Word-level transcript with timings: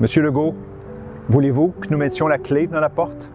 Monsieur 0.00 0.22
Legault, 0.22 0.54
voulez-vous 1.28 1.72
que 1.80 1.88
nous 1.90 1.98
mettions 1.98 2.28
la 2.28 2.38
clé 2.38 2.68
dans 2.68 2.78
la 2.78 2.88
porte? 2.88 3.32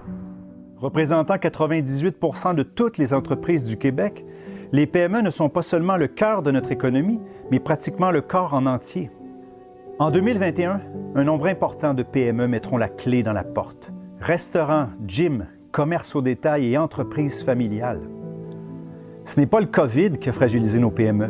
Représentant 0.78 1.36
98% 1.36 2.56
de 2.56 2.64
toutes 2.64 2.98
les 2.98 3.14
entreprises 3.14 3.66
du 3.66 3.76
Québec, 3.76 4.24
les 4.72 4.88
PME 4.88 5.22
ne 5.24 5.30
sont 5.30 5.50
pas 5.50 5.62
seulement 5.62 5.98
le 5.98 6.08
cœur 6.08 6.42
de 6.42 6.52
notre 6.52 6.72
économie, 6.72 7.20
mais 7.52 7.60
pratiquement 7.60 8.12
le 8.12 8.22
corps 8.22 8.54
en 8.54 8.66
entier. 8.66 9.12
En 10.00 10.10
2021, 10.10 10.80
un 11.16 11.24
nombre 11.26 11.48
important 11.48 11.94
de 11.94 12.02
PME 12.02 12.48
mettront 12.48 12.78
la 12.78 12.88
clé 12.88 13.24
dans 13.24 13.34
la 13.34 13.44
porte. 13.44 13.92
Restaurants, 14.22 14.88
gym, 15.06 15.48
commerce 15.74 16.16
au 16.16 16.22
détail 16.22 16.72
et 16.72 16.78
entreprises 16.78 17.44
familiales. 17.44 18.00
Ce 19.26 19.38
n'est 19.38 19.48
pas 19.48 19.60
le 19.60 19.68
COVID 19.68 20.12
qui 20.12 20.30
a 20.30 20.34
fragilisé 20.34 20.80
nos 20.80 20.92
PME, 20.92 21.28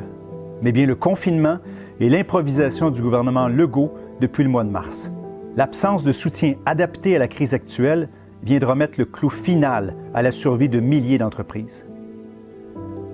mais 0.61 0.71
bien 0.71 0.85
le 0.85 0.95
confinement 0.95 1.57
et 1.99 2.11
l'improvisation 2.11 2.91
du 2.91 3.01
gouvernement 3.01 3.47
Legault 3.47 3.95
depuis 4.21 4.43
le 4.43 4.49
mois 4.49 4.63
de 4.63 4.69
mars. 4.69 5.11
L'absence 5.55 6.03
de 6.03 6.11
soutien 6.11 6.55
adapté 6.65 7.15
à 7.15 7.19
la 7.19 7.27
crise 7.27 7.53
actuelle 7.53 8.09
vient 8.41 8.57
de 8.57 8.65
remettre 8.65 8.95
le 8.97 9.05
clou 9.05 9.29
final 9.29 9.95
à 10.15 10.23
la 10.23 10.31
survie 10.31 10.67
de 10.67 10.79
milliers 10.79 11.19
d'entreprises. 11.19 11.85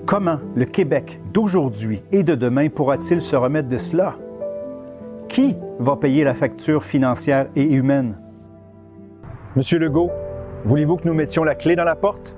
Comment 0.05 0.39
le 0.55 0.63
Québec 0.63 1.19
d'aujourd'hui 1.33 2.01
et 2.13 2.23
de 2.23 2.35
demain 2.35 2.69
pourra-t-il 2.69 3.19
se 3.19 3.35
remettre 3.35 3.67
de 3.67 3.77
cela? 3.77 4.15
Qui 5.27 5.57
va 5.79 5.97
payer 5.97 6.23
la 6.23 6.33
facture 6.33 6.85
financière 6.85 7.47
et 7.57 7.65
humaine? 7.65 8.15
Monsieur 9.57 9.77
Legault, 9.77 10.09
voulez-vous 10.63 10.95
que 10.95 11.07
nous 11.09 11.13
mettions 11.13 11.43
la 11.43 11.55
clé 11.55 11.75
dans 11.75 11.83
la 11.83 11.95
porte? 11.95 12.37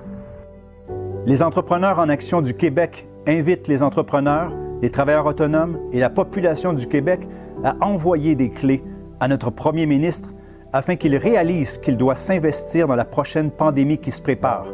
Les 1.26 1.44
entrepreneurs 1.44 2.00
en 2.00 2.08
action 2.08 2.42
du 2.42 2.54
Québec 2.54 3.06
invitent 3.28 3.68
les 3.68 3.84
entrepreneurs, 3.84 4.52
les 4.82 4.90
travailleurs 4.90 5.26
autonomes 5.26 5.78
et 5.92 6.00
la 6.00 6.10
population 6.10 6.72
du 6.72 6.88
Québec 6.88 7.20
à 7.62 7.76
envoyer 7.80 8.34
des 8.34 8.50
clés 8.50 8.82
à 9.22 9.28
notre 9.28 9.50
premier 9.50 9.86
ministre 9.86 10.30
afin 10.72 10.96
qu'il 10.96 11.14
réalise 11.14 11.78
qu'il 11.78 11.96
doit 11.96 12.16
s'investir 12.16 12.88
dans 12.88 12.96
la 12.96 13.04
prochaine 13.04 13.52
pandémie 13.52 13.98
qui 13.98 14.10
se 14.10 14.20
prépare, 14.20 14.66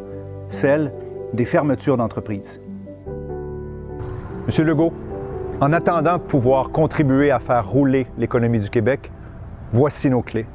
celle 0.47 0.91
des 1.35 1.45
fermetures 1.45 1.99
d'entreprises. 1.99 2.63
Monsieur 4.47 4.65
Legault, 4.65 4.95
en 5.61 5.75
attendant 5.75 6.17
de 6.17 6.23
pouvoir 6.23 6.71
contribuer 6.71 7.31
à 7.31 7.41
faire 7.41 7.69
rouler 7.69 8.07
l'économie 8.17 8.61
du 8.61 8.71
Québec, 8.71 9.13
voici 9.75 10.09
nos 10.09 10.23
clés. 10.23 10.47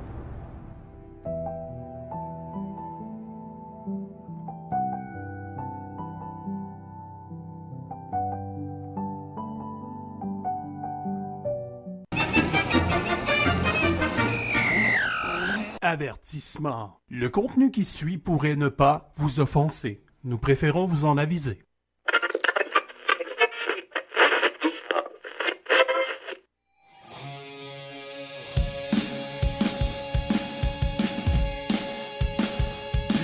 Avertissement. 15.86 17.02
Le 17.10 17.28
contenu 17.28 17.70
qui 17.70 17.84
suit 17.84 18.18
pourrait 18.18 18.56
ne 18.56 18.70
pas 18.70 19.12
vous 19.18 19.42
offenser. 19.42 20.02
Nous 20.24 20.38
préférons 20.38 20.86
vous 20.86 21.04
en 21.04 21.18
aviser. 21.18 21.62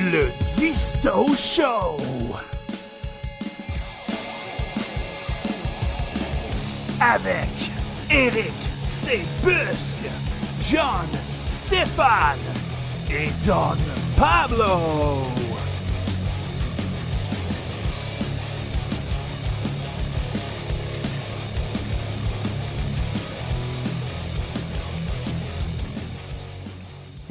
Le 0.01 0.27
Disto 0.57 1.33
Show. 1.33 1.95
Avec 6.99 7.71
Eric 8.11 8.51
Sebusque, 8.84 10.09
John 10.59 11.07
Stéphane 11.49 12.37
et 13.09 13.29
Don 13.47 13.75
Pablo. 14.15 15.25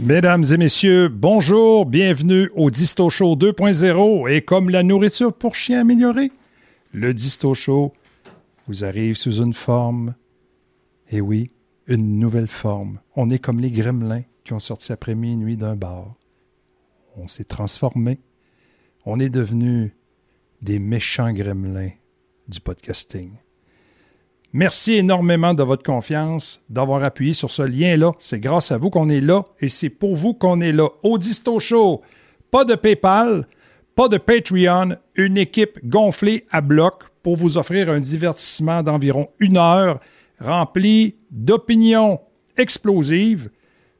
Mesdames 0.00 0.44
et 0.50 0.56
messieurs, 0.56 1.08
bonjour, 1.08 1.86
bienvenue 1.86 2.50
au 2.56 2.70
Disto 2.72 3.10
Show 3.10 3.36
2.0 3.36 4.28
et 4.28 4.42
comme 4.42 4.68
la 4.68 4.82
nourriture 4.82 5.32
pour 5.32 5.54
chiens 5.54 5.82
améliorée, 5.82 6.32
le 6.92 7.14
Disto 7.14 7.54
Show 7.54 7.92
vous 8.66 8.84
arrive 8.84 9.14
sous 9.14 9.40
une 9.40 9.54
forme, 9.54 10.14
et 11.08 11.20
oui, 11.20 11.52
une 11.88 12.18
nouvelle 12.18 12.48
forme. 12.48 13.00
On 13.16 13.30
est 13.30 13.38
comme 13.38 13.60
les 13.60 13.70
gremlins 13.70 14.22
qui 14.44 14.52
ont 14.52 14.60
sorti 14.60 14.92
après 14.92 15.14
minuit 15.14 15.56
d'un 15.56 15.74
bar. 15.74 16.14
On 17.16 17.26
s'est 17.26 17.44
transformé. 17.44 18.20
On 19.04 19.18
est 19.18 19.30
devenu 19.30 19.96
des 20.60 20.78
méchants 20.78 21.32
gremlins 21.32 21.90
du 22.46 22.60
podcasting. 22.60 23.32
Merci 24.52 24.94
énormément 24.94 25.54
de 25.54 25.62
votre 25.62 25.82
confiance, 25.82 26.64
d'avoir 26.68 27.02
appuyé 27.02 27.34
sur 27.34 27.50
ce 27.50 27.62
lien-là. 27.62 28.12
C'est 28.18 28.40
grâce 28.40 28.70
à 28.70 28.78
vous 28.78 28.90
qu'on 28.90 29.08
est 29.08 29.20
là 29.20 29.44
et 29.60 29.68
c'est 29.68 29.90
pour 29.90 30.16
vous 30.16 30.34
qu'on 30.34 30.60
est 30.60 30.72
là. 30.72 30.88
Au 31.02 31.18
Disto 31.18 31.58
Show, 31.58 32.02
pas 32.50 32.64
de 32.64 32.74
PayPal, 32.74 33.46
pas 33.94 34.08
de 34.08 34.16
Patreon, 34.16 34.96
une 35.16 35.36
équipe 35.36 35.78
gonflée 35.86 36.46
à 36.50 36.60
bloc 36.60 37.04
pour 37.22 37.36
vous 37.36 37.58
offrir 37.58 37.90
un 37.90 38.00
divertissement 38.00 38.82
d'environ 38.82 39.28
une 39.38 39.56
heure 39.56 40.00
rempli 40.40 41.16
d'opinions 41.30 42.20
explosives, 42.56 43.50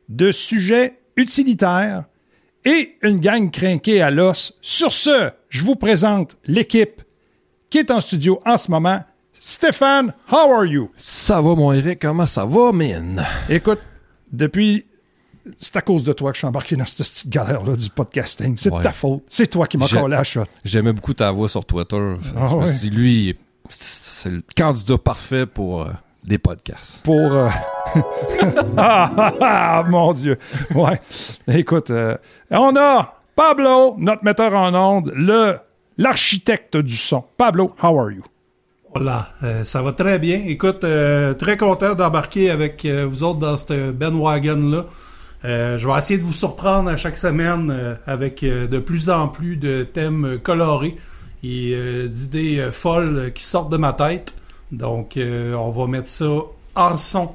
de 0.09 0.32
sujets 0.32 0.99
utilitaires 1.16 2.04
et 2.65 2.97
une 3.03 3.21
gang 3.21 3.50
crinquée 3.50 4.00
à 4.03 4.10
l'os. 4.10 4.54
Sur 4.60 4.93
ce, 4.93 5.31
je 5.48 5.62
vous 5.62 5.77
présente 5.77 6.37
l'équipe 6.44 7.03
qui 7.71 7.78
est 7.78 7.91
en 7.91 8.00
studio 8.00 8.38
en 8.47 8.56
ce 8.56 8.71
moment. 8.71 9.03
Stéphane, 9.32 10.12
how 10.32 10.53
are 10.53 10.65
you? 10.65 10.91
Ça 10.97 11.41
va, 11.41 11.54
mon 11.54 11.72
Eric? 11.72 12.00
Comment 12.00 12.27
ça 12.27 12.44
va, 12.44 12.72
man? 12.72 13.25
Écoute, 13.48 13.78
depuis. 14.32 14.84
C'est 15.56 15.77
à 15.77 15.81
cause 15.81 16.03
de 16.03 16.12
toi 16.12 16.31
que 16.31 16.37
je 16.37 16.41
suis 16.41 16.47
embarqué 16.47 16.77
dans 16.77 16.84
cette 16.84 17.06
petite 17.06 17.31
galère-là 17.31 17.75
du 17.75 17.88
podcasting. 17.88 18.56
C'est 18.59 18.71
Ouais. 18.71 18.78
de 18.78 18.82
ta 18.82 18.93
faute. 18.93 19.22
C'est 19.28 19.47
toi 19.47 19.66
qui 19.66 19.78
m'as 19.78 19.88
collé 19.88 20.15
à 20.15 20.22
shot. 20.25 20.44
J'aimais 20.62 20.93
beaucoup 20.93 21.15
ta 21.15 21.31
voix 21.31 21.48
sur 21.48 21.65
Twitter. 21.65 21.97
Ah 22.37 22.48
je 22.50 22.54
me 22.56 22.60
ouais. 22.60 22.66
suis 22.75 22.91
dit, 22.91 22.94
lui, 22.97 23.37
c'est 23.71 24.28
le 24.31 24.43
candidat 24.54 24.98
parfait 24.98 25.47
pour 25.47 25.82
euh, 25.82 25.91
des 26.24 26.38
podcasts. 26.38 27.02
Pour. 27.04 27.32
euh, 27.32 27.48
ah, 28.76 29.10
ah, 29.16 29.32
ah, 29.40 29.84
mon 29.88 30.12
Dieu. 30.12 30.38
Ouais. 30.74 31.00
Écoute, 31.48 31.90
euh, 31.90 32.16
on 32.50 32.74
a 32.76 33.14
Pablo, 33.36 33.94
notre 33.98 34.24
metteur 34.24 34.52
en 34.54 34.74
ondes, 34.74 35.12
le 35.14 35.56
l'architecte 35.96 36.76
du 36.76 36.96
son. 36.96 37.24
Pablo, 37.36 37.74
how 37.82 37.98
are 37.98 38.10
you? 38.10 38.22
Voilà, 38.94 39.28
euh, 39.42 39.64
ça 39.64 39.82
va 39.82 39.92
très 39.92 40.18
bien. 40.18 40.42
Écoute, 40.46 40.82
euh, 40.84 41.34
très 41.34 41.56
content 41.56 41.94
d'embarquer 41.94 42.50
avec 42.50 42.84
euh, 42.84 43.06
vous 43.08 43.22
autres 43.22 43.38
dans 43.38 43.56
cette 43.56 43.96
bandwagon-là. 43.96 44.86
Euh, 45.44 45.78
je 45.78 45.86
vais 45.86 45.96
essayer 45.98 46.18
de 46.18 46.24
vous 46.24 46.32
surprendre 46.32 46.90
à 46.90 46.96
chaque 46.96 47.16
semaine 47.16 47.70
euh, 47.70 47.94
avec 48.06 48.42
euh, 48.42 48.66
de 48.66 48.78
plus 48.80 49.08
en 49.10 49.28
plus 49.28 49.56
de 49.56 49.84
thèmes 49.84 50.38
colorés 50.42 50.96
et 51.44 51.74
euh, 51.74 52.08
d'idées 52.08 52.58
euh, 52.58 52.72
folles 52.72 53.30
qui 53.34 53.44
sortent 53.44 53.70
de 53.70 53.76
ma 53.76 53.92
tête. 53.92 54.34
Donc, 54.70 55.16
euh, 55.16 55.54
on 55.54 55.70
va 55.70 55.86
mettre 55.86 56.08
ça 56.08 56.30
en 56.74 56.96
son 56.96 57.32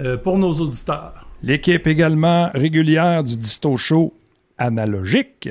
euh, 0.00 0.16
pour 0.16 0.38
nos 0.38 0.52
auditeurs. 0.52 1.26
L'équipe 1.42 1.86
également 1.86 2.50
régulière 2.54 3.22
du 3.24 3.36
Disto 3.36 3.76
Show 3.76 4.14
analogique 4.58 5.48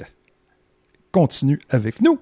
continue 1.11 1.59
avec 1.69 2.01
nous. 2.01 2.19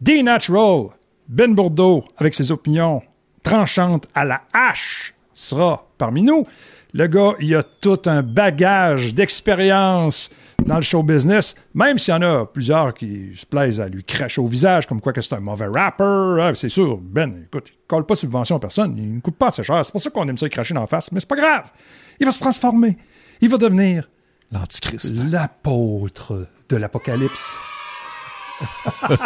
D-Natural, 0.00 0.88
Ben 1.28 1.54
Bourdeau, 1.54 2.04
avec 2.16 2.34
ses 2.34 2.50
opinions 2.50 3.02
tranchantes 3.42 4.06
à 4.14 4.24
la 4.24 4.42
hache, 4.52 5.14
sera 5.32 5.86
parmi 5.98 6.22
nous. 6.22 6.46
Le 6.92 7.06
gars, 7.06 7.34
il 7.40 7.54
a 7.54 7.62
tout 7.62 8.02
un 8.06 8.22
bagage 8.22 9.14
d'expérience 9.14 10.30
dans 10.66 10.76
le 10.76 10.82
show 10.82 11.02
business, 11.02 11.54
même 11.74 11.98
s'il 11.98 12.14
y 12.14 12.16
en 12.16 12.22
a 12.22 12.46
plusieurs 12.46 12.94
qui 12.94 13.32
se 13.36 13.44
plaisent 13.46 13.80
à 13.80 13.88
lui 13.88 14.04
cracher 14.04 14.40
au 14.40 14.46
visage, 14.46 14.86
comme 14.86 15.00
quoi 15.00 15.12
que 15.12 15.20
c'est 15.20 15.34
un 15.34 15.40
mauvais 15.40 15.66
rapper. 15.66 16.04
Ah, 16.40 16.52
c'est 16.54 16.68
sûr, 16.68 16.98
Ben, 16.98 17.44
écoute, 17.46 17.68
il 17.70 17.74
colle 17.86 18.06
pas 18.06 18.14
subvention 18.14 18.56
à 18.56 18.60
personne, 18.60 18.94
il 18.96 19.14
ne 19.16 19.20
coûte 19.20 19.36
pas 19.36 19.48
assez 19.48 19.64
cher. 19.64 19.84
C'est 19.84 19.92
pour 19.92 20.00
ça 20.00 20.10
qu'on 20.10 20.28
aime 20.28 20.38
ça 20.38 20.48
cracher 20.48 20.74
dans 20.74 20.80
la 20.82 20.86
face, 20.86 21.10
mais 21.12 21.20
c'est 21.20 21.28
pas 21.28 21.36
grave. 21.36 21.64
Il 22.20 22.26
va 22.26 22.32
se 22.32 22.40
transformer. 22.40 22.96
Il 23.40 23.48
va 23.48 23.56
devenir 23.58 24.08
L'Antichrist. 24.52 25.14
l'apôtre 25.30 26.46
de 26.68 26.76
l'Apocalypse. 26.76 27.56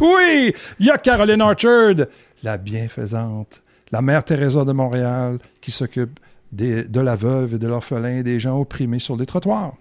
oui, 0.00 0.52
il 0.78 0.86
y 0.86 0.90
a 0.90 0.98
Caroline 0.98 1.40
Orchard, 1.42 1.94
la 2.42 2.58
bienfaisante, 2.58 3.62
la 3.90 4.02
mère 4.02 4.22
Teresa 4.24 4.64
de 4.64 4.72
Montréal, 4.72 5.38
qui 5.60 5.70
s'occupe 5.70 6.18
de 6.52 7.00
la 7.00 7.16
veuve 7.16 7.54
et 7.54 7.58
de 7.58 7.66
l'orphelin 7.66 8.18
et 8.18 8.22
des 8.22 8.40
gens 8.40 8.58
opprimés 8.58 8.98
sur 8.98 9.16
les 9.16 9.26
trottoirs. 9.26 9.74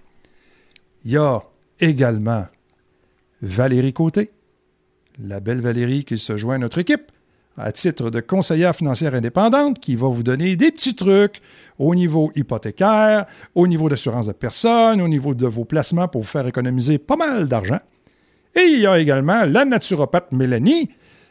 Il 1.05 1.11
y 1.11 1.17
a 1.17 1.41
également 1.79 2.45
Valérie 3.41 3.93
Côté, 3.93 4.31
la 5.23 5.39
belle 5.39 5.61
Valérie 5.61 6.03
qui 6.03 6.17
se 6.17 6.37
joint 6.37 6.55
à 6.55 6.59
notre 6.59 6.77
équipe 6.77 7.11
à 7.59 7.71
titre 7.71 8.09
de 8.09 8.21
conseillère 8.21 8.73
financière 8.73 9.13
indépendante 9.13 9.79
qui 9.79 9.95
va 9.95 10.07
vous 10.07 10.23
donner 10.23 10.55
des 10.55 10.71
petits 10.71 10.95
trucs 10.95 11.41
au 11.77 11.93
niveau 11.93 12.31
hypothécaire, 12.35 13.25
au 13.53 13.67
niveau 13.67 13.89
d'assurance 13.89 14.27
de 14.27 14.31
personnes, 14.31 15.01
au 15.01 15.07
niveau 15.07 15.33
de 15.33 15.45
vos 15.45 15.65
placements 15.65 16.07
pour 16.07 16.21
vous 16.21 16.27
faire 16.27 16.47
économiser 16.47 16.97
pas 16.97 17.17
mal 17.17 17.47
d'argent. 17.47 17.79
Et 18.55 18.61
il 18.61 18.79
y 18.79 18.87
a 18.87 18.97
également 18.97 19.43
la 19.45 19.65
naturopathe 19.65 20.31
Mélanie 20.31 20.89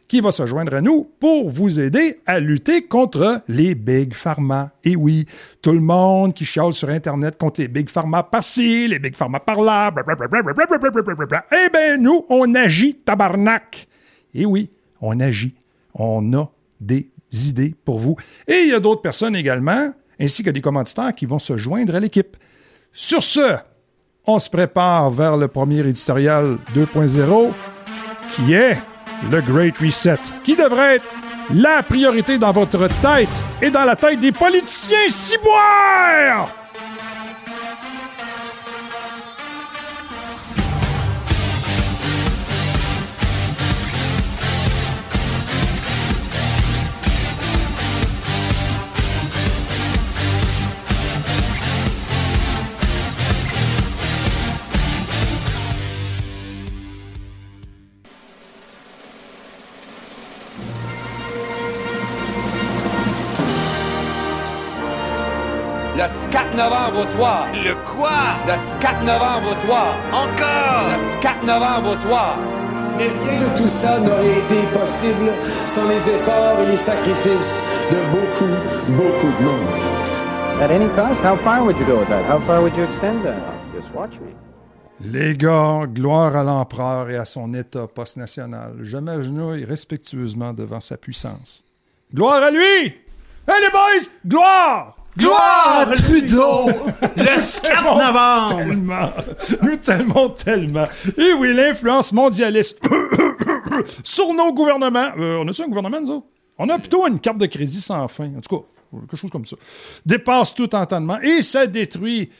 qui 0.09 0.23
va 0.23 0.33
se 0.33 0.47
joindre 0.47 0.75
à 0.75 0.81
nous 0.81 1.05
pour 1.21 1.51
vous 1.51 1.79
aider 1.79 2.21
à 2.27 2.41
lutter 2.41 2.87
contre 2.87 3.43
les 3.47 3.75
big 3.75 4.15
pharma. 4.15 4.71
Et 4.83 4.97
oui, 4.97 5.27
tout 5.61 5.73
le 5.73 5.81
monde 5.81 6.33
qui 6.33 6.47
chiale 6.47 6.73
sur 6.73 6.89
Internet 6.89 7.37
contre 7.37 7.61
les 7.61 7.69
big 7.69 7.91
pharma 7.91 8.23
par-ci, 8.23 8.89
les 8.89 8.99
big 8.99 9.15
pharma 9.15 9.39
par-là, 9.39 9.93
eh 11.53 11.71
bien, 11.71 11.97
nous, 11.99 12.25
on 12.31 12.55
agit 12.55 12.95
tabarnak. 12.95 13.87
Et 14.35 14.47
oui, 14.47 14.71
on 15.01 15.21
agit. 15.21 15.55
On 15.95 16.33
a 16.33 16.51
des 16.81 17.11
idées 17.31 17.75
pour 17.85 17.99
vous. 17.99 18.17
Et 18.47 18.63
il 18.63 18.71
y 18.71 18.75
a 18.75 18.81
d'autres 18.81 19.03
personnes 19.03 19.37
également, 19.37 19.93
ainsi 20.19 20.43
que 20.43 20.51
des 20.51 20.63
commanditaires 20.63 21.15
qui 21.15 21.27
vont 21.27 21.39
se 21.39 21.59
joindre 21.59 21.95
à 21.95 22.01
l'équipe. 22.01 22.37
Sur 22.93 23.23
ce, 23.23 23.57
on 24.27 24.39
se 24.39 24.49
prépare 24.49 25.11
vers 25.11 25.37
le 25.37 25.49
premier 25.49 25.81
éditorial 25.81 26.59
2.0 26.75 27.51
qui 28.35 28.55
est 28.55 28.79
le 29.31 29.41
Great 29.41 29.77
Reset, 29.79 30.19
qui 30.45 30.57
devrait 30.57 30.97
être 30.97 31.07
la 31.55 31.83
priorité 31.83 32.39
dans 32.39 32.53
votre 32.53 32.89
tête 32.89 33.29
et 33.63 33.71
dans 33.71 33.85
la 33.85 33.97
tête 33.97 34.21
des 34.21 34.33
politiciens 34.33 35.09
ciboires! 35.09 36.68
Novembre 66.59 67.07
au 67.07 67.17
soir. 67.17 67.47
Le 67.55 67.75
quoi? 67.87 68.19
Le 68.47 68.81
4 68.81 69.05
novembre 69.05 69.49
au 69.53 69.67
soir. 69.67 69.95
Encore? 70.13 70.91
Le 70.91 71.23
4 71.23 71.45
novembre 71.45 71.91
au 71.93 72.09
soir. 72.09 72.37
Et 72.99 73.09
rien 73.25 73.39
de 73.39 73.57
tout 73.57 73.69
ça 73.69 74.01
n'aurait 74.01 74.39
été 74.39 74.67
possible 74.75 75.31
sans 75.67 75.89
les 75.89 76.03
efforts 76.11 76.59
et 76.65 76.67
les 76.67 76.77
sacrifices 76.77 77.63
de 77.93 77.99
beaucoup, 78.11 78.55
beaucoup 78.89 79.33
de 79.39 79.45
monde. 79.45 80.61
At 80.61 80.73
any 80.73 80.89
cost, 80.97 81.21
how 81.23 81.37
far 81.37 81.63
would 81.63 81.77
you 81.79 81.87
go 81.87 82.01
with 82.01 82.09
that? 82.09 82.25
How 82.29 82.41
far 82.41 82.61
would 82.61 82.77
you 82.77 82.85
extend 82.85 83.23
that? 83.23 83.37
Just 83.73 83.95
watch 83.95 84.15
me. 84.15 84.35
Les 85.01 85.37
gars, 85.37 85.87
gloire 85.87 86.35
à 86.35 86.43
l'empereur 86.43 87.09
et 87.09 87.17
à 87.17 87.25
son 87.25 87.55
État 87.55 87.87
post-national. 87.87 88.79
Je 88.83 88.97
m'agenouille 88.97 89.65
respectueusement 89.65 90.53
devant 90.53 90.81
sa 90.81 90.97
puissance. 90.97 91.63
Gloire 92.13 92.43
à 92.43 92.51
lui! 92.51 92.97
Hey 93.47 93.63
les 93.63 93.71
boys! 93.71 94.11
Gloire! 94.27 94.97
Gloire 95.19 95.89
à 95.91 95.97
Trudeau! 95.97 96.69
Le 97.17 97.63
4 97.63 97.83
novembre! 97.83 98.57
Tellement! 98.57 99.11
Nous 99.63 99.77
tellement, 99.77 100.31
tellement! 100.31 100.87
Et 101.17 101.33
oui, 101.33 101.53
l'influence 101.55 102.13
mondialiste 102.13 102.81
sur 104.05 104.33
nos 104.33 104.53
gouvernements. 104.53 105.11
Euh, 105.19 105.43
on 105.43 105.49
a 105.49 105.53
ça 105.53 105.65
un 105.65 105.69
gouvernement, 105.69 106.01
nous 106.01 106.11
autres? 106.11 106.27
On 106.57 106.69
a 106.69 106.79
plutôt 106.79 107.05
une 107.09 107.19
carte 107.19 107.39
de 107.39 107.47
crédit 107.47 107.81
sans 107.81 108.07
fin. 108.07 108.33
En 108.37 108.41
tout 108.41 108.57
cas, 108.57 108.65
quelque 109.01 109.17
chose 109.17 109.31
comme 109.31 109.45
ça. 109.45 109.57
Dépasse 110.07 110.55
tout 110.55 110.73
entendement 110.75 111.21
et 111.21 111.43
ça 111.43 111.67
détruit 111.67 112.31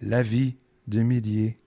la 0.00 0.22
vie 0.22 0.54
de 0.86 1.00
milliers 1.00 1.58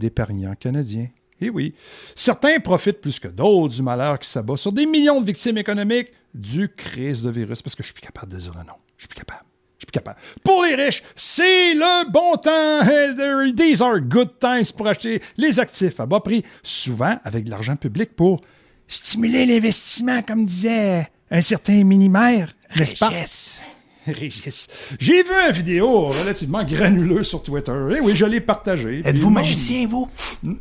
d'épargnants 0.00 0.54
canadiens. 0.58 1.08
Et 1.40 1.50
oui, 1.50 1.74
certains 2.16 2.58
profitent 2.58 3.00
plus 3.00 3.20
que 3.20 3.28
d'autres 3.28 3.74
du 3.74 3.82
malheur 3.82 4.18
qui 4.18 4.28
s'abat 4.28 4.56
sur 4.56 4.72
des 4.72 4.86
millions 4.86 5.20
de 5.20 5.26
victimes 5.26 5.58
économiques 5.58 6.08
du 6.32 6.68
crise 6.68 7.22
de 7.22 7.30
virus, 7.30 7.62
parce 7.62 7.76
que 7.76 7.82
je 7.82 7.88
suis 7.88 7.94
plus 7.94 8.02
capable 8.02 8.32
de 8.32 8.38
dire 8.38 8.52
le 8.54 8.64
nom. 8.64 8.74
Je 9.04 9.06
suis 9.06 9.08
plus 9.08 9.24
capable. 9.24 9.44
Je 9.76 9.80
suis 9.80 9.86
plus 9.86 9.92
capable. 9.92 10.18
Pour 10.42 10.64
les 10.64 10.74
riches, 10.74 11.02
c'est 11.14 11.74
le 11.74 12.10
bon 12.10 12.36
temps. 12.36 13.52
These 13.54 13.82
are 13.82 14.00
good 14.00 14.38
times 14.40 14.72
pour 14.76 14.86
acheter 14.88 15.20
les 15.36 15.60
actifs 15.60 16.00
à 16.00 16.06
bas 16.06 16.20
prix, 16.20 16.42
souvent 16.62 17.18
avec 17.22 17.44
de 17.44 17.50
l'argent 17.50 17.76
public 17.76 18.16
pour 18.16 18.40
stimuler 18.88 19.44
l'investissement, 19.44 20.22
comme 20.22 20.46
disait 20.46 21.06
un 21.30 21.42
certain 21.42 21.84
mini-maire, 21.84 22.54
n'est-ce 22.76 22.96
pas? 22.96 23.10
Régis. 24.06 24.68
J'ai 24.98 25.22
vu 25.22 25.32
une 25.32 25.52
vidéo 25.52 26.06
relativement 26.06 26.62
granuleuse 26.62 27.26
sur 27.26 27.42
Twitter. 27.42 27.72
Et 27.96 28.00
oui, 28.00 28.12
je 28.14 28.26
l'ai 28.26 28.40
partagée. 28.40 29.00
Êtes-vous 29.02 29.30
magicien, 29.30 29.86
vous? 29.86 30.10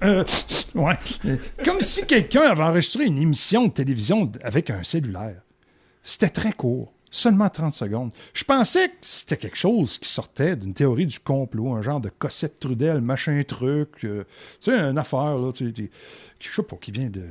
Euh, 0.02 0.24
ouais. 0.76 0.96
Comme 1.66 1.82
si 1.82 2.08
quelqu'un 2.08 2.44
avait 2.44 2.64
enregistré 2.64 3.06
une 3.06 3.18
émission 3.18 3.66
de 3.66 3.72
télévision 3.72 4.32
avec 4.44 4.70
un 4.70 4.82
cellulaire. 4.84 5.42
C'était 6.04 6.30
très 6.30 6.54
court. 6.54 6.94
Seulement 7.16 7.48
30 7.48 7.76
secondes. 7.76 8.12
Je 8.34 8.44
pensais 8.44 8.90
que 8.90 8.96
c'était 9.04 9.38
quelque 9.38 9.56
chose 9.56 10.00
qui 10.00 10.10
sortait 10.10 10.56
d'une 10.56 10.74
théorie 10.74 11.06
du 11.06 11.20
complot, 11.20 11.72
un 11.74 11.84
genre 11.84 12.02
de 12.02 12.10
Cossette 12.10 12.60
Trudel, 12.60 13.02
machin 13.02 13.40
truc. 13.48 14.04
euh, 14.04 14.24
tu 14.60 14.72
sais, 14.72 14.80
une 14.80 14.98
affaire, 14.98 15.38
là, 15.38 15.52
tu 15.52 15.72
sais, 15.72 15.92
je 16.40 16.50
sais 16.52 16.64
pas, 16.64 16.76
qui 16.78 16.90
vient 16.90 17.12
de, 17.12 17.22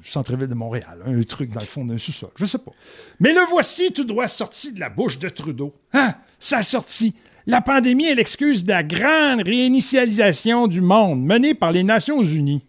centre-ville 0.00 0.48
de 0.48 0.54
Montréal. 0.54 1.02
Un 1.04 1.22
truc 1.22 1.52
dans 1.52 1.60
le 1.60 1.66
fond 1.66 1.84
d'un 1.84 1.98
sous-sol. 1.98 2.30
Je 2.34 2.46
sais 2.46 2.56
pas. 2.56 2.72
Mais 3.20 3.34
le 3.34 3.42
voici 3.50 3.92
tout 3.92 4.04
droit 4.04 4.26
sorti 4.26 4.72
de 4.72 4.80
la 4.80 4.88
bouche 4.88 5.18
de 5.18 5.28
Trudeau. 5.28 5.74
Hein? 5.92 6.14
Ça 6.40 6.56
a 6.58 6.62
sorti. 6.62 7.14
La 7.46 7.60
pandémie 7.60 8.06
est 8.06 8.14
l'excuse 8.14 8.64
de 8.64 8.70
la 8.70 8.84
grande 8.84 9.42
réinitialisation 9.42 10.66
du 10.66 10.80
monde 10.80 11.22
menée 11.22 11.52
par 11.52 11.72
les 11.72 11.84
Nations 11.84 12.24
Unies. 12.24 12.64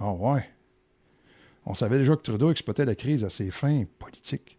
Ah 0.00 0.10
ouais. 0.10 0.50
On 1.64 1.74
savait 1.74 1.98
déjà 1.98 2.16
que 2.16 2.22
Trudeau 2.22 2.50
exploitait 2.50 2.86
la 2.86 2.96
crise 2.96 3.22
à 3.22 3.30
ses 3.30 3.52
fins 3.52 3.84
politiques. 4.00 4.58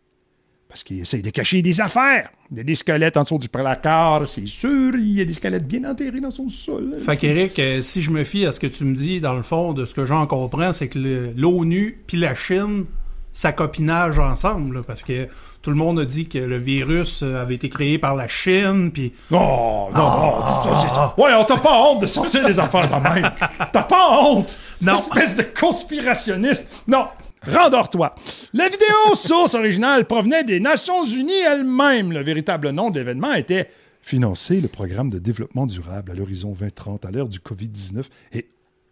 Parce 0.74 0.84
qu'il 0.84 1.02
essaye 1.02 1.22
de 1.22 1.30
cacher 1.30 1.62
des 1.62 1.82
affaires. 1.82 2.32
Il 2.50 2.58
y 2.58 2.62
a 2.62 2.64
des 2.64 2.74
squelettes 2.74 3.16
en 3.16 3.22
dessous 3.22 3.38
du 3.38 3.48
placard, 3.48 4.28
c'est 4.28 4.48
sûr. 4.48 4.96
Il 4.96 5.12
y 5.14 5.22
a 5.22 5.26
des 5.26 5.34
squelettes 5.34 5.68
bien 5.68 5.84
enterrés 5.88 6.20
dans 6.20 6.32
son 6.32 6.50
sol. 6.50 6.96
Fait 6.98 7.16
qu'Éric, 7.16 7.60
euh, 7.60 7.84
si 7.84 8.02
je 8.02 8.10
me 8.10 8.24
fie 8.24 8.48
à 8.48 8.52
ce 8.52 8.60
que 8.60 8.66
tu 8.66 8.84
me 8.84 8.96
dis, 8.96 9.22
dans 9.22 9.36
le 9.36 9.44
fond, 9.44 9.74
de 9.74 9.86
ce 9.86 9.94
que 9.94 10.04
j'en 10.06 10.26
comprends, 10.26 10.74
c'est 10.74 10.88
que 10.88 11.32
l'ONU 11.38 12.02
puis 12.08 12.18
la 12.18 12.34
Chine, 12.34 12.86
ça 13.34 13.52
copinage 13.52 14.18
ensemble, 14.18 14.78
là, 14.78 14.82
parce 14.82 15.04
que 15.04 15.28
tout 15.62 15.70
le 15.70 15.76
monde 15.76 16.00
a 16.00 16.06
dit 16.06 16.28
que 16.28 16.40
le 16.40 16.58
virus 16.58 17.22
euh, 17.22 17.40
avait 17.40 17.54
été 17.54 17.70
créé 17.70 18.00
par 18.00 18.16
la 18.16 18.28
Chine, 18.28 18.90
puis 18.92 19.14
Non, 19.30 19.92
non, 19.92 19.98
non. 19.98 20.42
ça, 20.64 21.14
c'est- 21.16 21.22
Ouais, 21.22 21.34
on 21.36 21.44
t'a 21.44 21.58
pas 21.58 21.80
honte 21.84 22.02
de 22.02 22.08
sortir 22.08 22.48
des 22.48 22.58
affaires 22.58 22.88
de 22.90 22.96
même. 23.22 23.30
T'as 23.72 23.84
pas 23.84 24.10
honte? 24.24 24.58
Non. 24.82 24.96
Espèce 24.98 25.36
de 25.36 25.44
conspirationniste. 25.44 26.84
Non. 26.88 27.06
Rendors-toi. 27.48 28.16
La 28.54 28.70
vidéo 28.70 29.16
source 29.16 29.54
originale 29.54 30.06
provenait 30.06 30.44
des 30.44 30.60
Nations 30.60 31.06
Unies 31.06 31.34
elles-mêmes. 31.34 32.12
Le 32.12 32.24
véritable 32.24 32.70
nom 32.70 32.90
de 32.90 33.00
l'événement 33.00 33.34
était 33.34 33.70
Financer 34.04 34.60
le 34.60 34.68
programme 34.68 35.10
de 35.10 35.18
développement 35.18 35.66
durable 35.66 36.12
à 36.12 36.14
l'horizon 36.14 36.52
2030 36.52 37.06
à 37.06 37.12
l'ère 37.12 37.28
du 37.30 37.40
COVID-19 37.40 38.04
et 38.34 38.50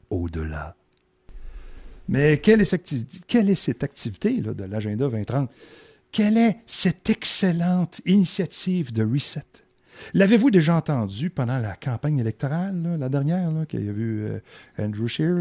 au-delà. 0.10 0.78
Mais 2.08 2.38
quelle 2.38 2.62
est 2.62 3.56
cette, 3.56 3.84
activité 3.84 4.38
de 4.38 4.64
l'agenda 4.64 5.10
2030? 5.10 5.52
Quelle 6.14 6.38
est 6.38 6.60
cette 6.66 7.10
excellente 7.10 8.00
initiative 8.06 8.94
de 8.94 9.04
Reset? 9.04 9.44
L'avez-vous 10.14 10.52
déjà 10.52 10.76
entendu 10.76 11.30
pendant 11.30 11.58
la 11.58 11.76
campagne 11.76 12.20
électorale, 12.20 12.82
là, 12.84 12.98
la 12.98 13.10
dernière, 13.10 13.50
qu'il 13.68 13.86
y 13.86 13.90
a 13.90 13.92
vu 13.92 14.24
euh, 14.24 14.40
Andrew 14.80 15.08
Scheer, 15.08 15.36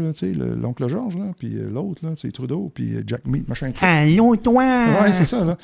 l'oncle 0.57 0.87
Georges, 0.87 1.17
là, 1.17 1.25
puis 1.37 1.55
euh, 1.55 1.69
l'autre, 1.69 2.01
Trudeau, 2.31 2.71
puis 2.73 2.95
euh, 2.95 3.03
Jack 3.05 3.25
Meat, 3.25 3.47
machin. 3.47 3.71
Allô, 3.81 4.35
toi? 4.35 4.63
Ouais, 4.63 5.13
c'est 5.13 5.25
ça, 5.25 5.43
là. 5.43 5.57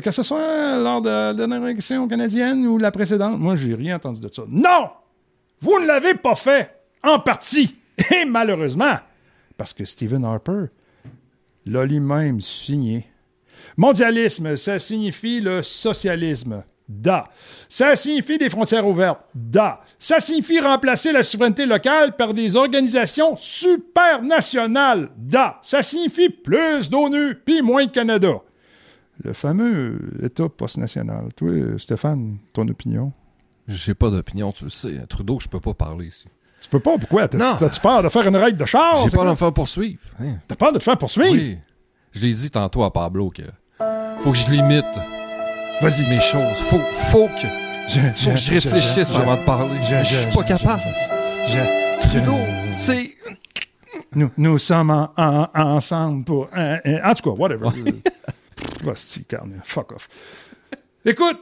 Que 0.00 0.10
ce 0.10 0.22
soit 0.22 0.78
lors 0.78 1.02
de 1.02 1.08
la 1.08 1.34
dernière 1.34 1.64
élection 1.64 2.06
canadienne 2.08 2.66
ou 2.66 2.78
la 2.78 2.90
précédente, 2.90 3.38
moi, 3.38 3.56
j'ai 3.56 3.74
rien 3.74 3.96
entendu 3.96 4.20
de 4.20 4.28
ça. 4.32 4.42
Non! 4.48 4.90
Vous 5.60 5.80
ne 5.80 5.86
l'avez 5.86 6.14
pas 6.14 6.34
fait! 6.34 6.70
En 7.02 7.18
partie! 7.18 7.76
Et 8.14 8.24
malheureusement, 8.24 8.96
parce 9.56 9.72
que 9.72 9.84
Stephen 9.84 10.24
Harper 10.24 10.66
l'a 11.64 11.84
lui-même 11.84 12.40
signé. 12.40 13.06
Mondialisme, 13.76 14.56
ça 14.56 14.78
signifie 14.78 15.40
le 15.40 15.62
socialisme. 15.62 16.62
Da. 16.88 17.28
Ça 17.68 17.96
signifie 17.96 18.38
des 18.38 18.48
frontières 18.48 18.86
ouvertes. 18.86 19.20
Da. 19.34 19.80
Ça 19.98 20.20
signifie 20.20 20.60
remplacer 20.60 21.12
la 21.12 21.22
souveraineté 21.22 21.66
locale 21.66 22.14
par 22.16 22.32
des 22.32 22.54
organisations 22.56 23.36
supranationales. 23.36 25.10
Da. 25.16 25.58
Ça 25.62 25.82
signifie 25.82 26.28
plus 26.30 26.88
d'ONU 26.88 27.34
puis 27.44 27.62
moins 27.62 27.86
de 27.86 27.90
Canada. 27.90 28.34
Le 29.22 29.32
fameux 29.32 29.98
État 30.22 30.48
post-national. 30.48 31.28
Toi, 31.34 31.50
Stéphane, 31.78 32.38
ton 32.52 32.68
opinion? 32.68 33.12
J'ai 33.66 33.94
pas 33.94 34.10
d'opinion, 34.10 34.52
tu 34.52 34.64
le 34.64 34.70
sais. 34.70 35.04
Trudeau, 35.08 35.40
je 35.40 35.48
peux 35.48 35.58
pas 35.60 35.74
parler 35.74 36.06
ici. 36.06 36.26
Tu 36.60 36.68
peux 36.68 36.78
pas, 36.80 36.96
pourquoi? 36.98 37.26
T'as-tu 37.26 37.80
peur 37.80 38.02
de 38.02 38.08
faire 38.08 38.26
une 38.28 38.36
raid 38.36 38.56
de 38.56 38.64
char? 38.64 38.96
J'ai 38.96 39.08
C'est 39.08 39.16
pas 39.16 39.22
quoi? 39.22 39.24
d'enfant 39.26 39.50
poursuivre. 39.52 39.98
Hein? 40.20 40.36
T'as 40.46 40.54
peur 40.54 40.72
de 40.72 40.78
te 40.78 40.84
faire 40.84 40.96
poursuivre? 40.96 41.32
Oui. 41.32 41.58
Je 42.12 42.22
l'ai 42.22 42.32
dit 42.32 42.50
tantôt 42.50 42.84
à 42.84 42.92
Pablo 42.92 43.30
que 43.30 43.42
faut 44.20 44.30
que 44.30 44.36
je 44.38 44.50
limite 44.50 44.84
Vas-y. 45.80 46.08
mes 46.08 46.20
choses. 46.20 46.58
Faut, 46.70 46.80
faut 47.10 47.28
que, 47.28 47.46
Je, 47.88 48.00
faut 48.16 48.30
que 48.30 48.36
je 48.36 48.52
réfléchisse 48.54 49.12
je- 49.12 49.16
avant 49.20 49.36
de 49.36 49.44
parler. 49.44 49.78
je- 49.82 50.04
suis 50.04 50.26
pas 50.32 50.42
capable. 50.44 50.82
Trudeau, 52.00 52.36
c'est. 52.70 53.10
Nous, 54.12 54.30
nous 54.36 54.58
sommes 54.58 54.90
en- 54.90 55.10
en- 55.16 55.48
ensemble 55.54 56.24
pour. 56.24 56.48
euh, 56.56 56.78
euh, 56.86 56.98
en 57.04 57.14
tout 57.14 57.22
cas, 57.30 57.36
whatever. 57.36 57.68
Carne, 59.28 59.60
fuck 59.64 59.92
off. 59.92 60.08
Écoute, 61.04 61.38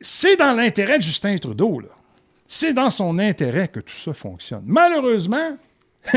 c'est 0.00 0.36
dans 0.36 0.52
l'intérêt 0.52 0.98
de 0.98 1.02
Justin 1.02 1.36
Trudeau, 1.38 1.80
là. 1.80 1.88
C'est 2.46 2.72
dans 2.72 2.88
son 2.90 3.18
intérêt 3.18 3.68
que 3.68 3.80
tout 3.80 3.94
ça 3.94 4.14
fonctionne. 4.14 4.62
Malheureusement, 4.64 5.58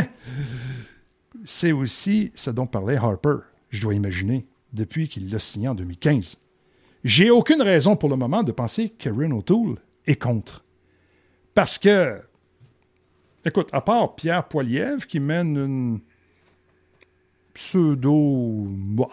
c'est 1.43 1.71
aussi 1.71 2.31
ce 2.35 2.49
dont 2.51 2.67
parlait 2.67 2.95
Harper, 2.97 3.37
je 3.69 3.81
dois 3.81 3.93
imaginer, 3.93 4.45
depuis 4.71 5.09
qu'il 5.09 5.29
l'a 5.31 5.39
signé 5.39 5.67
en 5.67 5.75
2015. 5.75 6.37
J'ai 7.03 7.29
aucune 7.29 7.61
raison 7.61 7.95
pour 7.95 8.09
le 8.09 8.15
moment 8.15 8.43
de 8.43 8.51
penser 8.51 8.89
que 8.89 9.09
Ren 9.09 9.31
O'Toole 9.31 9.77
est 10.05 10.15
contre. 10.15 10.63
Parce 11.53 11.77
que 11.77 12.21
Écoute, 13.43 13.69
à 13.71 13.81
part 13.81 14.15
Pierre 14.15 14.47
Poilievre 14.47 15.07
qui 15.07 15.19
mène 15.19 15.57
une 15.57 15.99
pseudo 17.53 18.67
bah, 18.69 19.07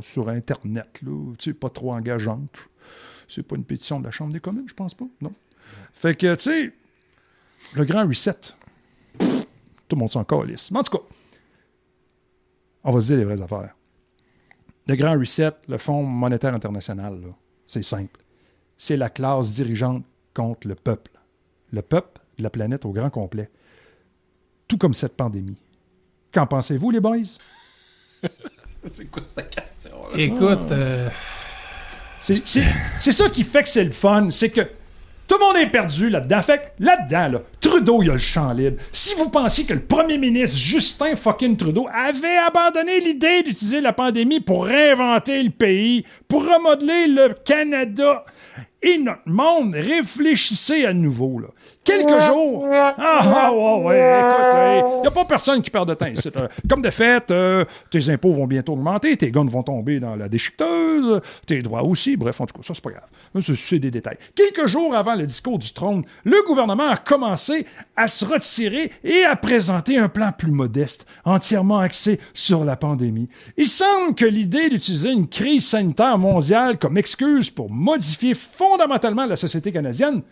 sur 0.00 0.28
Internet, 0.28 1.00
là, 1.02 1.52
pas 1.60 1.70
trop 1.70 1.92
engageante. 1.92 2.58
C'est 3.28 3.42
pas 3.42 3.56
une 3.56 3.64
pétition 3.64 4.00
de 4.00 4.06
la 4.06 4.10
Chambre 4.10 4.32
des 4.32 4.40
communes, 4.40 4.68
je 4.68 4.74
pense 4.74 4.94
pas, 4.94 5.04
non. 5.20 5.32
Fait 5.92 6.14
que, 6.14 6.34
tu 6.36 6.42
sais, 6.42 6.72
le 7.74 7.84
grand 7.84 8.06
reset, 8.06 8.32
tout 9.18 9.26
le 9.92 9.96
monde 9.96 10.10
s'en 10.10 10.24
calisse. 10.24 10.70
Mais 10.70 10.78
en 10.78 10.82
tout 10.82 10.96
cas, 10.96 11.04
on 12.84 12.92
va 12.92 13.00
se 13.02 13.06
dire 13.08 13.18
les 13.18 13.24
vraies 13.24 13.42
affaires. 13.42 13.74
Le 14.88 14.96
grand 14.96 15.18
reset, 15.18 15.52
le 15.68 15.76
Fonds 15.76 16.02
monétaire 16.02 16.54
international, 16.54 17.20
c'est 17.66 17.84
simple. 17.84 18.20
C'est 18.78 18.96
la 18.96 19.10
classe 19.10 19.54
dirigeante 19.54 20.02
contre 20.32 20.66
le 20.66 20.74
peuple. 20.74 21.10
Le 21.70 21.82
peuple 21.82 22.20
de 22.38 22.42
la 22.42 22.48
planète 22.48 22.86
au 22.86 22.92
grand 22.92 23.10
complet. 23.10 23.50
Tout 24.66 24.78
comme 24.78 24.94
cette 24.94 25.14
pandémie. 25.14 25.60
Qu'en 26.32 26.46
pensez-vous, 26.46 26.90
les 26.90 27.00
boys? 27.00 27.18
C'est 28.86 29.10
quoi 29.10 29.22
cette 29.26 29.50
question? 29.50 29.96
Écoute, 30.14 30.70
euh, 30.70 31.10
c'est 32.20 33.12
ça 33.12 33.28
qui 33.28 33.44
fait 33.44 33.64
que 33.64 33.68
c'est 33.68 33.84
le 33.84 33.90
fun. 33.90 34.30
C'est 34.30 34.50
que 34.50 34.62
tout 35.28 35.36
le 35.38 35.44
monde 35.44 35.56
est 35.56 35.70
perdu 35.70 36.08
là-dedans. 36.08 36.42
Fait 36.42 36.72
là-dedans, 36.78 37.28
là, 37.32 37.42
Trudeau, 37.60 38.02
il 38.02 38.10
a 38.10 38.14
le 38.14 38.18
champ 38.18 38.52
libre. 38.52 38.78
Si 38.92 39.14
vous 39.14 39.28
pensiez 39.28 39.66
que 39.66 39.74
le 39.74 39.80
premier 39.80 40.16
ministre 40.16 40.56
Justin 40.56 41.16
fucking 41.16 41.56
Trudeau 41.56 41.86
avait 41.92 42.38
abandonné 42.38 42.98
l'idée 43.00 43.42
d'utiliser 43.42 43.82
la 43.82 43.92
pandémie 43.92 44.40
pour 44.40 44.64
réinventer 44.64 45.42
le 45.42 45.50
pays, 45.50 46.04
pour 46.28 46.42
remodeler 46.42 47.08
le 47.08 47.34
Canada 47.44 48.24
et 48.80 48.96
notre 48.96 49.26
monde, 49.26 49.74
réfléchissez 49.74 50.86
à 50.86 50.94
nouveau. 50.94 51.40
Là. 51.40 51.48
Quelques 51.88 52.20
jours. 52.22 52.68
Ah, 52.70 52.94
ah, 52.98 53.52
ouais, 53.52 54.82
il 54.98 55.00
n'y 55.00 55.06
a 55.06 55.10
pas 55.10 55.24
personne 55.24 55.62
qui 55.62 55.70
perd 55.70 55.88
de 55.88 55.94
temps. 55.94 56.06
Comme 56.68 56.82
de 56.82 56.90
fait, 56.90 57.30
euh, 57.30 57.64
tes 57.90 58.10
impôts 58.10 58.32
vont 58.32 58.46
bientôt 58.46 58.74
augmenter, 58.74 59.16
tes 59.16 59.30
guns 59.30 59.48
vont 59.48 59.62
tomber 59.62 59.98
dans 59.98 60.14
la 60.14 60.28
déchiqueteuse, 60.28 61.20
tes 61.46 61.62
droits 61.62 61.82
aussi. 61.82 62.16
Bref, 62.16 62.40
en 62.40 62.46
tout 62.46 62.58
cas, 62.58 62.62
ça, 62.62 62.74
c'est 62.74 62.84
pas 62.84 62.90
grave. 62.90 63.54
C'est 63.56 63.78
des 63.78 63.90
détails. 63.90 64.18
Quelques 64.34 64.66
jours 64.66 64.94
avant 64.94 65.14
le 65.14 65.26
discours 65.26 65.58
du 65.58 65.72
trône, 65.72 66.04
le 66.24 66.36
gouvernement 66.46 66.88
a 66.88 66.96
commencé 66.96 67.66
à 67.96 68.08
se 68.08 68.24
retirer 68.24 68.92
et 69.02 69.24
à 69.24 69.36
présenter 69.36 69.96
un 69.96 70.08
plan 70.08 70.32
plus 70.36 70.50
modeste, 70.50 71.06
entièrement 71.24 71.78
axé 71.78 72.20
sur 72.34 72.64
la 72.64 72.76
pandémie. 72.76 73.28
Il 73.56 73.66
semble 73.66 74.14
que 74.14 74.24
l'idée 74.24 74.68
d'utiliser 74.68 75.10
une 75.10 75.28
crise 75.28 75.66
sanitaire 75.66 76.18
mondiale 76.18 76.78
comme 76.78 76.98
excuse 76.98 77.50
pour 77.50 77.70
modifier 77.70 78.34
fondamentalement 78.34 79.26
la 79.26 79.36
société 79.36 79.72
canadienne 79.72 80.22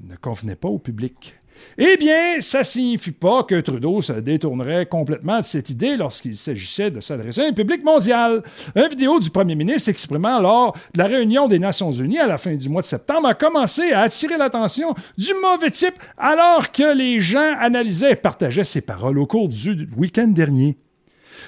ne 0.00 0.16
convenait 0.16 0.56
pas 0.56 0.68
au 0.68 0.78
public. 0.78 1.34
Eh 1.78 1.96
bien, 1.96 2.40
ça 2.40 2.62
signifie 2.62 3.12
pas 3.12 3.42
que 3.42 3.60
Trudeau 3.60 4.00
se 4.02 4.12
détournerait 4.12 4.86
complètement 4.86 5.40
de 5.40 5.44
cette 5.44 5.70
idée 5.70 5.96
lorsqu'il 5.96 6.36
s'agissait 6.36 6.90
de 6.90 7.00
s'adresser 7.00 7.42
à 7.42 7.46
un 7.46 7.52
public 7.52 7.84
mondial. 7.84 8.42
Une 8.74 8.88
vidéo 8.88 9.18
du 9.18 9.30
premier 9.30 9.54
ministre 9.54 9.88
exprimant 9.88 10.40
lors 10.40 10.76
de 10.94 10.98
la 10.98 11.06
réunion 11.06 11.48
des 11.48 11.58
Nations 11.58 11.92
Unies 11.92 12.18
à 12.18 12.26
la 12.26 12.38
fin 12.38 12.54
du 12.54 12.68
mois 12.68 12.82
de 12.82 12.86
septembre 12.86 13.28
a 13.28 13.34
commencé 13.34 13.92
à 13.92 14.00
attirer 14.00 14.36
l'attention 14.36 14.94
du 15.16 15.32
mauvais 15.42 15.70
type 15.70 15.94
alors 16.16 16.70
que 16.70 16.96
les 16.96 17.20
gens 17.20 17.54
analysaient 17.58 18.12
et 18.12 18.16
partageaient 18.16 18.64
ses 18.64 18.80
paroles 18.80 19.18
au 19.18 19.26
cours 19.26 19.48
du 19.48 19.88
week-end 19.96 20.28
dernier. 20.28 20.76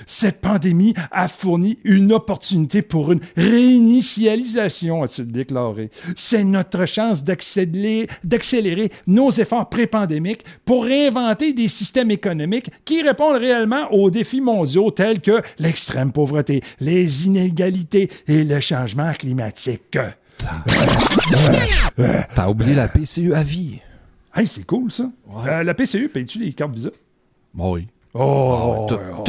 Cette 0.04 0.40
pandémie 0.40 0.94
a 1.10 1.28
fourni 1.28 1.78
une 1.84 2.12
opportunité 2.12 2.82
pour 2.82 3.12
une 3.12 3.20
réinitialisation, 3.36 5.02
a-t-il 5.02 5.30
déclaré. 5.30 5.90
C'est 6.16 6.44
notre 6.44 6.86
chance 6.86 7.24
d'accélérer, 7.24 8.06
d'accélérer 8.24 8.90
nos 9.06 9.30
efforts 9.30 9.68
pré-pandémiques 9.68 10.44
pour 10.64 10.84
réinventer 10.84 11.52
des 11.52 11.68
systèmes 11.68 12.10
économiques 12.10 12.70
qui 12.84 13.02
répondent 13.02 13.36
réellement 13.40 13.92
aux 13.92 14.10
défis 14.10 14.40
mondiaux 14.40 14.90
tels 14.90 15.20
que 15.20 15.40
l'extrême 15.58 16.12
pauvreté, 16.12 16.62
les 16.80 17.26
inégalités 17.26 18.10
et 18.28 18.44
le 18.44 18.60
changement 18.60 19.12
climatique. 19.12 19.98
T'as 22.34 22.48
oublié 22.48 22.74
la 22.74 22.88
PCU 22.88 23.32
à 23.34 23.42
vie. 23.42 23.78
Hey, 24.34 24.46
c'est 24.46 24.64
cool 24.66 24.90
ça. 24.90 25.10
Euh, 25.46 25.62
la 25.62 25.74
PCU, 25.74 26.08
paye-tu 26.08 26.38
les 26.38 26.52
cartes 26.52 26.72
Visa? 26.74 26.90
Bon, 27.54 27.72
oui. 27.74 27.86
Oh, 28.12 28.86
tout- 28.88 28.98
oh, 29.18 29.22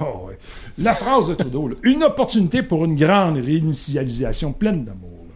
Oh, 0.00 0.26
ouais. 0.28 0.38
La 0.78 0.94
phrase 0.94 1.28
de 1.28 1.34
Trudeau, 1.34 1.68
là, 1.68 1.76
une 1.82 2.02
opportunité 2.02 2.62
pour 2.62 2.84
une 2.84 2.96
grande 2.96 3.36
réinitialisation 3.36 4.52
pleine 4.52 4.84
d'amour. 4.84 5.26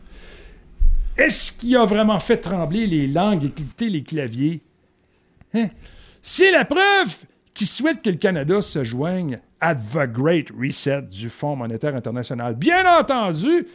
Est-ce 1.16 1.52
qu'il 1.52 1.76
a 1.76 1.85
vraiment 1.85 2.18
fait 2.18 2.38
trembler 2.38 2.87
les 2.87 3.06
langues 3.06 3.44
et 3.44 3.50
cliqueter 3.50 3.88
les 3.88 4.02
claviers? 4.02 4.61
Hein? 5.54 5.68
C'est 6.23 6.50
la 6.50 6.64
preuve 6.64 7.14
qu'il 7.52 7.66
souhaite 7.66 8.02
que 8.02 8.11
le 8.11 8.16
Canada 8.16 8.62
se 8.62 8.83
joigne 8.83 9.38
à 9.61 9.75
The 9.75 10.11
Great 10.11 10.49
Reset 10.50 11.02
du 11.02 11.30
Fonds 11.30 11.56
monétaire 11.56 11.94
international. 11.94 12.56
Bien 12.56 12.99
entendu, 12.99 13.66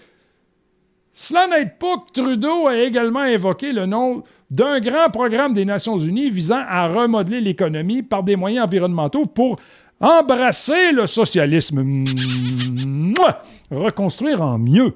cela 1.13 1.47
n'aide 1.47 1.77
pas 1.77 1.97
que 1.97 2.19
Trudeau 2.19 2.67
a 2.67 2.77
également 2.77 3.23
évoqué 3.23 3.71
le 3.71 3.85
nom 3.85 4.23
d'un 4.51 4.79
grand 4.79 5.09
programme 5.09 5.53
des 5.53 5.65
Nations 5.65 5.97
Unies 5.97 6.29
visant 6.29 6.63
à 6.67 6.87
remodeler 6.87 7.39
l'économie 7.39 8.03
par 8.03 8.23
des 8.23 8.35
moyens 8.35 8.65
environnementaux 8.65 9.25
pour 9.25 9.57
embrasser 9.99 10.91
le 10.91 11.07
socialisme. 11.07 11.83
Mouah! 11.83 13.41
Reconstruire 13.71 14.41
en 14.41 14.57
mieux. 14.57 14.95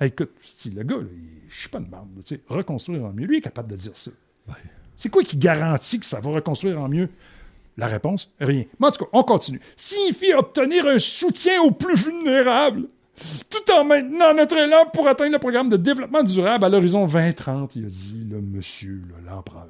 Hey, 0.00 0.08
écoute, 0.08 0.30
c'est 0.42 0.72
le 0.72 0.82
gars, 0.82 0.96
je 1.48 1.60
suis 1.60 1.68
pas 1.68 1.80
de 1.80 1.88
merde, 1.90 2.06
reconstruire 2.48 3.04
en 3.04 3.12
mieux. 3.12 3.26
Lui 3.26 3.38
est 3.38 3.42
capable 3.42 3.70
de 3.70 3.76
dire 3.76 3.92
ça. 3.94 4.10
C'est 4.96 5.08
quoi 5.08 5.22
qui 5.22 5.36
garantit 5.36 5.98
que 6.00 6.06
ça 6.06 6.20
va 6.20 6.30
reconstruire 6.30 6.80
en 6.80 6.88
mieux? 6.88 7.08
La 7.76 7.86
réponse, 7.86 8.30
rien. 8.40 8.64
Mais 8.78 8.88
en 8.88 8.90
tout 8.90 9.04
cas, 9.04 9.10
on 9.14 9.22
continue. 9.22 9.60
Signifie 9.76 10.34
obtenir 10.34 10.86
un 10.86 10.98
soutien 10.98 11.62
aux 11.62 11.70
plus 11.70 11.96
vulnérables, 11.96 12.86
tout 13.48 13.72
en 13.72 13.84
maintenant 13.84 14.34
notre 14.34 14.56
élan 14.56 14.86
pour 14.92 15.08
atteindre 15.08 15.32
le 15.32 15.38
programme 15.38 15.70
de 15.70 15.76
développement 15.78 16.22
durable 16.22 16.64
à 16.64 16.68
l'horizon 16.68 17.06
2030, 17.06 17.76
il 17.76 17.86
a 17.86 17.88
dit 17.88 18.26
le 18.30 18.40
monsieur, 18.40 19.02
l'empereur. 19.26 19.68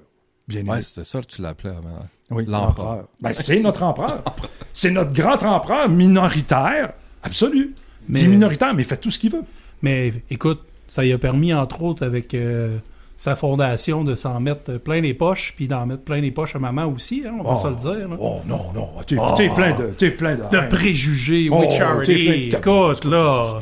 Bien 0.49 0.66
Ouais, 0.66 0.82
c'était 0.82 1.04
ça 1.04 1.20
que 1.20 1.26
tu 1.26 1.42
l'appelais 1.42 1.70
avant. 1.70 2.06
Oui, 2.30 2.44
L'empereur. 2.46 3.04
Ben, 3.20 3.34
c'est 3.34 3.58
notre 3.60 3.82
empereur. 3.82 4.22
c'est 4.72 4.90
notre 4.90 5.12
grand 5.12 5.42
empereur 5.42 5.88
minoritaire, 5.88 6.92
absolu. 7.22 7.75
Mais 8.08 8.22
Mais- 8.22 8.28
minoritaire, 8.28 8.75
mais 8.75 8.82
il 8.82 8.87
fait 8.88 8.96
tout 8.96 9.10
ce 9.10 9.18
qu'il 9.18 9.32
veut. 9.32 9.42
mais 9.82 10.12
écoute, 10.30 10.60
ça 10.88 11.04
y 11.04 11.12
a 11.12 11.18
permis, 11.18 11.52
entre 11.54 11.82
autres, 11.82 12.04
avec 12.04 12.34
euh, 12.34 12.76
sa 13.16 13.37
fondation, 13.37 14.02
de 14.04 14.14
s'en 14.14 14.40
mettre 14.40 14.78
plein 14.78 15.00
les 15.00 15.14
poches, 15.14 15.52
puis 15.54 15.68
d'en 15.68 15.87
mettre 15.87 16.02
plein 16.02 16.20
les 16.20 16.30
poches 16.30 16.56
à 16.56 16.58
maman 16.58 16.87
aussi, 16.87 17.22
hein, 17.26 17.34
on 17.38 17.42
va 17.42 17.56
se 17.56 17.68
le 17.68 17.75
dire. 17.96 18.08
là. 18.08 18.16
Oh 18.18 18.40
non, 18.46 18.72
non, 18.75 18.88
t'es 19.06 19.16
t'es 19.37 19.49
plein 19.50 19.76
de... 19.76 19.87
T'es 19.96 20.10
plein 20.10 20.34
de... 20.37 20.42
De 20.42 20.68
préjugés, 20.68 21.49
Oh, 21.52 21.58
oui, 21.60 21.70
charity. 21.70 22.50
plein 22.50 22.58
de- 22.60 22.66
Écoute, 22.90 23.04
là. 23.04 23.58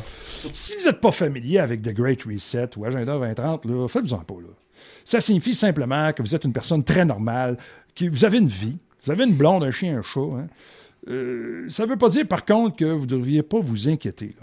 Si 0.53 0.75
vous 0.79 0.85
n'êtes 0.85 1.01
pas 1.01 1.11
familier 1.11 1.59
avec 1.59 1.81
The 1.81 1.93
Great 1.93 2.23
Reset 2.23 2.69
ou 2.77 2.85
Agenda 2.85 3.13
2030, 3.13 3.65
là, 3.65 3.87
faites-vous-en 3.87 4.19
pas. 4.19 4.35
Là. 4.35 4.47
Ça 5.03 5.19
signifie 5.21 5.53
simplement 5.53 6.13
que 6.13 6.21
vous 6.21 6.33
êtes 6.33 6.45
une 6.45 6.53
personne 6.53 6.83
très 6.83 7.03
normale, 7.03 7.57
vous 8.07 8.25
avez 8.25 8.37
une 8.37 8.47
vie, 8.47 8.77
vous 9.05 9.11
avez 9.11 9.25
une 9.25 9.33
blonde, 9.35 9.63
un 9.63 9.71
chien, 9.71 9.97
un 9.97 10.01
chat. 10.01 10.19
hein. 10.21 10.47
Euh, 11.09 11.65
ça 11.69 11.85
ne 11.85 11.89
veut 11.89 11.97
pas 11.97 12.09
dire, 12.09 12.27
par 12.27 12.45
contre, 12.45 12.75
que 12.75 12.85
vous 12.85 13.01
ne 13.05 13.09
devriez 13.09 13.41
pas 13.43 13.59
vous 13.59 13.87
inquiéter. 13.89 14.35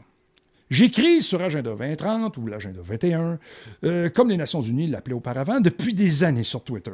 J'écris 0.69 1.23
sur 1.23 1.41
Agenda 1.43 1.71
2030 1.71 2.37
ou 2.39 2.47
l'Agenda 2.49 2.81
21, 2.83 3.39
euh, 3.85 4.09
comme 4.09 4.31
les 4.31 4.37
Nations 4.37 4.63
Unies 4.63 4.89
l'appelaient 4.89 5.15
auparavant, 5.15 5.61
depuis 5.61 5.95
des 5.95 6.25
années 6.25 6.43
sur 6.43 6.65
Twitter. 6.65 6.91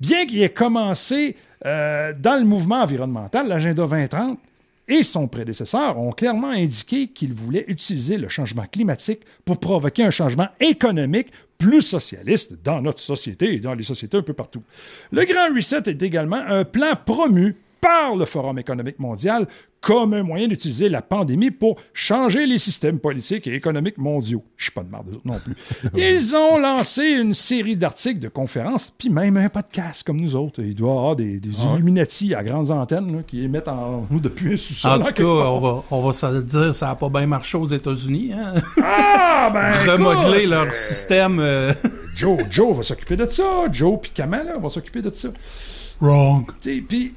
Bien 0.00 0.26
qu'il 0.26 0.42
ait 0.42 0.50
commencé 0.50 1.36
euh, 1.64 2.12
dans 2.18 2.38
le 2.38 2.44
mouvement 2.44 2.82
environnemental, 2.82 3.48
l'Agenda 3.48 3.86
2030 3.86 4.38
et 4.88 5.02
son 5.02 5.28
prédécesseur 5.28 5.98
ont 5.98 6.12
clairement 6.12 6.50
indiqué 6.50 7.08
qu'ils 7.08 7.32
voulaient 7.32 7.64
utiliser 7.68 8.18
le 8.18 8.28
changement 8.28 8.66
climatique 8.70 9.20
pour 9.44 9.58
provoquer 9.58 10.04
un 10.04 10.10
changement 10.10 10.48
économique 10.60 11.28
plus 11.58 11.82
socialiste 11.82 12.54
dans 12.62 12.80
notre 12.80 13.00
société 13.00 13.54
et 13.54 13.60
dans 13.60 13.74
les 13.74 13.82
sociétés 13.82 14.16
un 14.16 14.22
peu 14.22 14.34
partout. 14.34 14.62
Le 15.10 15.24
Grand 15.24 15.54
Reset 15.54 15.88
est 15.90 16.02
également 16.02 16.42
un 16.46 16.64
plan 16.64 16.92
promu 17.04 17.56
par 17.80 18.16
le 18.16 18.24
Forum 18.24 18.58
économique 18.58 18.98
mondial 18.98 19.46
comme 19.86 20.14
un 20.14 20.24
moyen 20.24 20.48
d'utiliser 20.48 20.88
la 20.88 21.00
pandémie 21.00 21.52
pour 21.52 21.78
changer 21.94 22.44
les 22.44 22.58
systèmes 22.58 22.98
politiques 22.98 23.46
et 23.46 23.54
économiques 23.54 23.98
mondiaux. 23.98 24.42
Je 24.56 24.64
suis 24.64 24.72
pas 24.72 24.82
de 24.82 24.90
marde 24.90 25.06
non 25.24 25.38
plus. 25.38 25.54
Ils 25.96 26.34
ont 26.34 26.58
lancé 26.58 27.04
une 27.04 27.34
série 27.34 27.76
d'articles, 27.76 28.18
de 28.18 28.26
conférences, 28.26 28.92
puis 28.98 29.10
même 29.10 29.36
un 29.36 29.48
podcast 29.48 30.02
comme 30.02 30.20
nous 30.20 30.34
autres. 30.34 30.60
Il 30.60 30.74
doit 30.74 30.92
y 30.92 30.96
avoir 30.98 31.14
des, 31.14 31.38
des 31.38 31.62
Illuminati 31.62 32.34
à 32.34 32.42
grandes 32.42 32.72
antennes 32.72 33.18
là, 33.18 33.22
qui 33.24 33.44
émettent 33.44 33.68
en 33.68 34.08
nous 34.10 34.18
depuis 34.18 34.54
un 34.54 34.56
sous-sol. 34.56 34.90
En 34.90 35.04
tout 35.04 35.14
cas, 35.14 35.22
on 35.22 35.60
va, 35.60 35.84
on 35.92 36.02
va 36.02 36.12
se 36.12 36.40
dire, 36.42 36.74
ça 36.74 36.86
n'a 36.88 36.96
pas 36.96 37.08
bien 37.08 37.28
marché 37.28 37.56
aux 37.56 37.66
États-Unis. 37.66 38.32
Hein? 38.36 38.54
Ah, 38.82 39.50
ben, 39.54 39.70
Remodeler 39.92 40.38
écoute, 40.38 40.50
leur 40.50 40.66
euh, 40.66 40.72
système. 40.72 41.38
euh, 41.38 41.72
Joe, 42.16 42.40
Joe 42.50 42.76
va 42.76 42.82
s'occuper 42.82 43.14
de 43.14 43.26
ça. 43.26 43.44
Joe 43.70 44.00
puis 44.02 44.10
Kamala 44.10 44.56
vont 44.58 44.68
s'occuper 44.68 45.00
de 45.00 45.14
ça. 45.14 45.28
Wrong. 46.00 46.44
Puis, 46.60 47.14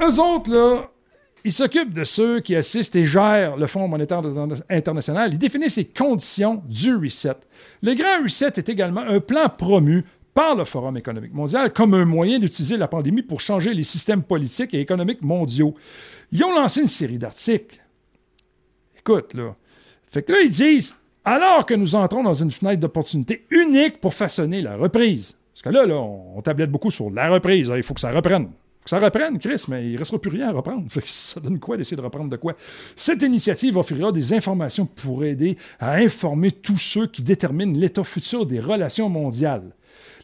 eux 0.00 0.20
autres, 0.20 0.52
là, 0.52 0.82
ils 1.48 1.52
s'occupent 1.52 1.94
de 1.94 2.04
ceux 2.04 2.40
qui 2.40 2.54
assistent 2.54 2.94
et 2.96 3.06
gèrent 3.06 3.56
le 3.56 3.66
Fonds 3.66 3.88
monétaire 3.88 4.20
international. 4.68 5.32
Ils 5.32 5.38
définissent 5.38 5.76
les 5.76 5.86
conditions 5.86 6.62
du 6.68 6.94
reset. 6.94 7.36
Le 7.82 7.94
grand 7.94 8.22
reset 8.22 8.52
est 8.56 8.68
également 8.68 9.00
un 9.00 9.18
plan 9.18 9.48
promu 9.48 10.04
par 10.34 10.56
le 10.56 10.66
Forum 10.66 10.98
économique 10.98 11.32
mondial 11.32 11.72
comme 11.72 11.94
un 11.94 12.04
moyen 12.04 12.38
d'utiliser 12.38 12.76
la 12.76 12.86
pandémie 12.86 13.22
pour 13.22 13.40
changer 13.40 13.72
les 13.72 13.82
systèmes 13.82 14.22
politiques 14.22 14.74
et 14.74 14.80
économiques 14.80 15.22
mondiaux. 15.22 15.74
Ils 16.32 16.44
ont 16.44 16.54
lancé 16.54 16.82
une 16.82 16.86
série 16.86 17.18
d'articles. 17.18 17.82
Écoute, 18.98 19.32
là. 19.32 19.54
Fait 20.06 20.22
que 20.22 20.32
là, 20.32 20.40
ils 20.44 20.50
disent, 20.50 20.96
alors 21.24 21.64
que 21.64 21.72
nous 21.72 21.94
entrons 21.94 22.22
dans 22.22 22.34
une 22.34 22.50
fenêtre 22.50 22.80
d'opportunité 22.80 23.46
unique 23.48 24.02
pour 24.02 24.12
façonner 24.12 24.60
la 24.60 24.76
reprise. 24.76 25.38
Parce 25.54 25.62
que 25.62 25.70
là, 25.70 25.86
là, 25.86 25.96
on, 25.96 26.42
tablette 26.42 26.70
beaucoup 26.70 26.90
sur 26.90 27.08
la 27.08 27.30
reprise. 27.30 27.72
Il 27.74 27.82
faut 27.82 27.94
que 27.94 28.00
ça 28.00 28.12
reprenne. 28.12 28.50
Ça 28.88 28.98
reprenne, 28.98 29.38
Chris, 29.38 29.64
mais 29.68 29.86
il 29.86 29.92
ne 29.92 29.98
restera 29.98 30.18
plus 30.18 30.30
rien 30.30 30.48
à 30.48 30.52
reprendre. 30.52 30.86
Ça 31.04 31.40
donne 31.40 31.58
quoi 31.58 31.76
d'essayer 31.76 31.94
de 31.94 32.00
reprendre 32.00 32.30
de 32.30 32.36
quoi? 32.36 32.54
Cette 32.96 33.20
initiative 33.20 33.76
offrira 33.76 34.12
des 34.12 34.32
informations 34.32 34.86
pour 34.86 35.24
aider 35.24 35.58
à 35.78 35.96
informer 35.96 36.52
tous 36.52 36.78
ceux 36.78 37.06
qui 37.06 37.22
déterminent 37.22 37.78
l'état 37.78 38.02
futur 38.02 38.46
des 38.46 38.60
relations 38.60 39.10
mondiales. 39.10 39.74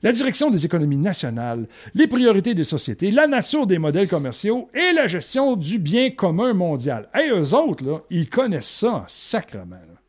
La 0.02 0.12
direction 0.12 0.50
des 0.50 0.64
économies 0.64 0.96
nationales, 0.96 1.68
les 1.92 2.06
priorités 2.06 2.54
des 2.54 2.64
sociétés, 2.64 3.10
la 3.10 3.26
nature 3.26 3.66
des 3.66 3.76
modèles 3.76 4.08
commerciaux 4.08 4.70
et 4.72 4.94
la 4.94 5.08
gestion 5.08 5.56
du 5.56 5.78
bien 5.78 6.08
commun 6.12 6.54
mondial. 6.54 7.10
Hey, 7.12 7.32
eux 7.32 7.52
autres, 7.52 7.84
là, 7.84 8.00
ils 8.08 8.30
connaissent 8.30 8.64
ça 8.64 8.94
en 8.94 9.04
sacrement. 9.08 9.76
Là, 9.76 10.00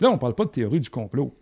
Là, 0.00 0.08
on 0.08 0.14
ne 0.14 0.18
parle 0.18 0.34
pas 0.34 0.46
de 0.46 0.50
théorie 0.50 0.80
du 0.80 0.88
complot. 0.88 1.34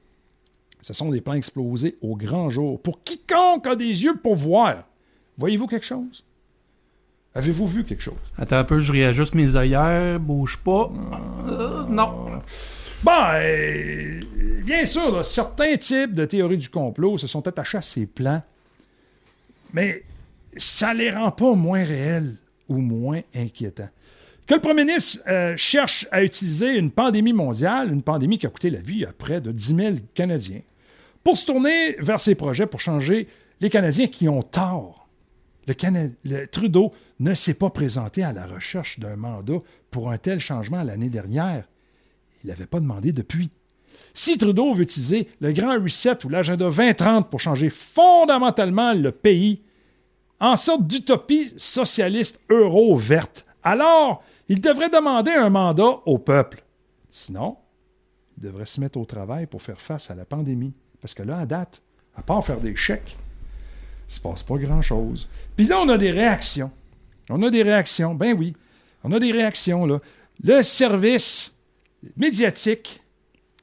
Ce 0.80 0.92
sont 0.92 1.10
des 1.10 1.20
plans 1.20 1.34
explosés 1.34 1.98
au 2.00 2.16
grand 2.16 2.50
jour 2.50 2.82
pour 2.82 3.04
quiconque 3.04 3.68
a 3.68 3.76
des 3.76 4.02
yeux 4.02 4.16
pour 4.16 4.34
voir. 4.34 4.86
Voyez-vous 5.38 5.66
quelque 5.66 5.86
chose? 5.86 6.24
Avez-vous 7.34 7.66
vu 7.66 7.84
quelque 7.84 8.02
chose? 8.02 8.14
Attends 8.38 8.56
un 8.56 8.64
peu, 8.64 8.80
je 8.80 8.92
réajuste 8.92 9.34
mes 9.34 9.56
œillères, 9.56 10.18
bouge 10.18 10.56
pas. 10.58 10.90
Euh, 11.46 11.84
non. 11.88 12.40
Bon, 13.02 13.12
bien 14.64 14.86
sûr, 14.86 15.14
là, 15.14 15.22
certains 15.22 15.76
types 15.76 16.14
de 16.14 16.24
théories 16.24 16.56
du 16.56 16.70
complot 16.70 17.18
se 17.18 17.26
sont 17.26 17.46
attachés 17.46 17.76
à 17.76 17.82
ces 17.82 18.06
plans, 18.06 18.42
mais 19.74 20.02
ça 20.56 20.94
les 20.94 21.10
rend 21.10 21.30
pas 21.30 21.54
moins 21.54 21.84
réels 21.84 22.36
ou 22.68 22.78
moins 22.78 23.20
inquiétants. 23.34 23.90
Que 24.46 24.54
le 24.54 24.60
premier 24.60 24.84
ministre 24.84 25.20
euh, 25.28 25.54
cherche 25.56 26.06
à 26.10 26.22
utiliser 26.22 26.78
une 26.78 26.90
pandémie 26.90 27.32
mondiale, 27.32 27.92
une 27.92 28.02
pandémie 28.02 28.38
qui 28.38 28.46
a 28.46 28.50
coûté 28.50 28.70
la 28.70 28.78
vie 28.78 29.04
à 29.04 29.12
près 29.12 29.40
de 29.40 29.52
10 29.52 29.76
000 29.76 29.94
Canadiens, 30.14 30.60
pour 31.22 31.36
se 31.36 31.44
tourner 31.44 31.96
vers 31.98 32.20
ses 32.20 32.34
projets 32.34 32.66
pour 32.66 32.80
changer 32.80 33.28
les 33.60 33.68
Canadiens 33.70 34.06
qui 34.06 34.28
ont 34.28 34.42
tort. 34.42 35.05
Le, 35.66 36.44
Trudeau 36.46 36.92
ne 37.18 37.34
s'est 37.34 37.54
pas 37.54 37.70
présenté 37.70 38.22
à 38.22 38.32
la 38.32 38.46
recherche 38.46 38.98
d'un 38.98 39.16
mandat 39.16 39.58
pour 39.90 40.10
un 40.10 40.18
tel 40.18 40.40
changement 40.40 40.82
l'année 40.82 41.08
dernière. 41.08 41.64
Il 42.44 42.50
n'avait 42.50 42.66
pas 42.66 42.80
demandé 42.80 43.12
depuis. 43.12 43.50
Si 44.14 44.38
Trudeau 44.38 44.74
veut 44.74 44.82
utiliser 44.82 45.28
le 45.40 45.52
grand 45.52 45.82
reset 45.82 46.24
ou 46.24 46.28
l'agenda 46.28 46.70
2030 46.70 47.28
pour 47.28 47.40
changer 47.40 47.70
fondamentalement 47.70 48.94
le 48.94 49.12
pays 49.12 49.62
en 50.40 50.56
sorte 50.56 50.86
d'utopie 50.86 51.52
socialiste 51.56 52.40
euro-verte, 52.48 53.44
alors 53.62 54.22
il 54.48 54.60
devrait 54.60 54.90
demander 54.90 55.32
un 55.32 55.50
mandat 55.50 56.00
au 56.06 56.18
peuple. 56.18 56.62
Sinon, 57.10 57.56
il 58.36 58.44
devrait 58.44 58.66
se 58.66 58.80
mettre 58.80 58.98
au 58.98 59.04
travail 59.04 59.46
pour 59.46 59.62
faire 59.62 59.80
face 59.80 60.10
à 60.10 60.14
la 60.14 60.24
pandémie. 60.24 60.72
Parce 61.00 61.14
que 61.14 61.22
là, 61.22 61.38
à 61.38 61.46
date, 61.46 61.82
à 62.14 62.22
part 62.22 62.44
faire 62.44 62.60
des 62.60 62.76
chèques, 62.76 63.16
il 64.08 64.14
se 64.14 64.20
passe 64.20 64.42
pas 64.42 64.56
grand-chose. 64.56 65.28
Puis 65.56 65.66
là, 65.66 65.80
on 65.80 65.88
a 65.88 65.98
des 65.98 66.10
réactions. 66.10 66.70
On 67.28 67.42
a 67.42 67.50
des 67.50 67.62
réactions, 67.62 68.14
ben 68.14 68.36
oui. 68.38 68.54
On 69.02 69.12
a 69.12 69.18
des 69.18 69.32
réactions, 69.32 69.86
là. 69.86 69.98
Le 70.42 70.62
service 70.62 71.54
médiatique 72.16 73.02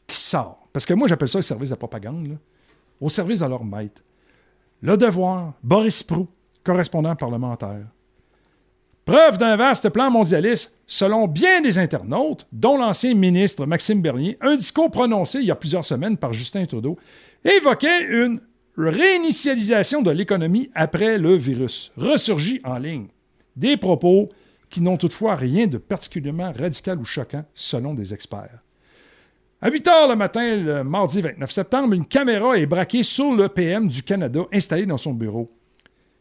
qui 0.07 0.17
sort. 0.17 0.67
Parce 0.73 0.85
que 0.85 0.93
moi, 0.93 1.07
j'appelle 1.07 1.29
ça 1.29 1.37
le 1.37 1.43
service 1.43 1.69
de 1.69 1.75
propagande, 1.75 2.27
là. 2.27 2.35
Au 2.99 3.09
service 3.09 3.39
de 3.39 3.45
leur 3.45 3.63
maître. 3.63 4.01
Le 4.81 4.97
devoir, 4.97 5.53
Boris 5.63 6.03
Prou, 6.03 6.27
correspondant 6.63 7.15
parlementaire. 7.15 7.85
Preuve 9.05 9.37
d'un 9.37 9.57
vaste 9.57 9.89
plan 9.89 10.09
mondialiste, 10.09 10.77
selon 10.87 11.27
bien 11.27 11.59
des 11.61 11.77
internautes, 11.77 12.47
dont 12.53 12.77
l'ancien 12.77 13.13
ministre 13.13 13.65
Maxime 13.65 14.01
Bernier, 14.01 14.37
un 14.39 14.55
discours 14.55 14.89
prononcé 14.89 15.39
il 15.39 15.45
y 15.45 15.51
a 15.51 15.55
plusieurs 15.55 15.83
semaines 15.83 16.17
par 16.17 16.31
Justin 16.31 16.65
Trudeau 16.65 16.97
évoquait 17.43 18.03
une 18.03 18.39
réinitialisation 18.77 20.01
de 20.01 20.11
l'économie 20.11 20.69
après 20.73 21.17
le 21.17 21.35
virus, 21.35 21.91
ressurgi 21.97 22.59
en 22.63 22.77
ligne. 22.77 23.07
Des 23.55 23.77
propos 23.77 24.29
qui 24.69 24.81
n'ont 24.81 24.97
toutefois 24.97 25.35
rien 25.35 25.67
de 25.67 25.77
particulièrement 25.77 26.51
radical 26.51 26.97
ou 26.97 27.05
choquant, 27.05 27.45
selon 27.53 27.93
des 27.93 28.13
experts. 28.13 28.59
À 29.61 29.69
8 29.69 29.87
heures 29.87 30.09
le 30.09 30.15
matin, 30.15 30.55
le 30.57 30.83
mardi 30.83 31.21
29 31.21 31.49
septembre, 31.51 31.93
une 31.93 32.05
caméra 32.05 32.57
est 32.57 32.65
braquée 32.65 33.03
sur 33.03 33.31
le 33.31 33.47
PM 33.47 33.87
du 33.87 34.03
Canada 34.03 34.41
installé 34.51 34.85
dans 34.85 34.97
son 34.97 35.13
bureau. 35.13 35.47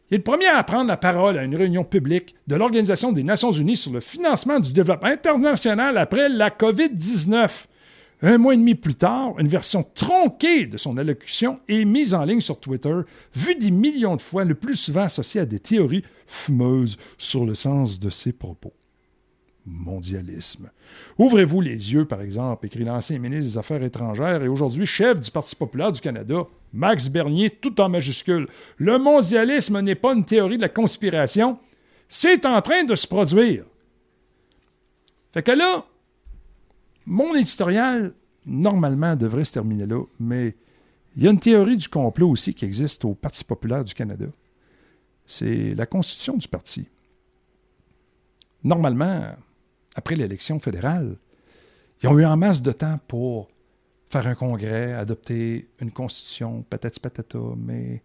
Il 0.09 0.15
est 0.15 0.17
le 0.19 0.23
premier 0.23 0.47
à 0.47 0.63
prendre 0.63 0.87
la 0.87 0.95
parole 0.95 1.39
à 1.39 1.43
une 1.43 1.55
réunion 1.55 1.83
publique 1.83 2.35
de 2.47 2.55
l'Organisation 2.55 3.11
des 3.11 3.23
Nations 3.23 3.51
Unies 3.51 3.75
sur 3.75 3.91
le 3.91 3.99
financement 3.99 4.59
du 4.59 4.71
développement 4.71 5.09
international 5.09 5.97
après 5.97 6.29
la 6.29 6.51
COVID-19. 6.51 7.65
Un 8.25 8.37
mois 8.37 8.53
et 8.53 8.57
demi 8.57 8.73
plus 8.73 8.95
tard, 8.95 9.37
une 9.37 9.49
version 9.49 9.83
tronquée 9.95 10.65
de 10.65 10.77
son 10.77 10.95
allocution 10.95 11.59
est 11.67 11.83
mise 11.83 12.13
en 12.13 12.23
ligne 12.23 12.39
sur 12.39 12.57
Twitter, 12.57 12.95
vue 13.35 13.55
des 13.55 13.69
millions 13.69 14.15
de 14.15 14.21
fois, 14.21 14.45
le 14.45 14.55
plus 14.55 14.77
souvent 14.77 15.01
associée 15.01 15.41
à 15.41 15.45
des 15.45 15.59
théories 15.59 16.05
fumeuses 16.25 16.97
sur 17.17 17.43
le 17.45 17.53
sens 17.53 17.99
de 17.99 18.09
ses 18.09 18.31
propos. 18.31 18.71
Mondialisme. 19.65 20.71
Ouvrez-vous 21.17 21.59
les 21.59 21.93
yeux, 21.93 22.05
par 22.05 22.21
exemple, 22.21 22.65
écrit 22.65 22.85
l'ancien 22.85 23.19
ministre 23.19 23.51
des 23.51 23.57
Affaires 23.57 23.83
étrangères 23.83 24.41
et 24.41 24.47
aujourd'hui 24.47 24.85
chef 24.85 25.19
du 25.19 25.29
Parti 25.29 25.57
populaire 25.57 25.91
du 25.91 25.99
Canada, 25.99 26.47
Max 26.71 27.09
Bernier, 27.09 27.49
tout 27.49 27.81
en 27.81 27.89
majuscule. 27.89 28.47
Le 28.77 28.99
mondialisme 28.99 29.81
n'est 29.81 29.95
pas 29.95 30.13
une 30.13 30.23
théorie 30.23 30.57
de 30.57 30.61
la 30.61 30.69
conspiration, 30.69 31.59
c'est 32.07 32.45
en 32.45 32.61
train 32.61 32.85
de 32.85 32.95
se 32.95 33.05
produire. 33.05 33.65
Fait 35.33 35.43
que 35.43 35.51
là, 35.51 35.85
mon 37.05 37.35
éditorial, 37.35 38.13
normalement, 38.45 39.15
devrait 39.15 39.45
se 39.45 39.53
terminer 39.53 39.85
là, 39.85 40.03
mais 40.19 40.55
il 41.15 41.23
y 41.23 41.27
a 41.27 41.31
une 41.31 41.39
théorie 41.39 41.77
du 41.77 41.87
complot 41.87 42.29
aussi 42.29 42.53
qui 42.53 42.65
existe 42.65 43.05
au 43.05 43.13
Parti 43.13 43.43
populaire 43.43 43.83
du 43.83 43.93
Canada. 43.93 44.25
C'est 45.25 45.75
la 45.75 45.85
constitution 45.85 46.35
du 46.35 46.47
parti. 46.47 46.87
Normalement, 48.63 49.35
après 49.95 50.15
l'élection 50.15 50.59
fédérale, 50.59 51.17
ils 52.01 52.09
ont 52.09 52.17
eu 52.17 52.25
en 52.25 52.35
masse 52.35 52.61
de 52.61 52.71
temps 52.71 52.99
pour 53.07 53.49
faire 54.09 54.27
un 54.27 54.35
congrès, 54.35 54.93
adopter 54.93 55.69
une 55.79 55.91
constitution, 55.91 56.63
patati 56.63 56.99
patata, 56.99 57.39
mais 57.57 58.01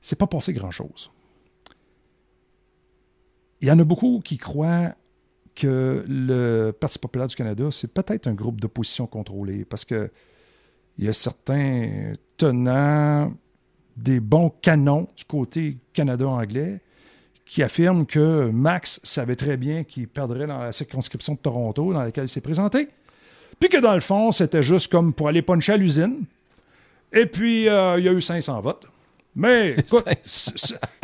c'est 0.00 0.18
pas 0.18 0.26
passé 0.26 0.52
grand-chose. 0.52 1.10
Il 3.60 3.68
y 3.68 3.70
en 3.70 3.78
a 3.78 3.84
beaucoup 3.84 4.20
qui 4.24 4.38
croient 4.38 4.94
que 5.54 6.04
le 6.08 6.70
Parti 6.72 6.98
populaire 6.98 7.26
du 7.26 7.36
Canada, 7.36 7.64
c'est 7.70 7.92
peut-être 7.92 8.26
un 8.26 8.34
groupe 8.34 8.60
d'opposition 8.60 9.06
contrôlé, 9.06 9.64
parce 9.64 9.84
que 9.84 10.10
il 10.98 11.06
y 11.06 11.08
a 11.08 11.12
certains 11.12 12.12
tenants 12.36 13.32
des 13.96 14.20
bons 14.20 14.50
canons 14.62 15.08
du 15.16 15.24
côté 15.24 15.78
Canada 15.92 16.26
anglais 16.26 16.80
qui 17.44 17.62
affirment 17.62 18.06
que 18.06 18.50
Max 18.50 19.00
savait 19.02 19.36
très 19.36 19.56
bien 19.56 19.84
qu'il 19.84 20.08
perdrait 20.08 20.46
dans 20.46 20.58
la 20.58 20.72
circonscription 20.72 21.34
de 21.34 21.38
Toronto 21.38 21.92
dans 21.92 22.02
laquelle 22.02 22.24
il 22.24 22.28
s'est 22.28 22.40
présenté. 22.40 22.88
Puis 23.60 23.68
que 23.68 23.78
dans 23.78 23.94
le 23.94 24.00
fond, 24.00 24.32
c'était 24.32 24.62
juste 24.62 24.90
comme 24.90 25.12
pour 25.12 25.28
aller 25.28 25.42
puncher 25.42 25.72
à 25.72 25.76
l'usine. 25.76 26.24
Et 27.12 27.26
puis, 27.26 27.68
euh, 27.68 27.98
il 27.98 28.04
y 28.04 28.08
a 28.08 28.12
eu 28.12 28.22
500 28.22 28.60
votes. 28.62 28.86
Mais 29.34 29.70
écoute, 29.78 30.04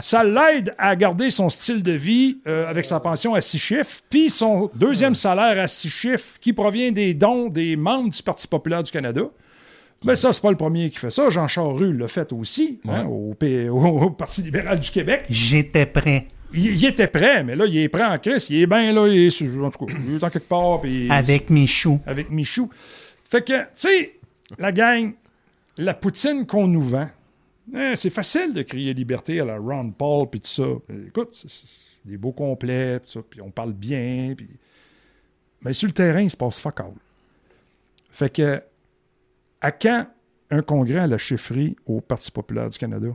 ça 0.01 0.23
l'aide 0.25 0.75
à 0.77 0.95
garder 0.97 1.31
son 1.31 1.49
style 1.49 1.83
de 1.83 1.93
vie 1.93 2.39
euh, 2.47 2.69
avec 2.69 2.85
sa 2.85 3.01
pension 3.01 3.35
à 3.35 3.41
six 3.41 3.59
chiffres, 3.59 4.01
puis 4.11 4.29
son 4.31 4.71
deuxième 4.75 5.15
salaire 5.15 5.59
à 5.63 5.67
six 5.69 5.89
chiffres 5.89 6.37
qui 6.41 6.53
provient 6.53 6.93
des 6.93 7.15
dons 7.15 7.49
des 7.49 7.77
membres 7.77 8.11
du 8.11 8.23
Parti 8.23 8.47
populaire 8.47 8.83
du 8.83 8.91
Canada. 8.93 9.23
Mais 10.05 10.15
ça, 10.15 10.33
c'est 10.33 10.43
pas 10.43 10.51
le 10.51 10.57
premier 10.57 10.91
qui 10.91 10.99
fait 10.99 11.11
ça. 11.11 11.29
Jean 11.31 11.49
Charru 11.49 11.93
l'a 11.97 12.07
fait 12.07 12.33
aussi 12.33 12.79
hein, 12.89 13.05
au, 13.07 13.35
P- 13.35 13.69
au 13.71 14.11
Parti 14.11 14.43
libéral 14.43 14.79
du 14.79 14.91
Québec. 14.91 15.25
J'étais 15.29 15.87
prêt. 15.87 16.29
il, 16.55 16.67
il 16.77 16.85
était 16.85 17.09
prêt, 17.09 17.43
mais 17.43 17.57
là, 17.57 17.65
il 17.67 17.77
est 17.79 17.89
prêt 17.89 18.05
en 18.05 18.17
crise. 18.19 18.49
Il 18.51 18.61
est 18.63 18.67
bien 18.67 18.93
là, 18.93 19.09
il 19.09 19.27
est, 19.27 19.43
en 19.61 19.71
tout 19.71 19.87
cas, 19.87 19.93
il 20.07 20.15
est 20.17 20.23
en 20.25 20.31
quelque 20.31 20.49
part. 20.49 20.81
puis- 20.83 21.11
Avec 21.11 21.51
Michou. 21.51 21.99
avec 22.07 22.31
Michou. 22.31 22.71
Fait 23.29 23.43
que, 23.45 23.59
tu 23.61 23.67
sais, 23.77 24.13
la 24.59 24.71
gang, 24.71 25.13
la 25.79 25.95
poutine 25.95 26.47
qu'on 26.47 26.69
nous 26.69 26.83
vend, 26.83 27.09
hein, 27.75 27.95
c'est 27.97 28.11
facile 28.11 28.53
de 28.55 28.63
crier 28.63 28.95
liberté 28.95 29.41
à 29.41 29.45
la 29.45 29.59
Ron 29.59 29.91
Paul 29.91 30.29
puis 30.31 30.41
tout 30.41 30.51
ça. 30.51 30.69
Écoute, 31.07 31.35
c'est- 31.35 31.89
des 32.05 32.17
beaux 32.17 32.33
complets, 32.33 33.01
pis 33.01 33.11
ça, 33.11 33.21
puis 33.29 33.41
on 33.43 33.51
parle 33.51 33.73
bien, 33.75 34.35
puis... 34.37 34.49
Mais 35.61 35.73
sur 35.75 35.89
le 35.89 35.93
terrain, 35.93 36.23
il 36.23 36.31
se 36.31 36.37
passe 36.37 36.59
fuck. 36.59 36.81
Fait 38.11 38.33
que, 38.33 38.63
à 39.61 39.73
quand 39.73 40.07
un 40.51 40.63
congrès 40.63 41.01
à 41.01 41.07
la 41.07 41.19
chefferie 41.19 41.77
au 41.85 42.01
Parti 42.01 42.31
populaire 42.31 42.71
du 42.71 42.79
Canada? 42.79 43.09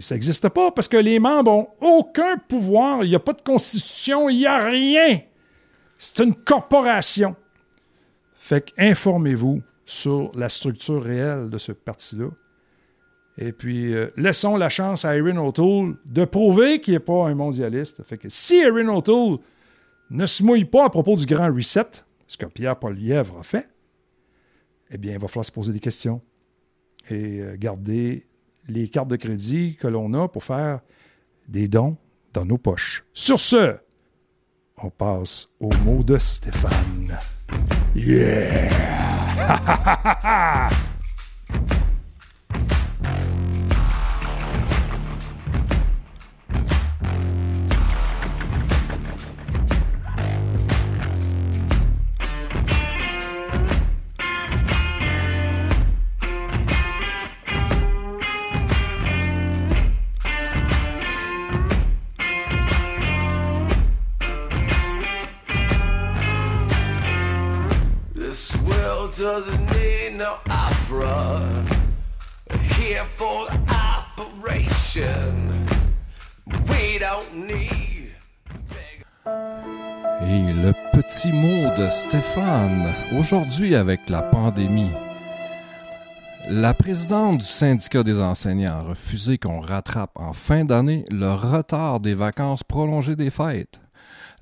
Ça 0.00 0.14
n'existe 0.14 0.48
pas 0.50 0.70
parce 0.70 0.88
que 0.88 0.96
les 0.96 1.18
membres 1.18 1.50
ont 1.52 1.68
aucun 1.80 2.36
pouvoir, 2.36 3.04
il 3.04 3.08
n'y 3.08 3.14
a 3.14 3.20
pas 3.20 3.32
de 3.32 3.40
constitution, 3.40 4.28
il 4.28 4.38
n'y 4.38 4.46
a 4.46 4.64
rien. 4.66 5.20
C'est 5.98 6.22
une 6.22 6.34
corporation. 6.34 7.34
Fait 8.34 8.70
que 8.70 8.72
informez-vous 8.78 9.62
sur 9.84 10.30
la 10.36 10.48
structure 10.48 11.02
réelle 11.02 11.50
de 11.50 11.58
ce 11.58 11.72
parti-là. 11.72 12.28
Et 13.40 13.52
puis, 13.52 13.94
euh, 13.94 14.10
laissons 14.18 14.56
la 14.56 14.68
chance 14.68 15.06
à 15.06 15.16
Erin 15.16 15.38
O'Toole 15.38 15.96
de 16.04 16.26
prouver 16.26 16.82
qu'il 16.82 16.92
n'est 16.92 17.00
pas 17.00 17.26
un 17.26 17.34
mondialiste. 17.34 18.02
Fait 18.02 18.18
que 18.18 18.28
si 18.28 18.56
Erin 18.56 18.88
O'Toole 18.88 19.38
ne 20.10 20.26
se 20.26 20.42
mouille 20.42 20.66
pas 20.66 20.84
à 20.84 20.90
propos 20.90 21.16
du 21.16 21.24
grand 21.24 21.50
reset, 21.52 21.86
ce 22.26 22.36
que 22.36 22.44
Pierre 22.44 22.78
Polièvre 22.78 23.38
a 23.40 23.42
fait, 23.42 23.66
eh 24.90 24.98
bien, 24.98 25.14
il 25.14 25.18
va 25.18 25.26
falloir 25.26 25.46
se 25.46 25.52
poser 25.52 25.72
des 25.72 25.80
questions 25.80 26.20
et 27.08 27.40
euh, 27.40 27.56
garder 27.58 28.26
les 28.68 28.88
cartes 28.88 29.08
de 29.08 29.16
crédit 29.16 29.76
que 29.76 29.88
l'on 29.88 30.12
a 30.12 30.28
pour 30.28 30.44
faire 30.44 30.80
des 31.48 31.66
dons 31.66 31.96
dans 32.34 32.44
nos 32.44 32.58
poches. 32.58 33.04
Sur 33.14 33.40
ce, 33.40 33.74
on 34.82 34.90
passe 34.90 35.48
au 35.60 35.70
mot 35.84 36.02
de 36.02 36.18
Stéphane. 36.18 37.18
Yeah! 37.96 38.68
Et 80.22 80.52
le 80.52 80.72
petit 80.92 81.32
mot 81.32 81.74
de 81.78 81.88
Stéphane, 81.88 82.92
aujourd'hui 83.18 83.74
avec 83.74 84.08
la 84.10 84.22
pandémie. 84.22 84.90
La 86.48 86.74
présidente 86.74 87.38
du 87.38 87.46
syndicat 87.46 88.02
des 88.02 88.20
enseignants 88.20 88.72
a 88.72 88.82
refusé 88.82 89.38
qu'on 89.38 89.60
rattrape 89.60 90.10
en 90.16 90.32
fin 90.32 90.64
d'année 90.64 91.04
le 91.10 91.32
retard 91.32 92.00
des 92.00 92.14
vacances 92.14 92.64
prolongées 92.64 93.16
des 93.16 93.30
fêtes. 93.30 93.80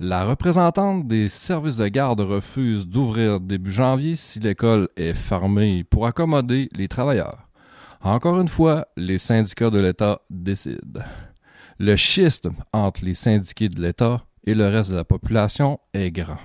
La 0.01 0.25
représentante 0.25 1.09
des 1.09 1.27
services 1.27 1.77
de 1.77 1.89
garde 1.89 2.21
refuse 2.21 2.87
d'ouvrir 2.87 3.41
début 3.41 3.73
janvier 3.73 4.15
si 4.15 4.39
l'école 4.39 4.89
est 4.97 5.13
fermée 5.13 5.83
pour 5.83 6.07
accommoder 6.07 6.69
les 6.73 6.87
travailleurs. 6.87 7.49
Encore 8.03 8.41
une 8.41 8.47
fois, 8.47 8.87
les 8.97 9.19
syndicats 9.19 9.71
de 9.71 9.81
l'État 9.81 10.21
décident. 10.31 11.01
Le 11.81 11.97
schisme 11.97 12.55
entre 12.73 13.05
les 13.05 13.15
syndiqués 13.15 13.69
de 13.69 13.83
l'État 13.83 14.23
et 14.45 14.55
le 14.55 14.69
reste 14.69 14.93
de 14.93 14.97
la 14.97 15.03
population 15.03 15.81
est 15.93 16.13
grand. 16.13 16.39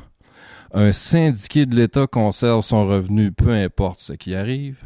Un 0.73 0.91
syndiqué 0.91 1.67
de 1.67 1.75
l'État 1.75 2.07
conserve 2.07 2.63
son 2.63 2.87
revenu 2.87 3.31
peu 3.31 3.51
importe 3.51 3.99
ce 3.99 4.13
qui 4.13 4.33
arrive. 4.33 4.79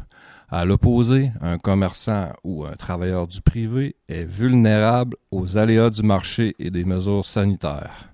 À 0.50 0.66
l'opposé, 0.66 1.32
un 1.40 1.56
commerçant 1.56 2.34
ou 2.44 2.66
un 2.66 2.72
travailleur 2.72 3.28
du 3.28 3.40
privé 3.40 3.96
est 4.08 4.24
vulnérable 4.24 5.16
aux 5.30 5.56
aléas 5.56 5.88
du 5.88 6.02
marché 6.02 6.54
et 6.58 6.70
des 6.70 6.84
mesures 6.84 7.24
sanitaires. 7.24 8.07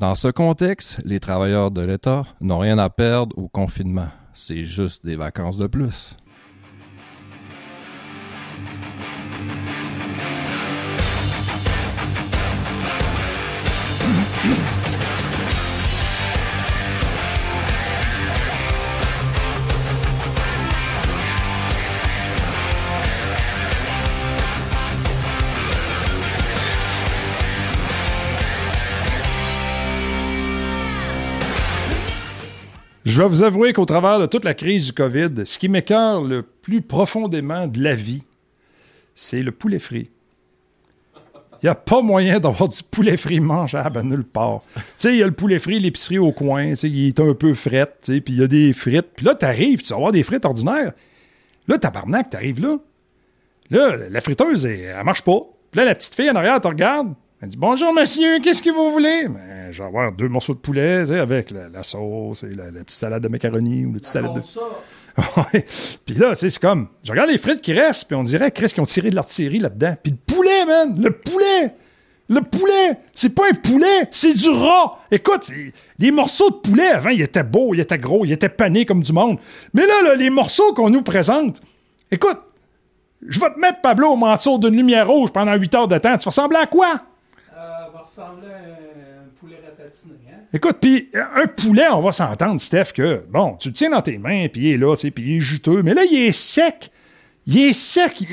Dans 0.00 0.16
ce 0.16 0.26
contexte, 0.26 1.00
les 1.04 1.20
travailleurs 1.20 1.70
de 1.70 1.80
l'État 1.80 2.24
n'ont 2.40 2.58
rien 2.58 2.78
à 2.78 2.90
perdre 2.90 3.38
au 3.38 3.46
confinement. 3.48 4.08
C'est 4.32 4.64
juste 4.64 5.06
des 5.06 5.14
vacances 5.14 5.56
de 5.56 5.68
plus. 5.68 6.16
Je 33.14 33.22
vais 33.22 33.28
vous 33.28 33.44
avouer 33.44 33.72
qu'au 33.72 33.84
travers 33.84 34.18
de 34.18 34.26
toute 34.26 34.44
la 34.44 34.54
crise 34.54 34.86
du 34.86 34.92
COVID, 34.92 35.44
ce 35.44 35.56
qui 35.56 35.68
m'écœure 35.68 36.20
le 36.20 36.42
plus 36.42 36.82
profondément 36.82 37.68
de 37.68 37.80
la 37.80 37.94
vie, 37.94 38.24
c'est 39.14 39.40
le 39.40 39.52
poulet 39.52 39.78
frit. 39.78 40.10
Il 41.62 41.66
n'y 41.66 41.68
a 41.68 41.76
pas 41.76 42.02
moyen 42.02 42.40
d'avoir 42.40 42.68
du 42.68 42.82
poulet 42.82 43.16
frit 43.16 43.38
mangeable 43.38 43.98
à 43.98 44.02
nulle 44.02 44.24
part. 44.24 44.62
Tu 44.74 44.82
sais, 44.98 45.12
il 45.12 45.18
y 45.18 45.22
a 45.22 45.26
le 45.26 45.32
poulet 45.32 45.60
frit, 45.60 45.78
l'épicerie 45.78 46.18
au 46.18 46.32
coin, 46.32 46.74
tu 46.74 46.88
il 46.88 47.06
est 47.06 47.20
un 47.20 47.34
peu 47.34 47.54
fret, 47.54 47.94
tu 48.02 48.20
puis 48.20 48.34
il 48.34 48.40
y 48.40 48.42
a 48.42 48.48
des 48.48 48.72
frites. 48.72 49.12
Puis 49.14 49.24
là, 49.24 49.36
t'arrives, 49.36 49.80
tu 49.80 49.90
vas 49.90 49.96
avoir 49.96 50.10
des 50.10 50.24
frites 50.24 50.44
ordinaires. 50.44 50.92
Là, 51.68 51.78
tabarnak, 51.78 52.30
t'arrives 52.30 52.60
là. 52.60 52.78
Là, 53.70 53.96
la 54.10 54.20
friteuse, 54.22 54.66
elle, 54.66 54.80
elle 54.80 55.04
marche 55.04 55.22
pas. 55.22 55.38
Puis 55.70 55.78
là, 55.78 55.84
la 55.84 55.94
petite 55.94 56.16
fille 56.16 56.30
en 56.30 56.34
arrière 56.34 56.60
te 56.60 56.66
regarde. 56.66 57.14
Elle 57.44 57.50
dit 57.50 57.58
Bonjour, 57.58 57.92
monsieur, 57.92 58.38
qu'est-ce 58.40 58.62
que 58.62 58.70
vous 58.70 58.90
voulez? 58.90 59.28
Ben, 59.28 59.70
Je 59.70 59.82
vais 59.82 59.86
avoir 59.86 60.10
deux 60.12 60.28
morceaux 60.28 60.54
de 60.54 60.60
poulet, 60.60 61.02
tu 61.02 61.12
sais, 61.12 61.18
avec 61.18 61.50
la, 61.50 61.68
la 61.68 61.82
sauce 61.82 62.42
et 62.42 62.54
la, 62.54 62.70
la 62.70 62.84
petite 62.84 62.92
salade 62.92 63.22
de 63.22 63.28
macaroni 63.28 63.84
ou 63.84 63.92
la 63.92 63.98
petite 63.98 64.12
salade 64.12 64.32
de. 64.34 64.40
Ouais. 65.36 65.64
Puis 66.06 66.14
là, 66.14 66.30
tu 66.30 66.36
sais, 66.36 66.50
c'est 66.50 66.60
comme, 66.60 66.88
je 67.04 67.12
regarde 67.12 67.28
les 67.28 67.36
frites 67.36 67.60
qui 67.60 67.74
restent, 67.74 68.06
puis 68.06 68.16
on 68.16 68.22
dirait, 68.22 68.50
Chris, 68.50 68.68
qu'ils 68.68 68.80
ont 68.80 68.86
tiré 68.86 69.10
de 69.10 69.14
l'artillerie 69.14 69.58
là-dedans. 69.58 69.94
Puis 70.02 70.12
le 70.12 70.34
poulet, 70.34 70.64
man, 70.64 70.98
le 70.98 71.10
poulet, 71.10 71.74
le 72.30 72.40
poulet, 72.40 72.98
c'est 73.12 73.28
pas 73.28 73.44
un 73.50 73.54
poulet, 73.54 74.08
c'est 74.10 74.32
du 74.32 74.48
rat. 74.48 74.98
Écoute, 75.10 75.50
les 75.98 76.10
morceaux 76.10 76.48
de 76.50 76.56
poulet, 76.56 76.88
avant, 76.88 77.10
ils 77.10 77.20
étaient 77.20 77.44
beaux, 77.44 77.74
ils 77.74 77.80
étaient 77.80 77.98
gros, 77.98 78.24
ils 78.24 78.32
étaient 78.32 78.48
panés 78.48 78.86
comme 78.86 79.02
du 79.02 79.12
monde. 79.12 79.38
Mais 79.74 79.86
là, 79.86 80.02
là 80.02 80.14
les 80.14 80.30
morceaux 80.30 80.72
qu'on 80.72 80.88
nous 80.88 81.02
présente, 81.02 81.60
écoute, 82.10 82.38
je 83.28 83.38
vais 83.38 83.52
te 83.52 83.58
mettre, 83.58 83.82
Pablo, 83.82 84.12
au 84.12 84.16
manteau 84.16 84.56
d'une 84.56 84.74
lumière 84.74 85.06
rouge 85.06 85.30
pendant 85.30 85.54
8 85.54 85.74
heures 85.74 85.88
de 85.88 85.98
temps. 85.98 86.16
Tu 86.16 86.24
vas 86.24 86.30
ressembler 86.30 86.58
à 86.58 86.66
quoi? 86.66 87.02
Euh, 88.04 88.06
ressembler 88.06 88.48
à 88.52 88.56
un 88.58 89.28
poulet 89.40 89.56
ratatiné, 89.66 90.14
hein? 90.30 90.40
Écoute, 90.52 90.76
puis 90.80 91.10
un 91.14 91.46
poulet, 91.46 91.88
on 91.90 92.00
va 92.00 92.12
s'entendre, 92.12 92.60
Steph, 92.60 92.92
que, 92.94 93.24
bon, 93.30 93.56
tu 93.56 93.68
le 93.68 93.74
tiens 93.74 93.90
dans 93.90 94.02
tes 94.02 94.18
mains, 94.18 94.46
puis 94.48 94.62
il 94.68 94.74
est 94.74 94.76
là, 94.76 94.94
puis 94.96 95.12
il 95.16 95.36
est 95.36 95.40
juteux, 95.40 95.82
mais 95.82 95.94
là, 95.94 96.02
il 96.04 96.28
est 96.28 96.32
sec. 96.32 96.90
Il 97.46 97.58
est 97.58 97.72
sec. 97.72 98.20
il- 98.20 98.28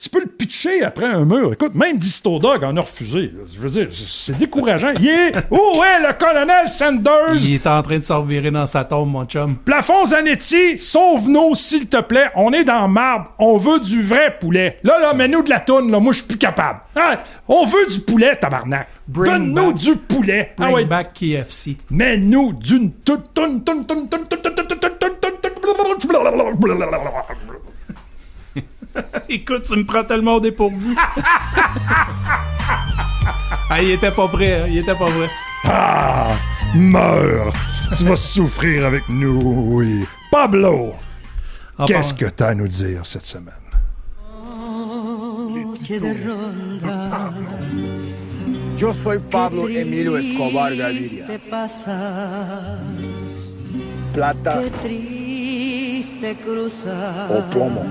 tu 0.00 0.08
peux 0.10 0.20
le 0.20 0.26
pitcher 0.26 0.84
après 0.84 1.06
un 1.06 1.24
mur. 1.24 1.52
Écoute, 1.52 1.74
même 1.74 1.98
Distodog 1.98 2.62
en 2.62 2.76
a 2.76 2.80
refusé. 2.82 3.22
là. 3.22 3.42
Je 3.52 3.58
veux 3.58 3.68
dire, 3.68 3.88
c'est 3.90 4.38
décourageant. 4.38 4.92
Il 5.00 5.08
est... 5.08 5.32
Où 5.50 5.82
est 5.82 6.06
le 6.06 6.12
colonel 6.16 6.68
Sanders? 6.68 7.34
Il 7.34 7.54
est 7.54 7.66
en 7.66 7.82
train 7.82 7.98
de 7.98 8.04
se 8.04 8.12
revirer 8.12 8.52
dans 8.52 8.66
sa 8.68 8.84
tombe, 8.84 9.10
mon 9.10 9.24
chum. 9.24 9.56
Plafond 9.56 10.06
Zanetti, 10.06 10.78
sauve-nous, 10.78 11.56
s'il 11.56 11.88
te 11.88 12.00
plaît. 12.00 12.30
On 12.36 12.52
est 12.52 12.62
dans 12.62 12.86
marbre. 12.86 13.32
On 13.40 13.58
veut 13.58 13.80
du 13.80 14.00
vrai 14.00 14.36
poulet. 14.38 14.78
Là, 14.84 15.00
là, 15.00 15.14
mets-nous 15.14 15.42
de 15.42 15.50
la 15.50 15.58
toune, 15.60 15.90
là. 15.90 15.98
Moi, 15.98 16.12
je 16.12 16.18
suis 16.18 16.28
plus 16.28 16.38
capable. 16.38 16.78
Hein? 16.94 17.16
On 17.48 17.66
veut 17.66 17.86
du 17.90 17.98
poulet, 18.00 18.36
tabarnak. 18.36 18.86
Donne-nous 19.08 19.72
du 19.72 19.96
poulet. 19.96 20.52
Ah 20.58 20.64
Bring 20.64 20.74
ouais. 20.76 20.84
back 20.84 21.12
KFC. 21.14 21.76
Mets-nous 21.90 22.52
d'une 22.52 22.92
toune, 22.92 23.22
toune, 23.34 23.64
toune, 23.64 23.84
toune, 23.84 24.06
toune, 24.08 24.28
toune, 24.28 24.42
toune, 24.42 24.54
toune, 24.54 24.64
toune, 24.64 24.78
toune, 24.78 25.10
toune, 25.20 25.20
toune, 25.20 26.28
Écoute, 29.28 29.64
tu 29.68 29.76
me 29.76 29.84
prends 29.84 30.04
tellement 30.04 30.34
au 30.34 30.40
dépourvu. 30.40 30.94
ah, 33.70 33.82
il 33.82 33.90
était 33.92 34.10
pas 34.10 34.28
prêt, 34.28 34.60
hein, 34.62 34.66
il 34.68 34.78
était 34.78 34.94
pas 34.94 35.06
prêt. 35.06 35.30
Ah! 35.64 36.28
Meurs! 36.74 37.52
Tu 37.96 38.04
vas 38.04 38.16
souffrir 38.16 38.84
avec 38.86 39.08
nous, 39.08 39.40
oui. 39.72 40.04
Pablo, 40.30 40.92
Ah, 41.78 41.84
qu'est-ce 41.86 42.12
pardon. 42.14 42.26
que 42.26 42.30
t'as 42.34 42.48
à 42.48 42.54
nous 42.54 42.68
dire 42.68 43.06
cette 43.06 43.24
semaine? 43.26 43.54
Yo 48.78 48.92
soy 48.92 49.18
Pablo 49.30 49.68
Emilio 49.68 50.16
Escobar 50.16 50.72
Gaviria. 50.74 51.26
Plata 54.14 54.60
qué 54.62 54.70
triste 54.70 56.36
cruzar. 56.44 57.30
o 57.30 57.42
plomo. 57.50 57.84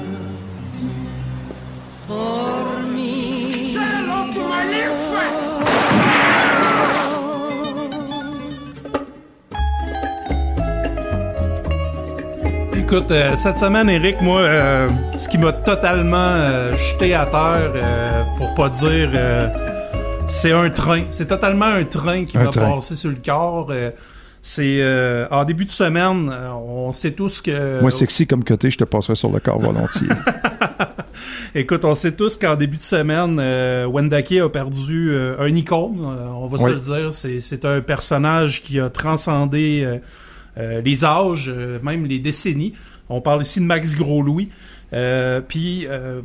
Écoute, 12.75 13.11
euh, 13.11 13.35
cette 13.35 13.57
semaine, 13.57 13.89
Eric, 13.89 14.21
moi, 14.21 14.39
euh, 14.41 14.89
ce 15.15 15.27
qui 15.27 15.37
m'a 15.37 15.51
totalement 15.51 16.17
euh, 16.17 16.73
jeté 16.75 17.13
à 17.13 17.25
terre, 17.25 17.71
euh, 17.75 18.23
pour 18.37 18.53
pas 18.53 18.69
dire, 18.69 19.09
euh, 19.13 19.49
c'est 20.27 20.53
un 20.53 20.69
train. 20.69 21.03
C'est 21.09 21.25
totalement 21.27 21.65
un 21.65 21.83
train 21.83 22.23
qui 22.23 22.37
m'a 22.37 22.49
passé 22.49 22.95
sur 22.95 23.09
le 23.09 23.17
corps. 23.23 23.67
euh, 23.71 23.91
c'est 24.41 24.77
euh, 24.79 25.27
en 25.29 25.43
début 25.43 25.65
de 25.65 25.69
semaine, 25.69 26.29
euh, 26.31 26.51
on 26.53 26.93
sait 26.93 27.11
tous 27.11 27.41
que. 27.41 27.81
Moi, 27.81 27.91
sexy 27.91 28.25
comme 28.25 28.45
côté, 28.45 28.69
je 28.69 28.77
te 28.77 28.85
passerai 28.85 29.15
sur 29.15 29.29
le 29.29 29.39
corps 29.39 29.59
volontiers. 29.59 30.07
Écoute, 31.55 31.85
on 31.85 31.95
sait 31.95 32.13
tous 32.13 32.37
qu'en 32.37 32.55
début 32.55 32.77
de 32.77 32.81
semaine, 32.81 33.39
euh, 33.39 33.85
Wendake 33.85 34.33
a 34.33 34.49
perdu 34.49 35.11
euh, 35.11 35.35
un 35.39 35.53
icône, 35.53 35.99
euh, 36.01 36.27
on 36.29 36.47
va 36.47 36.59
se 36.59 36.69
le 36.69 36.79
dire. 36.79 37.13
C'est, 37.13 37.39
c'est 37.39 37.65
un 37.65 37.81
personnage 37.81 38.61
qui 38.61 38.79
a 38.79 38.89
transcendé 38.89 39.99
euh, 40.57 40.81
les 40.81 41.05
âges, 41.05 41.51
même 41.83 42.05
les 42.05 42.19
décennies. 42.19 42.73
On 43.09 43.21
parle 43.21 43.41
ici 43.41 43.59
de 43.59 43.65
Max 43.65 43.95
Gros-Louis. 43.95 44.49
Euh, 44.93 45.41
Puis, 45.41 45.85
euh, 45.87 46.21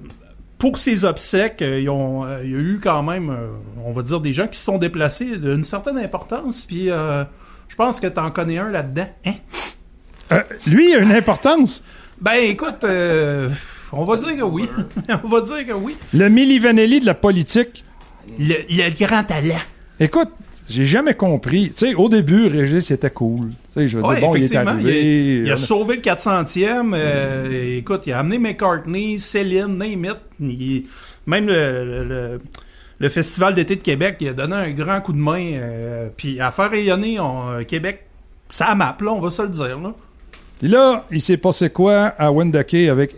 pour 0.59 0.79
ses 0.79 1.05
obsèques, 1.05 1.63
ils 1.63 1.89
ont, 1.91 2.25
il 2.43 2.51
y 2.51 2.55
a 2.55 2.59
eu 2.59 2.81
quand 2.83 3.03
même, 3.03 3.37
on 3.85 3.93
va 3.93 4.03
dire, 4.03 4.21
des 4.21 4.33
gens 4.33 4.47
qui 4.47 4.59
se 4.59 4.65
sont 4.65 4.79
déplacés 4.79 5.39
d'une 5.39 5.65
certaine 5.65 5.99
importance. 5.99 6.65
Puis, 6.67 6.89
euh, 6.91 7.25
je 7.69 7.77
pense 7.77 8.01
que 8.01 8.07
t'en 8.07 8.31
connais 8.31 8.59
un 8.59 8.71
là-dedans. 8.71 9.09
Hein? 9.27 9.33
Euh, 10.31 10.41
lui, 10.67 10.91
il 10.91 10.95
a 10.95 10.99
une 10.99 11.13
importance. 11.13 11.83
Ben, 12.21 12.35
écoute, 12.45 12.85
euh, 12.85 13.49
on 13.93 14.05
va 14.05 14.17
dire 14.17 14.37
que 14.37 14.43
oui. 14.43 14.65
on 15.25 15.29
va 15.29 15.41
dire 15.41 15.65
que 15.67 15.73
oui. 15.73 15.97
Le 16.15 16.29
Milli 16.29 16.59
Vanelli 16.59 17.01
de 17.01 17.07
la 17.07 17.15
politique. 17.15 17.85
Le, 18.39 18.55
le 18.69 18.99
grand 18.99 19.25
talent. 19.25 19.59
Écoute, 20.01 20.29
j'ai 20.69 20.87
jamais 20.87 21.15
compris. 21.15 21.71
Tu 21.71 21.89
sais, 21.89 21.95
au 21.95 22.09
début, 22.09 22.47
Régis, 22.47 22.89
il 22.91 22.93
était 22.95 23.11
cool. 23.11 23.49
Tu 23.49 23.55
sais, 23.75 23.89
je 23.89 23.99
veux 23.99 24.05
Ouais, 24.05 24.19
dire, 24.21 24.29
bon, 24.29 24.35
il 24.37 24.45
est 24.45 24.57
arrivé. 24.57 25.03
il, 25.03 25.41
a, 25.41 25.45
il 25.47 25.51
a 25.51 25.55
euh, 25.55 25.57
sauvé 25.57 25.97
le 25.97 26.03
400e. 26.03 26.93
euh, 26.95 27.79
écoute, 27.79 28.03
il 28.07 28.13
a 28.13 28.21
amené 28.21 28.39
McCartney, 28.39 29.19
Céline, 29.19 29.77
name 29.77 30.05
it. 30.05 30.17
Il- 30.41 30.85
même 31.27 31.47
le, 31.47 31.85
le- 31.85 32.05
le- 32.05 32.41
le 32.99 33.09
Festival 33.09 33.55
d'été 33.55 33.75
de 33.77 33.83
Québec, 33.83 34.17
il 34.21 34.29
a 34.29 34.33
donné 34.33 34.55
un 34.55 34.71
grand 34.71 35.01
coup 35.01 35.13
de 35.13 35.19
main. 35.19 35.53
euh, 35.55 36.09
Puis 36.17 36.41
à 36.41 36.51
faire 36.53 36.71
rayonner 36.71 37.19
on- 37.21 37.51
euh, 37.51 37.63
Québec, 37.65 38.07
ça 38.49 38.75
map, 38.75 38.97
là, 39.01 39.13
on 39.13 39.21
va 39.21 39.31
se 39.31 39.43
le 39.43 39.49
dire. 39.49 39.79
Là. 39.79 39.95
Puis 40.61 40.69
là, 40.69 41.05
il 41.11 41.21
s'est 41.21 41.37
passé 41.37 41.71
quoi 41.71 42.15
à 42.19 42.31
Wendake 42.31 42.75
avec 42.75 43.15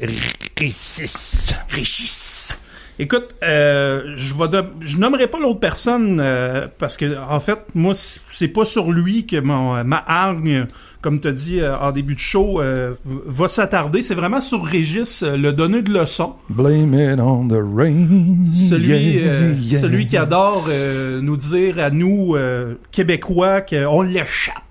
Régis? 0.58 1.54
Régis. 1.68 2.54
Écoute, 2.98 3.30
euh, 3.42 4.14
je 4.16 4.34
vais 4.34 4.46
de- 4.48 4.64
je 4.80 4.98
nommerai 4.98 5.26
pas 5.26 5.40
l'autre 5.40 5.58
personne 5.58 6.20
euh, 6.22 6.68
parce 6.78 6.96
que 6.96 7.06
en 7.28 7.40
fait, 7.40 7.58
moi 7.74 7.92
c'est 7.94 8.46
pas 8.48 8.64
sur 8.64 8.92
lui 8.92 9.26
que 9.26 9.40
mon, 9.40 9.82
ma 9.82 10.04
hargne, 10.06 10.66
comme 11.02 11.20
tu 11.20 11.32
dit 11.32 11.60
euh, 11.60 11.76
en 11.76 11.90
début 11.90 12.14
de 12.14 12.20
show, 12.20 12.60
euh, 12.60 12.94
va 13.04 13.48
s'attarder. 13.48 14.00
C'est 14.00 14.14
vraiment 14.14 14.40
sur 14.40 14.64
Régis, 14.64 15.24
euh, 15.24 15.36
le 15.36 15.52
donneur 15.52 15.82
de 15.82 15.92
leçons. 15.92 16.34
Blame 16.50 16.94
it 16.94 17.18
on 17.18 17.48
the 17.48 17.54
rain. 17.76 18.06
Celui, 18.54 18.94
Yeah, 19.16 19.26
euh, 19.28 19.54
yeah. 19.60 19.78
celui 19.80 20.06
qui 20.06 20.16
adore 20.16 20.66
euh, 20.68 21.20
nous 21.20 21.36
dire 21.36 21.80
à 21.80 21.90
nous, 21.90 22.36
euh, 22.36 22.74
Québécois, 22.92 23.60
qu'on 23.62 24.02
l'échappe. 24.02 24.62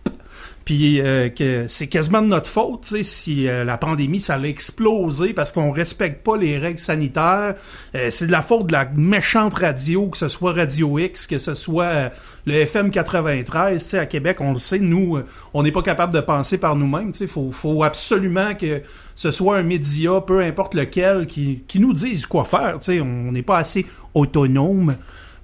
Puis 0.65 1.01
euh, 1.01 1.27
que 1.29 1.67
c'est 1.67 1.87
quasiment 1.87 2.21
de 2.21 2.27
notre 2.27 2.49
faute, 2.49 2.85
si 2.85 3.47
euh, 3.47 3.65
la 3.65 3.77
pandémie, 3.77 4.21
ça 4.21 4.37
l'a 4.37 4.47
explosé 4.47 5.33
parce 5.33 5.51
qu'on 5.51 5.71
respecte 5.71 6.23
pas 6.23 6.37
les 6.37 6.57
règles 6.57 6.79
sanitaires. 6.79 7.55
Euh, 7.95 8.09
c'est 8.09 8.27
de 8.27 8.31
la 8.31 8.41
faute 8.41 8.67
de 8.67 8.71
la 8.71 8.85
méchante 8.95 9.55
radio, 9.55 10.07
que 10.07 10.17
ce 10.17 10.29
soit 10.29 10.53
Radio 10.53 10.97
X, 10.97 11.27
que 11.27 11.37
ce 11.37 11.53
soit 11.53 11.85
euh, 11.85 12.09
le 12.45 12.53
FM 12.53 12.91
93, 12.91 13.83
tu 13.83 13.89
sais, 13.89 13.99
à 13.99 14.05
Québec, 14.05 14.37
on 14.39 14.53
le 14.53 14.59
sait, 14.59 14.79
nous, 14.79 15.17
euh, 15.17 15.25
on 15.53 15.63
n'est 15.63 15.71
pas 15.71 15.81
capable 15.81 16.13
de 16.13 16.21
penser 16.21 16.57
par 16.57 16.77
nous-mêmes, 16.77 17.13
sais, 17.13 17.27
faut, 17.27 17.51
faut 17.51 17.83
absolument 17.83 18.55
que 18.55 18.81
ce 19.15 19.31
soit 19.31 19.57
un 19.57 19.63
média, 19.63 20.21
peu 20.21 20.41
importe 20.41 20.75
lequel, 20.75 21.25
qui, 21.25 21.63
qui 21.67 21.79
nous 21.79 21.93
dise 21.93 22.25
quoi 22.25 22.45
faire, 22.45 22.77
tu 22.79 22.85
sais, 22.85 23.01
on 23.01 23.33
n'est 23.33 23.43
pas 23.43 23.57
assez 23.57 23.85
autonome. 24.13 24.95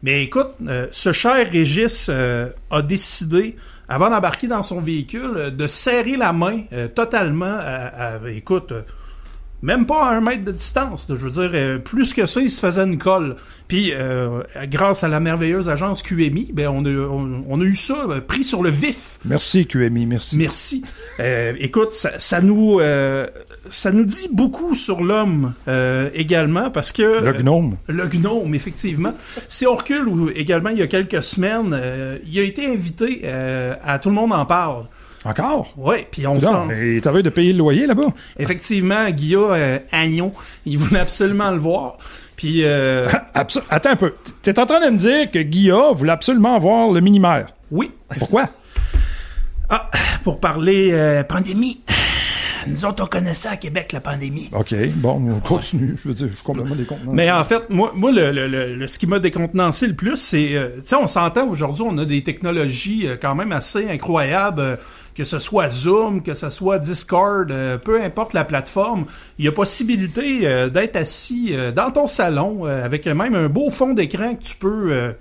Mais 0.01 0.23
écoute, 0.23 0.51
euh, 0.65 0.87
ce 0.91 1.11
cher 1.11 1.45
Régis 1.51 2.09
a 2.09 2.81
décidé, 2.81 3.57
avant 3.89 4.09
d'embarquer 4.09 4.47
dans 4.47 4.63
son 4.63 4.79
véhicule, 4.79 5.33
euh, 5.35 5.49
de 5.49 5.67
serrer 5.67 6.15
la 6.15 6.31
main 6.31 6.61
euh, 6.71 6.87
totalement 6.87 7.57
à, 7.59 8.15
à- 8.15 8.29
écoute, 8.29 8.71
euh, 8.71 8.81
même 9.61 9.85
pas 9.85 10.05
à 10.05 10.13
un 10.15 10.21
mètre 10.21 10.45
de 10.45 10.53
distance. 10.53 11.07
je 11.09 11.15
veux 11.15 11.31
dire, 11.31 11.51
euh, 11.53 11.79
plus 11.79 12.13
que 12.13 12.25
ça, 12.25 12.39
il 12.39 12.49
se 12.49 12.61
faisait 12.61 12.83
une 12.85 12.97
colle. 12.97 13.35
Puis, 13.67 13.91
euh, 13.93 14.41
grâce 14.67 15.03
à 15.03 15.09
la 15.09 15.19
merveilleuse 15.19 15.67
agence 15.67 16.01
QMI, 16.01 16.51
ben, 16.53 16.69
on, 16.69 16.85
a, 16.85 16.89
on, 16.89 17.43
on 17.45 17.59
a 17.59 17.63
eu 17.65 17.75
ça 17.75 18.05
euh, 18.09 18.21
pris 18.21 18.45
sur 18.45 18.63
le 18.63 18.69
vif. 18.69 19.19
Merci, 19.25 19.67
QMI, 19.67 20.05
merci. 20.05 20.37
Merci. 20.37 20.85
Euh, 21.19 21.53
écoute, 21.59 21.91
ça, 21.91 22.17
ça 22.19 22.39
nous 22.39 22.79
euh, 22.79 23.27
ça 23.69 23.91
nous 23.91 24.05
dit 24.05 24.29
beaucoup 24.31 24.75
sur 24.75 25.01
l'homme 25.03 25.53
euh, 25.67 26.09
également 26.13 26.69
parce 26.71 26.91
que 26.91 27.01
Le 27.23 27.33
gnome. 27.41 27.77
euh, 27.89 27.93
le 27.93 28.07
gnome 28.07 28.53
effectivement. 28.55 29.13
si 29.47 29.65
on 29.67 29.75
recule 29.75 30.07
également 30.35 30.69
il 30.69 30.77
y 30.79 30.81
a 30.81 30.87
quelques 30.87 31.23
semaines, 31.23 31.71
euh, 31.73 32.17
il 32.25 32.39
a 32.39 32.43
été 32.43 32.65
invité 32.67 33.21
euh, 33.25 33.73
à 33.85 33.99
tout 33.99 34.09
le 34.09 34.15
monde 34.15 34.33
en 34.33 34.45
parle. 34.45 34.85
Encore? 35.25 35.73
Ouais, 35.75 36.07
puis 36.09 36.25
on 36.27 36.39
sent 36.39 36.47
mais 36.69 37.01
t'avais 37.01 37.21
de 37.23 37.29
payer 37.29 37.51
le 37.51 37.57
loyer 37.59 37.85
là-bas. 37.87 38.07
effectivement 38.37 39.09
Guillaume 39.09 39.51
euh, 39.53 39.77
Agnon, 39.91 40.31
il 40.65 40.77
voulait 40.77 41.01
absolument 41.01 41.51
le 41.51 41.57
voir. 41.57 41.97
Puis 42.37 42.61
euh, 42.63 43.07
Abso- 43.35 43.61
Attends 43.69 43.89
un 43.91 43.95
peu. 43.97 44.13
T'es 44.41 44.57
en 44.57 44.65
train 44.65 44.79
de 44.85 44.91
me 44.91 44.97
dire 44.97 45.29
que 45.29 45.39
Guilla 45.39 45.91
voulait 45.93 46.13
absolument 46.13 46.57
voir 46.59 46.89
le 46.91 47.01
mini-maire. 47.01 47.47
oui, 47.69 47.91
Pourquoi? 48.17 48.47
ah, 49.69 49.89
pour 50.23 50.39
parler 50.39 50.91
euh, 50.93 51.23
pandémie. 51.23 51.81
Nous 52.67 52.85
autres, 52.85 53.03
on 53.03 53.07
connaît 53.07 53.33
ça 53.33 53.51
à 53.51 53.57
Québec, 53.57 53.91
la 53.91 53.99
pandémie. 54.01 54.49
OK, 54.53 54.73
bon, 54.97 55.21
on 55.27 55.39
continue. 55.39 55.95
Je 56.01 56.07
veux 56.07 56.13
dire, 56.13 56.27
je 56.31 56.35
suis 56.35 56.43
complètement 56.45 56.75
décontenant. 56.75 57.11
Mais 57.13 57.31
en 57.31 57.43
fait, 57.43 57.69
moi, 57.69 57.91
moi 57.95 58.11
le, 58.11 58.31
le- 58.31 58.47
le- 58.47 58.75
le- 58.75 58.87
ce 58.87 58.99
qui 58.99 59.07
m'a 59.07 59.19
décontenancé 59.19 59.87
le 59.87 59.95
plus, 59.95 60.15
c'est, 60.17 60.55
euh, 60.55 60.69
tu 60.77 60.81
sais, 60.85 60.95
on 60.95 61.07
s'entend 61.07 61.47
aujourd'hui, 61.47 61.83
on 61.85 61.97
a 61.97 62.05
des 62.05 62.23
technologies 62.23 63.07
euh, 63.07 63.15
quand 63.21 63.35
même 63.35 63.51
assez 63.51 63.89
incroyables, 63.89 64.61
euh, 64.61 64.75
que 65.15 65.23
ce 65.25 65.39
soit 65.39 65.69
Zoom, 65.69 66.21
que 66.23 66.33
ce 66.33 66.49
soit 66.49 66.79
Discord, 66.79 67.51
euh, 67.51 67.77
peu 67.77 68.01
importe 68.01 68.33
la 68.33 68.45
plateforme, 68.45 69.05
il 69.37 69.45
y 69.45 69.47
a 69.47 69.51
possibilité 69.51 70.47
euh, 70.47 70.69
d'être 70.69 70.95
assis 70.95 71.49
euh, 71.51 71.71
dans 71.71 71.91
ton 71.91 72.07
salon 72.07 72.65
euh, 72.65 72.85
avec 72.85 73.05
même 73.05 73.35
un 73.35 73.49
beau 73.49 73.69
fond 73.69 73.93
d'écran 73.93 74.35
que 74.35 74.43
tu 74.43 74.55
peux 74.55 74.91
euh, 74.91 75.11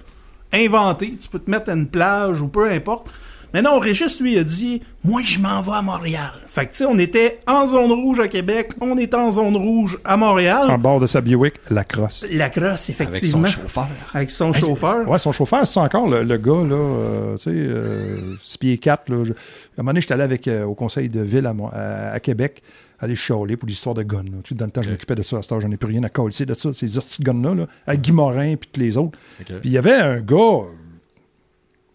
inventer, 0.53 1.15
tu 1.21 1.29
peux 1.29 1.39
te 1.39 1.51
mettre 1.51 1.71
à 1.71 1.75
une 1.75 1.89
plage 1.89 2.41
ou 2.41 2.49
peu 2.49 2.71
importe. 2.71 3.11
Mais 3.55 3.63
non, 3.63 3.79
Régis, 3.79 4.21
lui, 4.21 4.37
a 4.39 4.45
dit 4.45 4.83
Moi, 5.05 5.23
je 5.23 5.39
m'en 5.39 5.61
vais 5.63 5.73
à 5.73 5.83
Montréal. 5.83 6.33
Fait 6.49 6.67
que, 6.67 6.71
tu 6.73 6.79
sais, 6.79 6.85
on 6.87 6.99
était 6.99 7.39
en 7.47 7.67
zone 7.67 7.91
rouge 7.93 8.21
à 8.21 8.29
Québec, 8.29 8.73
on 8.81 8.97
est 8.99 9.15
en 9.15 9.31
zone 9.31 9.57
rouge 9.57 9.99
à 10.05 10.17
Montréal. 10.17 10.71
En 10.71 10.79
bord 10.79 11.01
de 11.01 11.07
sa 11.07 11.21
Buick, 11.21 11.55
la 11.71 11.85
crosse. 11.85 12.27
La 12.31 12.51
crosse, 12.51 12.91
effectivement. 12.91 13.45
Avec 13.45 13.55
son 13.55 13.63
chauffeur. 13.63 13.87
Avec 14.15 14.31
son 14.31 14.53
chauffeur. 14.53 15.09
Ouais, 15.09 15.19
son 15.19 15.33
chauffeur, 15.33 15.67
c'est 15.67 15.81
encore 15.81 16.09
le, 16.09 16.23
le 16.25 16.37
gars, 16.37 16.53
là, 16.53 16.75
euh, 16.77 17.37
tu 17.37 17.45
sais, 17.45 17.51
euh, 17.53 18.35
6 18.43 18.59
pieds 18.59 18.79
4. 18.79 19.09
Là, 19.11 19.25
Je- 19.25 19.33
à 19.33 19.35
un 19.35 19.37
moment 19.79 19.91
donné, 19.91 20.01
j'étais 20.01 20.15
allé 20.15 20.25
avec, 20.25 20.47
euh, 20.49 20.65
au 20.65 20.75
conseil 20.75 21.09
de 21.09 21.21
ville 21.21 21.47
à, 21.47 21.55
à, 21.73 22.11
à 22.13 22.21
Québec, 22.21 22.63
aller 23.01 23.15
chialer 23.17 23.57
pour 23.57 23.69
l'histoire 23.69 23.95
de 23.95 24.03
guns. 24.03 24.25
là. 24.25 24.39
Tu 24.43 24.51
sais, 24.51 24.55
dans 24.57 24.65
le 24.67 24.71
temps, 24.73 24.83
je 24.83 24.91
m'occupais 24.91 25.15
de 25.15 25.23
ça. 25.23 25.39
À 25.39 25.43
cette 25.43 25.53
heure, 25.53 25.61
j'en 25.61 25.71
ai 25.71 25.77
plus 25.77 25.89
rien 25.89 26.03
à 26.03 26.09
coller 26.09 26.35
de 26.45 26.55
ça, 26.55 26.73
ces 26.73 26.99
hosties 26.99 27.23
de 27.23 27.31
guns-là, 27.31 27.55
là, 27.55 27.67
avec 27.87 28.01
Guy 28.03 28.13
Morin 28.13 28.57
puis 28.57 28.69
tous 28.73 28.81
les 28.81 28.97
autres. 28.97 29.17
Puis 29.47 29.57
il 29.65 29.71
y 29.71 29.79
avait 29.79 29.93
un 29.95 30.21
gars 30.21 30.63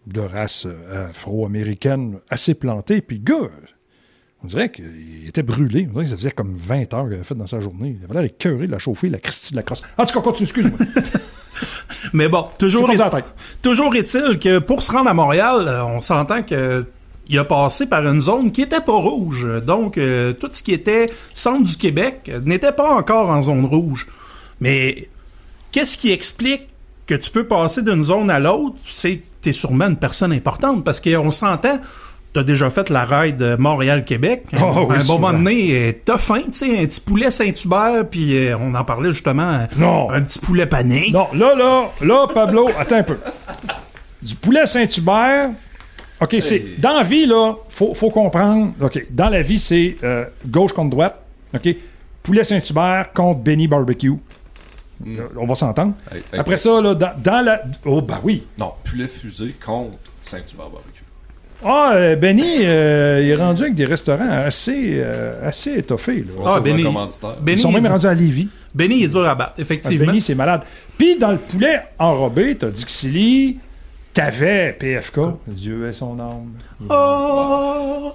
de 0.06 0.20
race 0.20 0.66
euh, 0.66 1.10
afro-américaine 1.10 2.18
assez 2.28 2.54
planté, 2.54 3.00
puis 3.00 3.18
le 3.18 3.24
gars, 3.24 3.50
on 4.42 4.46
dirait 4.46 4.70
qu'il 4.70 5.26
était 5.26 5.42
brûlé. 5.42 5.88
On 5.88 5.92
dirait 5.92 6.04
que 6.04 6.10
ça 6.10 6.16
faisait 6.16 6.30
comme 6.30 6.54
20 6.56 6.92
heures 6.92 7.04
qu'il 7.04 7.14
avait 7.14 7.24
fait 7.24 7.34
dans 7.34 7.46
sa 7.46 7.60
journée. 7.60 7.96
Il 7.98 8.04
avait 8.04 8.14
l'air 8.14 8.24
écœuré 8.24 8.66
de 8.66 8.72
la 8.72 8.78
chauffer, 8.78 9.08
la 9.08 9.18
Christie 9.18 9.52
de 9.52 9.56
la 9.56 9.62
crosse. 9.62 9.82
En 9.96 10.04
tout 10.04 10.12
cas, 10.14 10.20
continue, 10.20 10.44
excuse-moi. 10.44 10.78
Mais 12.12 12.28
bon, 12.28 12.46
toujours, 12.58 12.90
est, 12.90 12.98
toujours 13.62 13.94
est-il 13.94 14.38
que 14.38 14.58
pour 14.58 14.82
se 14.82 14.92
rendre 14.92 15.08
à 15.08 15.14
Montréal, 15.14 15.66
euh, 15.66 15.84
on 15.84 16.00
s'entend 16.00 16.42
que 16.42 16.84
il 17.28 17.38
a 17.38 17.44
passé 17.44 17.86
par 17.86 18.06
une 18.06 18.20
zone 18.20 18.52
qui 18.52 18.62
était 18.62 18.82
pas 18.82 18.96
rouge. 18.96 19.48
Donc, 19.66 19.96
euh, 19.96 20.34
tout 20.34 20.48
ce 20.52 20.62
qui 20.62 20.72
était 20.72 21.10
centre 21.32 21.64
du 21.64 21.76
Québec 21.76 22.30
n'était 22.44 22.72
pas 22.72 22.94
encore 22.94 23.30
en 23.30 23.40
zone 23.40 23.64
rouge. 23.64 24.06
Mais 24.60 25.08
qu'est-ce 25.72 25.96
qui 25.96 26.12
explique 26.12 26.68
que 27.06 27.14
tu 27.14 27.30
peux 27.30 27.46
passer 27.46 27.82
d'une 27.82 28.04
zone 28.04 28.30
à 28.30 28.38
l'autre? 28.38 28.76
C'est 28.84 29.22
que 29.44 29.50
tu 29.50 29.50
es 29.50 29.52
sûrement 29.52 29.86
une 29.86 29.96
personne 29.96 30.32
importante 30.32 30.84
parce 30.84 31.00
qu'on 31.00 31.30
s'entend. 31.32 31.78
T'as 32.32 32.42
déjà 32.42 32.68
fait 32.68 32.90
la 32.90 33.04
ride 33.04 33.56
Montréal-Québec. 33.60 34.46
Oh, 34.60 34.90
à 34.90 34.96
un 34.96 35.04
bon 35.04 35.20
moment 35.20 35.32
donné, 35.32 36.00
t'as 36.04 36.18
faim, 36.18 36.42
tu 36.46 36.52
sais, 36.52 36.80
un 36.82 36.84
petit 36.86 37.00
poulet 37.00 37.30
Saint-Hubert, 37.30 38.08
puis 38.10 38.36
euh, 38.48 38.56
on 38.58 38.74
en 38.74 38.82
parlait 38.84 39.12
justement, 39.12 39.52
euh, 39.52 39.66
Non. 39.76 40.10
un 40.10 40.20
petit 40.20 40.40
poulet 40.40 40.66
pané. 40.66 41.10
Non, 41.12 41.28
là, 41.32 41.54
là, 41.54 41.90
là, 42.00 42.26
Pablo, 42.34 42.68
attends 42.76 42.96
un 42.96 43.02
peu. 43.04 43.18
du 44.20 44.34
poulet 44.34 44.66
Saint-Hubert. 44.66 45.50
OK, 46.20 46.36
c'est. 46.40 46.80
Dans 46.80 46.94
la 46.94 47.04
vie, 47.04 47.26
là, 47.26 47.54
faut, 47.68 47.94
faut 47.94 48.10
comprendre. 48.10 48.72
OK, 48.80 49.06
dans 49.10 49.28
la 49.28 49.42
vie, 49.42 49.58
c'est 49.60 49.94
euh, 50.02 50.24
gauche 50.44 50.72
contre 50.72 50.90
droite. 50.90 51.16
OK, 51.54 51.68
poulet 52.22 52.42
Saint-Hubert 52.42 53.12
contre 53.14 53.40
Benny 53.40 53.68
Barbecue. 53.68 54.14
Hmm. 55.00 55.12
Euh, 55.18 55.28
On 55.38 55.46
va 55.46 55.54
s'entendre. 55.54 55.94
Hey, 56.12 56.18
hey, 56.32 56.38
Après 56.40 56.56
ça, 56.56 56.80
là, 56.80 56.94
dans, 56.94 57.12
dans 57.22 57.44
la. 57.44 57.62
Oh, 57.84 58.00
bah 58.02 58.20
oui. 58.22 58.46
Non, 58.58 58.72
poulet 58.84 59.08
fusée 59.08 59.52
contre 59.64 59.92
Saint-Hubert 60.22 60.70
Barbecue. 60.70 61.02
Ah, 61.64 61.92
euh, 61.94 62.16
Benny, 62.16 62.58
euh, 62.64 63.20
il 63.22 63.30
est 63.30 63.36
rendu 63.36 63.62
avec 63.62 63.74
des 63.74 63.86
restaurants 63.86 64.28
assez, 64.28 64.96
euh, 64.98 65.48
assez 65.48 65.78
étoffés. 65.78 66.24
Là. 66.36 66.44
Ah, 66.56 66.60
Benny. 66.60 66.82
commanditaire. 66.82 67.36
Ils 67.46 67.58
sont 67.58 67.72
même 67.72 67.86
rendus 67.86 68.06
à 68.06 68.12
Lévis. 68.14 68.48
Benny 68.74 69.04
est 69.04 69.08
dur 69.08 69.26
à 69.26 69.34
battre, 69.34 69.54
Ah, 69.56 69.60
effectivement. 69.62 70.06
Benny, 70.06 70.20
c'est 70.20 70.34
malade. 70.34 70.62
Puis 70.98 71.16
dans 71.18 71.32
le 71.32 71.38
poulet 71.38 71.82
enrobé, 71.98 72.56
t'as 72.56 72.68
Dixili, 72.68 73.58
t'avais 74.12 74.76
PFK. 74.78 75.20
Dieu 75.46 75.88
est 75.88 75.92
son 75.94 76.18
âme. 76.20 76.52
Oh! 76.90 78.12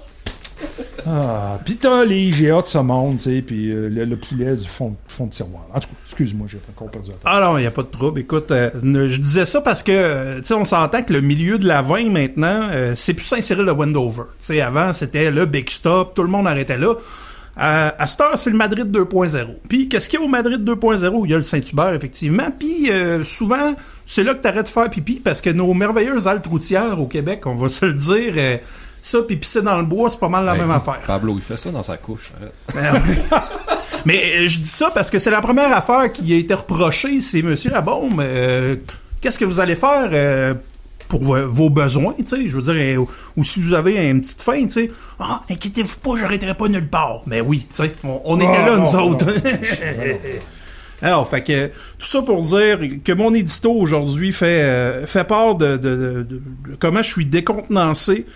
Ah, 1.06 1.58
puis 1.64 1.76
t'as 1.76 2.04
les 2.04 2.28
IGA 2.28 2.62
de 2.62 2.66
ce 2.66 2.78
monde, 2.78 3.16
tu 3.16 3.24
sais, 3.24 3.42
puis 3.42 3.72
euh, 3.72 3.88
le, 3.88 4.04
le 4.04 4.16
poulet 4.16 4.54
du 4.54 4.66
fond, 4.66 4.94
fond 5.08 5.26
de 5.26 5.30
tiroir. 5.30 5.64
En 5.74 5.80
tout 5.80 5.88
cas, 5.88 5.94
excuse-moi, 6.06 6.46
j'ai 6.48 6.58
encore 6.68 6.90
perdu 6.90 7.10
la 7.10 7.14
tête. 7.14 7.22
Ah 7.24 7.40
non, 7.40 7.58
il 7.58 7.62
n'y 7.62 7.66
a 7.66 7.70
pas 7.70 7.82
de 7.82 7.88
trouble. 7.88 8.20
Écoute, 8.20 8.50
euh, 8.50 8.70
je 8.82 9.18
disais 9.18 9.46
ça 9.46 9.60
parce 9.60 9.82
que, 9.82 9.92
euh, 9.92 10.38
tu 10.38 10.46
sais, 10.46 10.54
on 10.54 10.64
s'entend 10.64 11.02
que 11.02 11.12
le 11.12 11.20
milieu 11.20 11.58
de 11.58 11.66
la 11.66 11.82
vin 11.82 12.10
maintenant, 12.10 12.68
c'est 12.94 13.14
plus 13.14 13.24
Saint-Cyril 13.24 13.66
de 13.66 13.70
Wendover. 13.70 14.22
Tu 14.38 14.46
sais, 14.46 14.60
avant, 14.60 14.92
c'était 14.92 15.30
le 15.30 15.46
Big 15.46 15.70
Stop, 15.70 16.14
tout 16.14 16.22
le 16.22 16.28
monde 16.28 16.46
arrêtait 16.46 16.78
là. 16.78 16.94
À, 17.56 18.06
cette 18.06 18.20
heure, 18.20 18.38
c'est 18.38 18.48
le 18.48 18.56
Madrid 18.56 18.90
2.0. 18.90 19.46
Puis, 19.68 19.88
qu'est-ce 19.88 20.08
qu'il 20.08 20.18
y 20.18 20.22
a 20.22 20.24
au 20.24 20.28
Madrid 20.28 20.62
2.0? 20.64 21.22
Il 21.24 21.30
y 21.30 21.34
a 21.34 21.36
le 21.36 21.42
Saint-Hubert, 21.42 21.92
effectivement. 21.92 22.50
Puis, 22.58 22.90
souvent, 23.24 23.74
c'est 24.06 24.22
là 24.22 24.34
que 24.34 24.40
tu 24.40 24.48
arrêtes 24.48 24.66
de 24.66 24.68
faire 24.68 24.88
pipi 24.88 25.20
parce 25.22 25.42
que 25.42 25.50
nos 25.50 25.74
merveilleuses 25.74 26.26
haltes 26.26 26.46
routières 26.46 26.98
au 26.98 27.06
Québec, 27.06 27.46
on 27.46 27.56
va 27.56 27.68
se 27.68 27.84
le 27.84 27.92
dire, 27.92 28.34
ça, 29.02 29.18
puis 29.22 29.36
pisser 29.36 29.62
dans 29.62 29.78
le 29.78 29.84
bois, 29.86 30.10
c'est 30.10 30.20
pas 30.20 30.28
mal 30.28 30.44
la 30.44 30.54
Hey, 30.54 30.60
même 30.60 30.70
affaire. 30.70 31.00
Pablo, 31.06 31.34
il 31.36 31.42
fait 31.42 31.56
ça 31.56 31.70
dans 31.70 31.82
sa 31.82 31.96
couche. 31.96 32.32
arrête. 32.76 33.24
Mais 34.06 34.22
euh, 34.38 34.48
je 34.48 34.58
dis 34.60 34.68
ça 34.68 34.90
parce 34.94 35.10
que 35.10 35.18
c'est 35.18 35.30
la 35.30 35.40
première 35.40 35.76
affaire 35.76 36.10
qui 36.12 36.32
a 36.32 36.36
été 36.36 36.54
reprochée, 36.54 37.20
c'est 37.20 37.42
Monsieur 37.42 37.70
Labaume. 37.70 38.18
euh, 38.20 38.76
Qu'est-ce 39.20 39.38
que 39.38 39.44
vous 39.44 39.60
allez 39.60 39.74
faire 39.74 40.08
euh, 40.12 40.54
pour 41.08 41.22
vo- 41.22 41.46
vos 41.48 41.68
besoins, 41.70 42.14
tu 42.18 42.24
sais, 42.26 42.48
je 42.48 42.56
veux 42.56 42.62
dire, 42.62 43.02
ou, 43.02 43.08
ou 43.36 43.44
si 43.44 43.60
vous 43.60 43.74
avez 43.74 44.08
une 44.08 44.20
petite 44.22 44.40
faim, 44.40 44.62
tu 44.62 44.70
sais, 44.70 44.90
ah, 45.18 45.42
inquiétez-vous 45.50 45.98
pas, 45.98 46.16
j'arrêterai 46.18 46.54
pas 46.54 46.68
nulle 46.68 46.88
part. 46.88 47.20
Mais 47.26 47.40
oui, 47.42 47.66
tu 47.68 47.82
sais, 47.82 47.92
on, 48.04 48.20
on 48.24 48.36
était 48.40 48.46
Ah, 48.56 48.66
là, 48.66 48.76
non, 48.76 48.82
nous 48.84 48.94
autres. 48.96 49.26
non. 49.34 50.18
Alors, 51.02 51.26
fait 51.28 51.42
que 51.42 51.66
tout 51.68 52.06
ça 52.06 52.22
pour 52.22 52.40
dire 52.42 52.78
que 53.04 53.12
mon 53.12 53.32
édito 53.34 53.72
aujourd'hui 53.72 54.32
fait 54.32 54.62
euh, 54.62 55.06
fait 55.06 55.24
part 55.24 55.54
de, 55.56 55.76
de- 55.76 55.96
de- 55.96 56.22
de- 56.22 56.24
de 56.36 56.42
comment 56.78 57.02
je 57.02 57.08
suis 57.10 57.24
décontenancé 57.26 58.26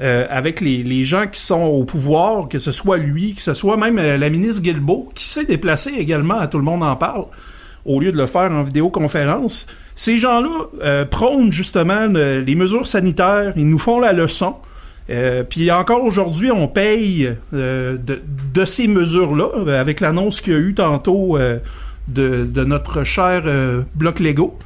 euh, 0.00 0.26
avec 0.28 0.60
les, 0.60 1.04
gens 1.04 1.26
qui 1.26 1.40
sont 1.40 1.62
au 1.62 1.84
pouvoir, 1.84 2.48
que 2.48 2.58
ce 2.58 2.72
soit 2.72 2.98
lui, 2.98 3.34
que 3.34 3.40
ce 3.40 3.54
soit 3.54 3.76
même 3.76 3.98
euh, 3.98 4.16
la 4.18 4.28
ministre 4.28 4.62
Guilbeault, 4.62 5.10
qui 5.14 5.24
s'est 5.24 5.44
déplacée 5.44 5.92
également 5.96 6.46
Tout 6.46 6.58
le 6.58 6.64
monde 6.64 6.82
en 6.82 6.96
parle, 6.96 7.24
au 7.84 8.00
lieu 8.00 8.12
de 8.12 8.16
le 8.16 8.26
faire 8.26 8.50
en 8.52 8.62
vidéoconférence. 8.62 9.66
Ces 9.94 10.18
gens-là 10.18 10.66
euh, 10.82 11.04
prônent 11.04 11.52
justement 11.52 12.06
le- 12.06 12.40
les 12.40 12.54
mesures 12.54 12.86
sanitaires, 12.86 13.52
ils 13.56 13.68
nous 13.68 13.78
font 13.78 14.00
la 14.00 14.12
leçon. 14.12 14.56
Euh, 15.08 15.44
puis 15.44 15.70
encore 15.70 16.04
aujourd'hui, 16.04 16.50
on 16.50 16.68
paye 16.68 17.32
de, 17.52 18.64
ces 18.64 18.88
mesures-là, 18.88 19.78
avec 19.78 20.00
l'annonce 20.00 20.40
qu'il 20.40 20.52
y 20.52 20.56
a 20.56 20.58
eu 20.58 20.74
tantôt 20.74 21.38
de, 22.08 22.64
notre 22.64 23.04
cher 23.04 23.44
bloc 23.94 24.18
Lego, 24.20 24.58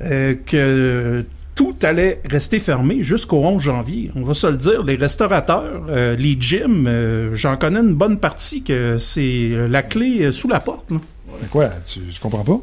euh, 0.00 0.34
que 0.46 1.24
tout 1.54 1.76
allait 1.82 2.20
rester 2.28 2.58
fermé 2.58 3.02
jusqu'au 3.02 3.38
11 3.38 3.62
janvier. 3.62 4.10
On 4.14 4.22
va 4.22 4.34
se 4.34 4.46
le 4.46 4.56
dire, 4.56 4.82
les 4.82 4.96
restaurateurs, 4.96 5.86
euh, 5.88 6.16
les 6.16 6.36
gyms, 6.38 6.86
euh, 6.86 7.34
j'en 7.34 7.56
connais 7.56 7.80
une 7.80 7.94
bonne 7.94 8.18
partie 8.18 8.62
que 8.62 8.98
c'est 8.98 9.50
la 9.68 9.82
clé 9.82 10.22
euh, 10.22 10.32
sous 10.32 10.48
la 10.48 10.60
porte. 10.60 10.90
là. 10.90 10.98
Mais 11.40 11.48
quoi, 11.48 11.70
tu, 11.84 12.00
tu 12.00 12.20
comprends 12.20 12.44
pas? 12.44 12.58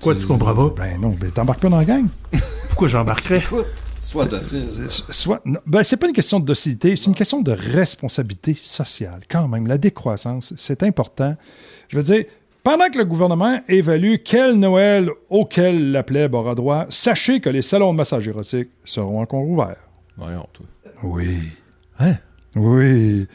Quoi, 0.00 0.14
tu 0.14 0.26
comprends 0.26 0.54
pas? 0.54 0.74
Ben 0.76 1.00
non, 1.00 1.10
ben 1.18 1.30
t'embarques 1.30 1.60
pas 1.60 1.68
dans 1.68 1.78
la 1.78 1.84
gang. 1.84 2.06
Pourquoi 2.68 2.88
j'embarquerais? 2.88 3.38
Écoute, 3.38 3.66
sois 4.00 4.26
docile. 4.26 4.68
Soit, 4.88 5.40
non, 5.44 5.60
ben, 5.66 5.82
c'est 5.82 5.96
pas 5.96 6.06
une 6.06 6.12
question 6.12 6.38
de 6.40 6.44
docilité, 6.44 6.96
c'est 6.96 7.06
une 7.06 7.14
question 7.14 7.40
de 7.40 7.52
responsabilité 7.52 8.56
sociale. 8.60 9.20
Quand 9.28 9.48
même, 9.48 9.66
la 9.66 9.78
décroissance, 9.78 10.54
c'est 10.56 10.82
important. 10.82 11.34
Je 11.88 11.96
veux 11.96 12.02
dire, 12.02 12.24
pendant 12.66 12.90
que 12.90 12.98
le 12.98 13.04
gouvernement 13.04 13.60
évalue 13.68 14.16
quel 14.24 14.54
Noël 14.54 15.08
auquel 15.30 15.92
la 15.92 16.02
plèbe 16.02 16.34
aura 16.34 16.56
droit, 16.56 16.86
sachez 16.88 17.38
que 17.38 17.48
les 17.48 17.62
salons 17.62 17.92
de 17.92 17.96
massage 17.96 18.26
érotique 18.26 18.70
seront 18.84 19.20
encore 19.20 19.44
ouverts. 19.48 19.76
Voyons, 20.16 20.48
toi. 20.52 20.66
Oui. 21.04 21.38
Hein? 22.00 22.16
Oui. 22.56 23.28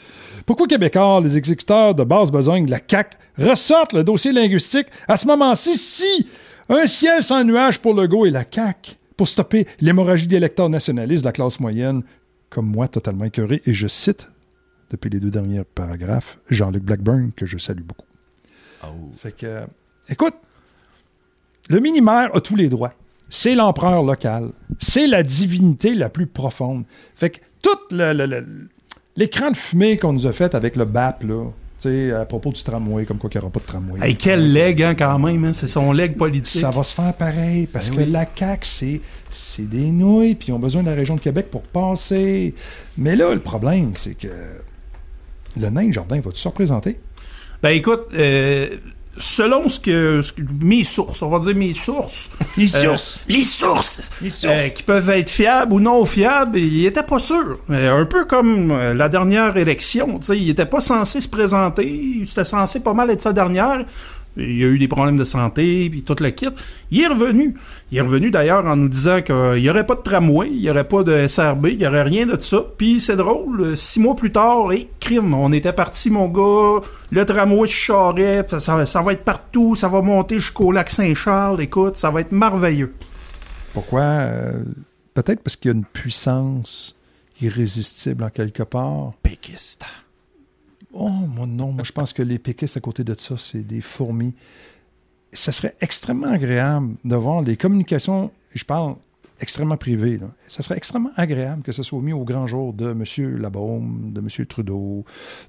Pourquoi 0.45 0.67
Québécois, 0.67 1.21
les 1.23 1.37
exécuteurs 1.37 1.95
de 1.95 2.03
basse 2.03 2.29
besogne 2.29 2.65
de 2.65 2.71
la 2.71 2.81
CAC, 2.81 3.17
ressortent 3.37 3.93
le 3.93 4.03
dossier 4.03 4.33
linguistique 4.33 4.87
à 5.07 5.15
ce 5.15 5.25
moment-ci 5.27 5.77
si 5.77 6.27
un 6.67 6.85
ciel 6.85 7.23
sans 7.23 7.45
nuages 7.45 7.79
pour 7.79 7.93
Legault 7.93 8.25
et 8.25 8.31
la 8.31 8.43
CAC 8.43 8.97
pour 9.15 9.29
stopper 9.29 9.65
l'hémorragie 9.79 10.27
des 10.27 10.35
électeurs 10.35 10.67
nationalistes 10.67 11.23
de 11.23 11.29
la 11.29 11.31
classe 11.31 11.57
moyenne, 11.61 12.03
comme 12.49 12.65
moi 12.65 12.89
totalement 12.89 13.23
écœuré, 13.23 13.61
et 13.65 13.73
je 13.73 13.87
cite 13.87 14.29
depuis 14.89 15.09
les 15.09 15.21
deux 15.21 15.31
derniers 15.31 15.63
paragraphes 15.63 16.37
Jean-Luc 16.49 16.83
Blackburn, 16.83 17.31
que 17.33 17.45
je 17.45 17.57
salue 17.57 17.83
beaucoup. 17.83 18.10
Fait 19.17 19.31
que, 19.31 19.61
écoute, 20.09 20.33
le 21.69 21.79
mini-maire 21.79 22.29
a 22.35 22.41
tous 22.41 22.55
les 22.55 22.69
droits. 22.69 22.93
C'est 23.29 23.55
l'empereur 23.55 24.03
local. 24.03 24.49
C'est 24.79 25.07
la 25.07 25.23
divinité 25.23 25.93
la 25.93 26.09
plus 26.09 26.27
profonde. 26.27 26.83
Fait 27.15 27.29
que 27.29 27.39
tout 27.61 27.69
le- 27.91 28.13
le- 28.13 28.25
le- 28.25 28.45
l'écran 29.15 29.51
de 29.51 29.55
fumée 29.57 29.97
qu'on 29.97 30.13
nous 30.13 30.27
a 30.27 30.33
fait 30.33 30.53
avec 30.55 30.75
le 30.75 30.85
BAP, 30.85 31.23
là, 31.23 31.45
tu 31.79 31.87
sais, 31.89 32.11
à 32.11 32.25
propos 32.25 32.51
du 32.51 32.61
tramway, 32.61 33.05
comme 33.05 33.17
quoi 33.17 33.29
qu'il 33.29 33.39
n'y 33.39 33.45
aura 33.45 33.53
pas 33.53 33.59
de 33.59 33.65
tramway. 33.65 33.99
Hey, 34.05 34.15
quel 34.17 34.51
leg, 34.51 34.83
hein, 34.83 34.95
quand 34.95 35.17
même, 35.19 35.45
hein? 35.45 35.53
c'est 35.53 35.67
son 35.67 35.91
leg 35.93 36.15
politique. 36.17 36.61
Ça 36.61 36.71
va 36.71 36.83
se 36.83 36.93
faire 36.93 37.13
pareil, 37.13 37.67
parce 37.67 37.89
Ben 37.89 37.95
que 37.95 38.01
oui. 38.01 38.09
la 38.11 38.25
CAQ, 38.35 38.65
c'est, 38.67 39.01
c'est 39.29 39.69
des 39.69 39.91
nouilles, 39.91 40.35
puis 40.35 40.49
ils 40.49 40.53
ont 40.53 40.59
besoin 40.59 40.83
de 40.83 40.89
la 40.89 40.95
région 40.95 41.15
de 41.15 41.21
Québec 41.21 41.47
pour 41.49 41.61
passer. 41.63 42.53
Mais 42.97 43.15
là, 43.15 43.33
le 43.33 43.39
problème, 43.39 43.91
c'est 43.95 44.15
que 44.15 44.27
le 45.59 45.69
nain 45.69 45.91
Jardin 45.91 46.19
va-tu 46.19 46.39
se 46.39 46.47
représenter? 46.47 46.99
Ben 47.63 47.69
écoute, 47.69 48.07
euh, 48.15 48.67
selon 49.17 49.69
ce 49.69 49.79
que, 49.79 50.21
ce 50.23 50.33
que- 50.33 50.41
mes 50.63 50.83
sources, 50.83 51.21
on 51.21 51.29
va 51.29 51.39
dire 51.39 51.55
mes 51.55 51.73
sources. 51.73 52.29
Les 52.57 52.75
euh, 52.75 52.81
sources. 52.81 53.19
les 53.27 53.43
sources. 53.45 54.09
Les 54.21 54.29
sources. 54.31 54.45
euh, 54.45 54.69
qui 54.69 54.83
peuvent 54.83 55.09
être 55.11 55.29
fiables 55.29 55.73
ou 55.73 55.79
non 55.79 56.03
fiables, 56.05 56.57
il 56.57 56.85
était 56.85 57.03
pas 57.03 57.19
sûr. 57.19 57.59
Euh, 57.69 57.93
un 58.01 58.05
peu 58.05 58.25
comme 58.25 58.71
euh, 58.71 58.93
la 58.93 59.09
dernière 59.09 59.55
élection, 59.57 60.17
tu 60.19 60.25
sais, 60.27 60.37
il 60.37 60.49
était 60.49 60.65
pas 60.65 60.81
censé 60.81 61.19
se 61.21 61.27
présenter, 61.27 62.23
c'était 62.25 62.45
censé 62.45 62.79
pas 62.79 62.93
mal 62.93 63.09
être 63.11 63.21
sa 63.21 63.33
dernière. 63.33 63.85
Il 64.37 64.57
y 64.57 64.63
a 64.63 64.67
eu 64.67 64.79
des 64.79 64.87
problèmes 64.87 65.17
de 65.17 65.25
santé, 65.25 65.89
puis 65.89 66.03
tout 66.03 66.15
le 66.19 66.29
kit. 66.29 66.47
Il 66.89 67.01
est 67.01 67.07
revenu. 67.07 67.53
Il 67.91 67.97
est 67.97 68.01
revenu 68.01 68.31
d'ailleurs 68.31 68.65
en 68.65 68.77
nous 68.77 68.87
disant 68.87 69.21
qu'il 69.21 69.35
n'y 69.61 69.69
aurait 69.69 69.85
pas 69.85 69.95
de 69.95 70.01
tramway, 70.01 70.47
il 70.49 70.61
n'y 70.61 70.69
aurait 70.69 70.87
pas 70.87 71.03
de 71.03 71.27
SRB, 71.27 71.65
il 71.71 71.77
n'y 71.79 71.85
aurait 71.85 72.03
rien 72.03 72.25
de 72.25 72.39
ça. 72.39 72.63
Puis 72.77 73.01
c'est 73.01 73.17
drôle, 73.17 73.59
euh, 73.61 73.75
six 73.75 73.99
mois 73.99 74.15
plus 74.15 74.31
tard, 74.31 74.71
et 74.71 74.89
crime, 75.01 75.33
on 75.33 75.51
était 75.51 75.73
parti, 75.73 76.09
mon 76.09 76.29
gars, 76.29 76.79
le 77.11 77.25
tramway 77.25 77.67
se 77.67 77.73
charrait, 77.73 78.45
ça, 78.49 78.59
ça- 78.61 78.85
ça 78.85 79.01
va 79.01 79.11
être 79.13 79.25
partout, 79.25 79.75
ça 79.75 79.89
va 79.89 80.01
monter 80.01 80.35
jusqu'au 80.39 80.71
lac 80.71 80.89
Saint-Charles, 80.89 81.59
écoute, 81.61 81.97
ça 81.97 82.09
va 82.09 82.21
être 82.21 82.31
merveilleux. 82.31 82.93
Pourquoi? 83.73 84.01
Euh, 84.01 84.63
peut-être 85.13 85.41
parce 85.41 85.55
qu'il 85.57 85.71
y 85.71 85.73
a 85.73 85.77
une 85.77 85.85
puissance 85.85 86.95
irrésistible 87.41 88.23
en 88.23 88.29
quelque 88.29 88.63
part. 88.63 89.11
Péquiste. 89.23 89.85
Oh, 90.93 91.09
moi 91.09 91.45
non, 91.45 91.71
moi 91.71 91.83
je 91.83 91.91
pense 91.91 92.13
que 92.13 92.21
les 92.21 92.39
péquistes 92.39 92.77
à 92.77 92.81
côté 92.81 93.03
de 93.03 93.15
ça, 93.17 93.37
c'est 93.37 93.65
des 93.65 93.81
fourmis. 93.81 94.33
Ce 95.33 95.51
serait 95.51 95.75
extrêmement 95.79 96.27
agréable 96.27 96.95
de 97.05 97.15
voir 97.15 97.41
les 97.41 97.55
communications, 97.55 98.31
je 98.53 98.65
parle 98.65 98.95
extrêmement 99.41 99.77
privées, 99.77 100.17
là. 100.17 100.27
ce 100.47 100.61
serait 100.61 100.77
extrêmement 100.77 101.11
agréable 101.15 101.63
que 101.63 101.71
ce 101.71 101.83
soit 101.83 101.99
mis 102.01 102.13
au 102.13 102.23
grand 102.23 102.45
jour 102.47 102.73
de 102.73 102.91
M. 102.91 103.37
Labaume, 103.37 104.11
de 104.13 104.19
M. 104.19 104.45
Trudeau, 104.45 105.03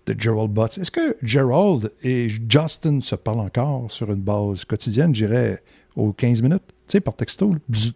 de 0.07 0.17
Gerald 0.19 0.51
Butts. 0.51 0.79
Est-ce 0.79 0.91
que 0.91 1.17
Gerald 1.23 1.93
et 2.03 2.29
Justin 2.49 3.01
se 3.01 3.15
parlent 3.15 3.41
encore 3.41 3.91
sur 3.91 4.11
une 4.11 4.23
base 4.23 4.65
quotidienne, 4.65 5.15
je 5.15 5.27
dirais, 5.27 5.63
aux 5.95 6.13
15 6.13 6.43
minutes, 6.43 6.63
tu 6.67 6.75
sais, 6.89 7.01
par 7.01 7.15
texto? 7.15 7.53
là. 7.53 7.59
Bzzz, 7.69 7.93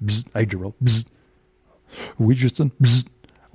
bzzz, 0.00 0.24
hey 0.34 0.46
Gerald, 0.48 0.74
bzzz. 0.80 1.04
Oui, 2.18 2.36
Justin, 2.36 2.68
bzzz. 2.78 3.04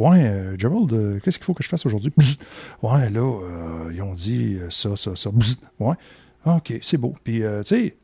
Ouais, 0.01 0.23
euh, 0.23 0.55
Gerald, 0.57 0.91
euh, 0.93 1.19
qu'est-ce 1.23 1.37
qu'il 1.37 1.45
faut 1.45 1.53
que 1.53 1.63
je 1.63 1.69
fasse 1.69 1.85
aujourd'hui? 1.85 2.11
Ouais, 2.81 3.07
là, 3.11 3.19
euh, 3.21 3.91
ils 3.93 4.01
ont 4.01 4.13
dit 4.15 4.57
ça, 4.71 4.95
ça, 4.95 5.15
ça. 5.15 5.29
Ouais. 5.79 5.95
OK, 6.47 6.73
c'est 6.81 6.97
beau. 6.97 7.13
Puis, 7.23 7.41
tu 7.41 7.65
sais, 7.65 7.95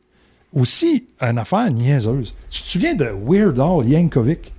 aussi, 0.54 1.08
une 1.20 1.38
affaire 1.38 1.68
niaiseuse. 1.72 2.36
Tu 2.50 2.62
te 2.62 2.68
souviens 2.68 2.94
de 2.94 3.06
Weird 3.06 3.58
Al 3.58 3.84
Yankovic? 3.84 4.52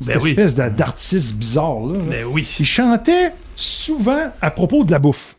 Cette 0.00 0.18
Ben 0.18 0.26
espèce 0.26 0.54
d'artiste 0.54 1.36
bizarre, 1.36 1.80
là. 1.80 1.98
là. 1.98 2.04
Ben 2.08 2.24
oui. 2.24 2.56
Il 2.58 2.64
chantait 2.64 3.32
souvent 3.54 4.32
à 4.40 4.50
propos 4.50 4.84
de 4.84 4.92
la 4.92 4.98
bouffe. 4.98 5.36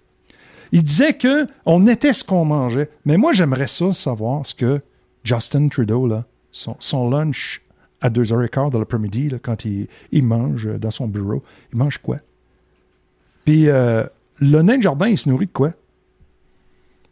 Il 0.71 0.83
disait 0.83 1.13
que 1.15 1.47
on 1.65 1.87
était 1.87 2.13
ce 2.13 2.23
qu'on 2.23 2.45
mangeait. 2.45 2.91
Mais 3.05 3.17
moi, 3.17 3.33
j'aimerais 3.33 3.67
ça 3.67 3.91
savoir 3.91 4.45
ce 4.45 4.53
que 4.53 4.79
Justin 5.23 5.67
Trudeau, 5.67 6.05
là, 6.05 6.25
son, 6.51 6.75
son 6.79 7.09
lunch 7.09 7.61
à 8.03 8.09
2h15 8.09 8.71
de 8.71 8.77
l'après-midi, 8.77 9.31
quand 9.41 9.63
il, 9.63 9.87
mange 10.23 10.67
euh, 10.67 10.77
dans 10.77 10.91
son 10.91 11.07
bureau. 11.07 11.41
Il 11.71 11.79
mange 11.79 11.97
quoi? 11.99 12.17
Puis 13.45 13.69
euh, 13.69 14.03
le 14.39 14.61
nain 14.61 14.77
de 14.77 14.83
jardin, 14.83 15.07
il 15.07 15.17
se 15.17 15.29
nourrit 15.29 15.47
de 15.47 15.51
quoi? 15.51 15.71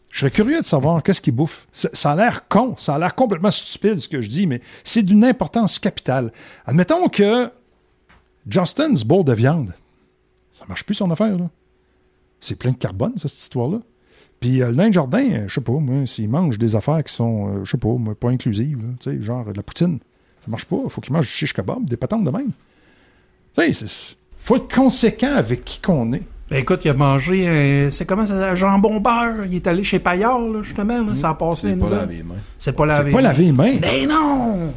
Je 0.09 0.19
serais 0.19 0.31
curieux 0.31 0.59
de 0.59 0.65
savoir 0.65 1.01
qu'est-ce 1.01 1.21
qu'il 1.21 1.33
bouffe. 1.33 1.67
Ça, 1.71 2.11
a 2.11 2.15
l'air 2.17 2.49
con, 2.49 2.75
ça 2.77 2.95
a 2.95 2.99
l'air 2.99 3.15
complètement 3.15 3.51
stupide 3.51 3.99
ce 3.99 4.09
que 4.09 4.21
je 4.21 4.29
dis, 4.29 4.45
mais 4.45 4.59
c'est 4.83 5.03
d'une 5.03 5.23
importance 5.23 5.79
capitale. 5.79 6.33
Admettons 6.65 7.07
que 7.07 7.49
Justin's 8.45 9.05
bowl 9.05 9.23
de 9.23 9.31
viande, 9.31 9.73
ça 10.51 10.65
marche 10.67 10.83
plus 10.83 10.95
son 10.95 11.09
affaire, 11.09 11.37
là. 11.37 11.49
C'est 12.41 12.55
plein 12.55 12.71
de 12.71 12.77
carbone, 12.77 13.17
ça, 13.17 13.29
cette 13.29 13.39
histoire-là. 13.39 13.79
Puis 14.41 14.61
euh, 14.61 14.71
le 14.71 14.75
nain 14.75 14.91
jardin, 14.91 15.47
je 15.47 15.53
sais 15.53 15.61
pas, 15.61 15.71
moi, 15.71 16.05
s'il 16.05 16.27
mange 16.27 16.57
des 16.57 16.75
affaires 16.75 17.01
qui 17.01 17.13
sont, 17.13 17.63
je 17.63 17.71
sais 17.71 17.77
pas, 17.77 17.93
moi, 17.93 18.13
pas 18.13 18.29
inclusives, 18.29 18.83
tu 18.99 19.23
genre 19.23 19.45
de 19.45 19.53
la 19.53 19.63
poutine, 19.63 19.99
ça 20.43 20.47
marche 20.49 20.65
pas. 20.65 20.77
faut 20.89 21.01
qu'il 21.01 21.13
mange 21.13 21.25
du 21.27 21.31
shish 21.31 21.53
kebab, 21.53 21.85
des 21.87 21.97
patentes 21.97 22.23
de 22.23 22.31
même. 22.31 22.51
Tu 23.57 23.73
sais, 23.73 23.73
c'est- 23.73 24.15
faut 24.41 24.55
être 24.55 24.73
conséquent 24.73 25.35
avec 25.35 25.63
qui 25.65 25.79
qu'on 25.81 26.13
est. 26.13 26.23
Ben 26.49 26.57
écoute, 26.57 26.83
il 26.83 26.89
a 26.89 26.93
mangé, 26.93 27.47
un- 27.47 27.91
c'est 27.91 28.05
comment 28.05 28.25
ça, 28.25 28.51
un 28.51 28.55
jambon 28.55 28.99
beurre. 28.99 29.45
Il 29.45 29.55
est 29.55 29.67
allé 29.67 29.83
chez 29.83 29.99
Paillard, 29.99 30.39
là, 30.39 30.61
justement, 30.61 31.01
là, 31.01 31.15
ça 31.15 31.29
a 31.29 31.33
passé. 31.35 31.69
C'est 31.71 31.79
pas 31.79 31.89
lavé 31.89 32.15
les 32.17 32.23
mains. 32.23 32.35
C'est 32.57 32.75
pas 32.75 32.85
lavé. 32.85 33.09
C'est 33.11 33.15
pas 33.15 33.21
laver 33.21 33.43
les 33.45 33.51
mains. 33.53 33.75
Mais 33.79 34.05
non! 34.05 34.73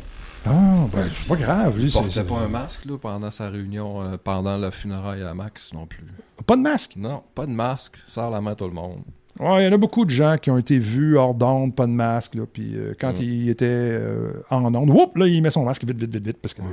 Ah, 0.47 0.51
ben, 0.93 1.09
c'est 1.13 1.27
pas 1.27 1.37
grave. 1.37 1.77
lui, 1.79 1.87
Il 1.87 1.93
portait 1.93 2.11
c'est- 2.13 2.25
pas 2.25 2.37
un 2.39 2.49
masque 2.49 2.85
là, 2.85 2.99
pendant 2.99 3.31
sa 3.31 3.49
réunion, 3.49 4.03
euh, 4.03 4.17
pendant 4.23 4.57
la 4.59 4.71
funéraille 4.71 5.23
à 5.23 5.33
Max 5.35 5.73
non 5.73 5.87
plus. 5.87 6.05
Pas 6.47 6.57
de 6.57 6.61
masque? 6.63 6.93
Non, 6.97 7.23
pas 7.35 7.47
de 7.47 7.53
masque. 7.53 7.95
Serre 8.07 8.31
la 8.31 8.41
main 8.43 8.53
à 8.53 8.55
tout 8.55 8.67
le 8.67 8.73
monde. 8.73 9.01
Ouais, 9.41 9.63
il 9.63 9.65
y 9.65 9.69
en 9.69 9.73
a 9.73 9.77
beaucoup 9.77 10.05
de 10.05 10.11
gens 10.11 10.37
qui 10.41 10.51
ont 10.51 10.59
été 10.59 10.79
vus 10.79 11.17
hors 11.19 11.35
d'onde, 11.35 11.75
pas 11.75 11.87
de 11.87 11.93
masque, 11.93 12.37
là, 12.37 12.43
puis 12.51 12.77
euh, 12.77 12.95
quand 12.99 13.19
Mm. 13.19 13.23
il 13.23 13.49
était 13.49 13.65
euh, 13.69 14.31
en 14.49 14.73
onde, 14.73 14.91
whoop, 14.91 15.17
là, 15.17 15.27
il 15.27 15.43
met 15.43 15.51
son 15.51 15.65
masque 15.65 15.85
vite, 15.85 15.99
vite, 15.99 16.13
vite, 16.13 16.25
vite, 16.25 16.39
parce 16.41 16.55
qu'il 16.55 16.65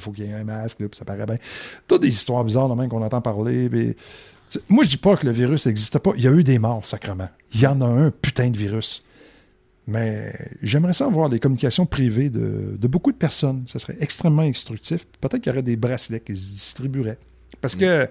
faut 0.00 0.10
qu'il 0.10 0.26
y 0.26 0.28
ait 0.28 0.34
un 0.34 0.42
masque, 0.44 0.80
là, 0.80 0.88
puis 0.88 0.98
ça 0.98 1.04
paraît 1.04 1.26
bien. 1.26 1.36
Toutes 1.86 2.02
des 2.02 2.08
histoires 2.08 2.42
bizarres, 2.42 2.68
là, 2.68 2.74
même, 2.74 2.88
qu'on 2.88 3.02
entend 3.02 3.20
parler, 3.20 3.68
puis... 3.68 3.94
Moi, 4.70 4.82
je 4.82 4.88
dis 4.88 4.96
pas 4.96 5.14
que 5.14 5.26
le 5.26 5.32
virus 5.32 5.66
n'existe 5.66 5.98
pas. 5.98 6.12
Il 6.16 6.22
y 6.22 6.26
a 6.26 6.30
eu 6.32 6.42
des 6.42 6.58
morts, 6.58 6.84
sacrement. 6.86 7.28
Il 7.52 7.60
y 7.60 7.66
en 7.66 7.82
a 7.82 7.84
un 7.86 8.10
putain 8.10 8.48
de 8.48 8.56
virus. 8.56 9.02
Mais 9.86 10.32
j'aimerais 10.62 10.94
ça 10.94 11.04
avoir 11.04 11.28
des 11.28 11.38
communications 11.38 11.84
privées 11.84 12.30
de, 12.30 12.76
de 12.78 12.88
beaucoup 12.88 13.12
de 13.12 13.16
personnes. 13.18 13.64
Ça 13.68 13.78
serait 13.78 13.98
extrêmement 14.00 14.40
instructif. 14.40 15.06
Peut-être 15.20 15.42
qu'il 15.42 15.50
y 15.50 15.52
aurait 15.52 15.62
des 15.62 15.76
bracelets 15.76 16.20
qui 16.20 16.34
se 16.34 16.52
distribueraient. 16.52 17.18
Parce 17.60 17.74
que, 17.74 18.06
tu 18.06 18.10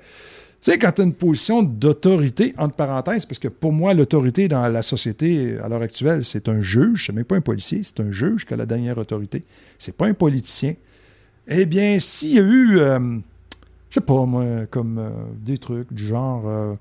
sais, 0.71 0.77
quand 0.77 0.91
tu 0.91 1.01
as 1.01 1.03
une 1.05 1.13
position 1.13 1.63
d'autorité, 1.63 2.53
entre 2.57 2.75
parenthèses, 2.75 3.25
parce 3.25 3.39
que 3.39 3.47
pour 3.47 3.71
moi, 3.71 3.93
l'autorité 3.93 4.47
dans 4.47 4.67
la 4.67 4.81
société 4.81 5.57
à 5.63 5.67
l'heure 5.67 5.81
actuelle, 5.81 6.25
c'est 6.25 6.49
un 6.49 6.61
juge, 6.61 7.05
c'est 7.07 7.13
même 7.13 7.25
pas 7.25 7.35
un 7.35 7.41
policier, 7.41 7.81
c'est 7.83 7.99
un 8.01 8.11
juge 8.11 8.45
qui 8.45 8.53
a 8.53 8.57
la 8.57 8.65
dernière 8.65 8.97
autorité. 8.97 9.41
C'est 9.79 9.95
pas 9.95 10.07
un 10.07 10.13
politicien. 10.13 10.73
Eh 11.47 11.65
bien, 11.65 11.99
s'il 11.99 12.33
y 12.33 12.39
a 12.39 12.41
eu, 12.41 12.79
euh, 12.79 12.99
je 13.89 13.93
sais 13.93 14.01
pas, 14.01 14.25
moi, 14.25 14.65
comme 14.69 14.97
euh, 14.97 15.09
des 15.39 15.57
trucs 15.57 15.93
du 15.93 16.05
genre, 16.05 16.43
euh, 16.45 16.73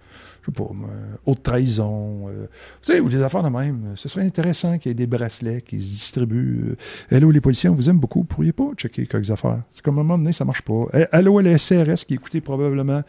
je 0.42 0.46
sais 0.46 0.52
pas, 0.52 0.72
moi, 0.74 0.88
haute 1.24 1.42
trahison, 1.44 2.28
euh, 2.28 2.46
tu 2.82 2.92
sais, 2.92 3.00
ou 3.00 3.08
des 3.08 3.22
affaires 3.22 3.44
de 3.44 3.48
même, 3.48 3.92
ce 3.94 4.08
serait 4.08 4.24
intéressant 4.24 4.78
qu'il 4.78 4.90
y 4.90 4.92
ait 4.92 4.94
des 4.94 5.06
bracelets 5.06 5.62
qui 5.62 5.80
se 5.80 5.90
distribuent. 5.92 6.76
Euh, 7.10 7.16
Hello, 7.16 7.30
les 7.30 7.40
policiers, 7.40 7.68
on 7.68 7.74
vous 7.74 7.88
aime 7.88 7.98
beaucoup. 7.98 8.24
Pourriez 8.24 8.52
pas 8.52 8.72
checker 8.76 9.06
quelques 9.06 9.30
affaires? 9.30 9.62
C'est 9.70 9.82
comme 9.82 9.98
à 9.98 10.00
un 10.00 10.04
moment 10.04 10.18
donné, 10.18 10.32
ça 10.32 10.44
marche 10.44 10.62
pas. 10.62 10.86
Eh, 10.94 11.04
Allô, 11.12 11.38
les 11.38 11.56
SRS 11.56 12.04
qui 12.04 12.14
écoutez 12.14 12.40
probablement. 12.40 13.02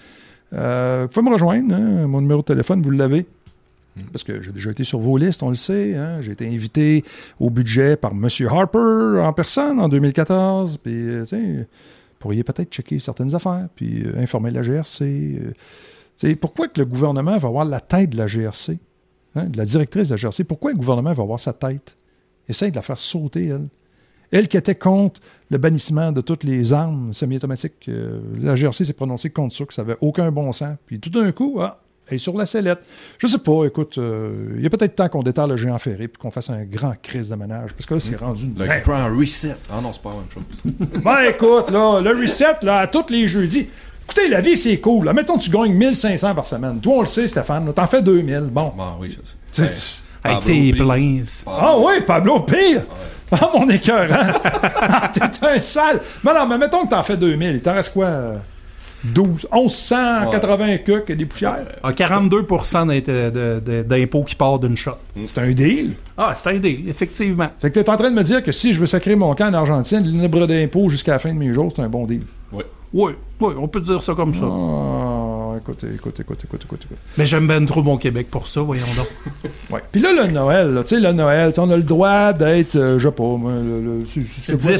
Euh, 0.54 1.04
vous 1.04 1.08
pouvez 1.10 1.26
me 1.30 1.34
rejoindre, 1.34 1.76
hein, 1.76 2.08
mon 2.08 2.22
numéro 2.22 2.42
de 2.42 2.46
téléphone, 2.46 2.82
vous 2.82 2.92
l'avez. 2.92 3.26
Parce 4.12 4.24
que 4.24 4.44
j'ai 4.44 4.52
déjà 4.52 4.70
été 4.70 4.84
sur 4.84 5.00
vos 5.00 5.18
listes, 5.18 5.42
on 5.42 5.50
le 5.50 5.56
sait. 5.56 5.96
hein. 5.96 6.22
J'ai 6.22 6.34
été 6.34 6.48
invité 6.48 7.04
au 7.40 7.50
budget 7.50 7.96
par 7.98 8.12
M. 8.12 8.28
Harper 8.48 9.20
en 9.24 9.34
personne 9.34 9.80
en 9.80 9.90
2014. 9.90 10.78
Puis, 10.78 10.94
euh, 10.94 11.22
tu 11.24 11.30
sais, 11.30 11.42
vous 11.42 11.66
pourriez 12.20 12.44
peut-être 12.44 12.70
checker 12.72 13.00
certaines 13.00 13.34
affaires, 13.34 13.68
puis 13.76 14.04
euh, 14.06 14.20
informer 14.22 14.52
la 14.52 14.62
GRC. 14.62 15.40
euh. 16.24 16.36
Pourquoi 16.40 16.68
que 16.68 16.80
le 16.80 16.86
gouvernement 16.86 17.38
va 17.40 17.48
avoir 17.48 17.66
la 17.66 17.80
tête 17.80 18.12
de 18.12 18.18
la 18.18 18.28
GRC, 18.28 18.78
hein, 19.36 19.46
de 19.46 19.58
la 19.58 19.66
directrice 19.66 20.10
de 20.10 20.14
la 20.14 20.18
GRC? 20.18 20.44
Pourquoi 20.44 20.72
le 20.72 20.78
gouvernement 20.78 21.14
va 21.14 21.24
avoir 21.24 21.40
sa 21.40 21.54
tête? 21.54 21.96
Essaye 22.48 22.70
de 22.72 22.76
la 22.76 22.82
faire 22.84 23.00
sauter, 23.00 23.48
elle. 23.48 23.68
Elle 24.32 24.48
qui 24.48 24.58
était 24.58 24.76
contre 24.76 25.22
le 25.50 25.58
bannissement 25.58 26.12
de 26.12 26.22
toutes 26.22 26.44
les 26.44 26.74
armes 26.74 27.14
semi-automatiques. 27.14 27.88
euh, 27.88 28.20
la 28.42 28.56
GRC 28.56 28.84
s'est 28.86 28.94
prononcée 28.94 29.30
contre 29.30 29.56
ça, 29.56 29.66
que 29.66 29.74
ça 29.74 29.84
n'avait 29.84 29.98
aucun 30.02 30.32
bon 30.32 30.52
sens. 30.52 30.76
Puis 30.86 31.00
tout 31.00 31.10
d'un 31.10 31.32
coup, 31.32 31.58
ah, 31.62 31.80
elle 32.08 32.16
est 32.16 32.20
sur 32.20 32.38
la 32.38 32.46
sellette. 32.46 32.80
Je 33.18 33.28
sais 33.28 33.38
pas, 33.38 33.66
écoute, 33.66 33.98
euh, 33.98 34.54
il 34.58 34.64
y 34.64 34.66
a 34.66 34.70
peut-être 34.70 34.96
temps 34.96 35.10
qu'on 35.10 35.24
déterre 35.24 35.48
le 35.48 35.58
géant 35.58 35.78
ferré 35.78 36.08
puis 36.08 36.22
qu'on 36.22 36.32
fasse 36.32 36.50
un 36.50 36.64
grand 36.64 36.94
crise 37.02 37.30
de 37.30 37.36
ménage. 37.36 37.74
Parce 37.74 37.86
que 37.86 37.94
là, 37.96 38.00
c'est 38.00 38.16
rendu 38.18 38.46
une 38.46 38.58
Le 38.58 38.92
un 38.92 39.16
reset. 39.16 39.56
Ah 39.72 39.80
non, 39.82 39.92
c'est 39.94 40.02
pas 40.02 40.10
la 40.12 40.18
même 40.18 40.32
chose. 40.32 40.44
Ben 41.04 41.22
écoute, 41.30 41.72
là, 41.72 42.02
le 42.02 42.10
reset, 42.22 42.64
là, 42.64 42.78
à 42.78 42.88
tous 42.88 43.10
les 43.10 43.28
jeudis. 43.28 43.68
Écoutez, 44.04 44.30
la 44.30 44.40
vie, 44.40 44.56
c'est 44.56 44.80
cool. 44.80 45.06
Là. 45.06 45.14
Mettons, 45.14 45.38
tu 45.38 45.50
gagnes 45.50 45.74
1500 45.74 46.34
par 46.34 46.46
semaine. 46.46 46.80
Toi, 46.80 46.96
on 46.98 47.02
le 47.02 47.08
sait, 47.08 47.28
Stéphane. 47.28 47.72
T'en 47.74 47.88
fais 47.88 48.02
2000. 48.02 48.50
Bon. 48.52 48.72
Bon, 48.76 48.94
oui, 49.02 49.12
sais, 49.52 49.74
sais. 49.74 50.02
Hey, 50.24 50.40
t'es 50.40 50.74
plein. 50.78 51.22
Ah 51.46 51.78
oui, 51.78 51.96
Pablo, 52.06 52.42
pire! 52.42 52.84
Ah, 52.90 52.94
mon 53.54 53.70
écœur, 53.70 54.08
hein? 54.12 55.10
T'es 55.14 55.46
un 55.48 55.60
sale! 55.62 56.00
Mais 56.24 56.34
non, 56.34 56.48
mais 56.48 56.58
mettons 56.58 56.86
que 56.86 56.90
t'en 56.90 57.04
fais 57.04 57.18
2000. 57.18 57.56
Il 57.56 57.62
t'en 57.62 57.74
reste 57.74 57.94
quoi? 57.94 58.06
euh, 58.06 58.36
12, 59.04 59.48
1180 59.54 60.78
cucs 60.80 61.10
et 61.10 61.16
des 61.16 61.26
poussières? 61.26 61.58
Ah, 61.84 61.94
42 61.94 62.42
d'int- 62.44 63.00
de- 63.30 63.60
de- 63.60 63.84
d'impôts 63.84 64.24
qui 64.24 64.36
part 64.36 64.58
d'une 64.60 64.76
shot. 64.76 64.92
C'est 65.28 65.40
un 65.40 65.52
deal. 65.52 65.92
Ah, 66.18 66.34
c'est 66.36 66.50
un 66.50 66.56
deal, 66.58 66.90
effectivement. 66.90 67.48
Fait 67.62 67.70
que 67.70 67.80
t'es 67.80 67.90
en 67.90 67.96
train 67.96 68.10
de 68.10 68.16
me 68.16 68.24
dire 68.24 68.44
que 68.44 68.52
si 68.52 68.74
je 68.74 68.80
veux 68.80 68.88
sacrer 68.88 69.16
mon 69.16 69.34
camp 69.36 69.50
en 69.50 69.54
Argentine, 69.54 70.04
le 70.04 70.24
libre 70.24 70.48
d'impôt 70.48 70.90
jusqu'à 70.90 71.12
la 71.14 71.20
fin 71.20 71.32
de 71.34 71.38
mes 71.38 71.54
jours, 71.54 71.72
c'est 71.76 71.82
un 71.84 71.90
bon 71.90 72.06
deal. 72.06 72.24
Oui. 72.52 72.64
Oui, 72.94 73.12
oui, 73.42 73.54
on 73.60 73.68
peut 73.68 73.82
dire 73.82 74.02
ça 74.02 74.14
comme 74.16 74.34
ça. 74.34 74.46
Ah, 74.46 75.37
écoute, 75.58 75.84
écoute, 75.84 76.20
écoute, 76.20 76.44
écoute, 76.44 76.64
écoute, 76.64 76.82
écoute. 76.86 76.98
Mais 77.18 77.26
j'aime 77.26 77.48
bien 77.48 77.64
trop 77.66 77.84
mon 77.84 77.98
Québec 77.98 78.28
pour 78.32 78.48
ça, 78.48 78.62
voyons 78.62 78.86
donc. 78.96 79.08
Ouais. 79.70 79.82
Puis 79.92 80.00
là, 80.02 80.14
le 80.14 80.32
Noël, 80.32 80.74
là, 80.74 80.84
tu 80.84 80.96
sais, 80.96 81.02
le 81.02 81.12
Noël, 81.12 81.52
on 81.58 81.70
a 81.70 81.76
le 81.76 81.84
droit 81.84 82.32
d'être, 82.32 82.78
euh, 82.78 82.98
je 83.00 83.08
sais 83.10 83.14
pas, 83.14 83.24
moi, 83.24 83.52
le, 83.52 83.82
le- 83.82 84.06
c'est- 84.08 84.22
C'est 84.30 84.62
quoi, 84.62 84.72
10. 84.72 84.78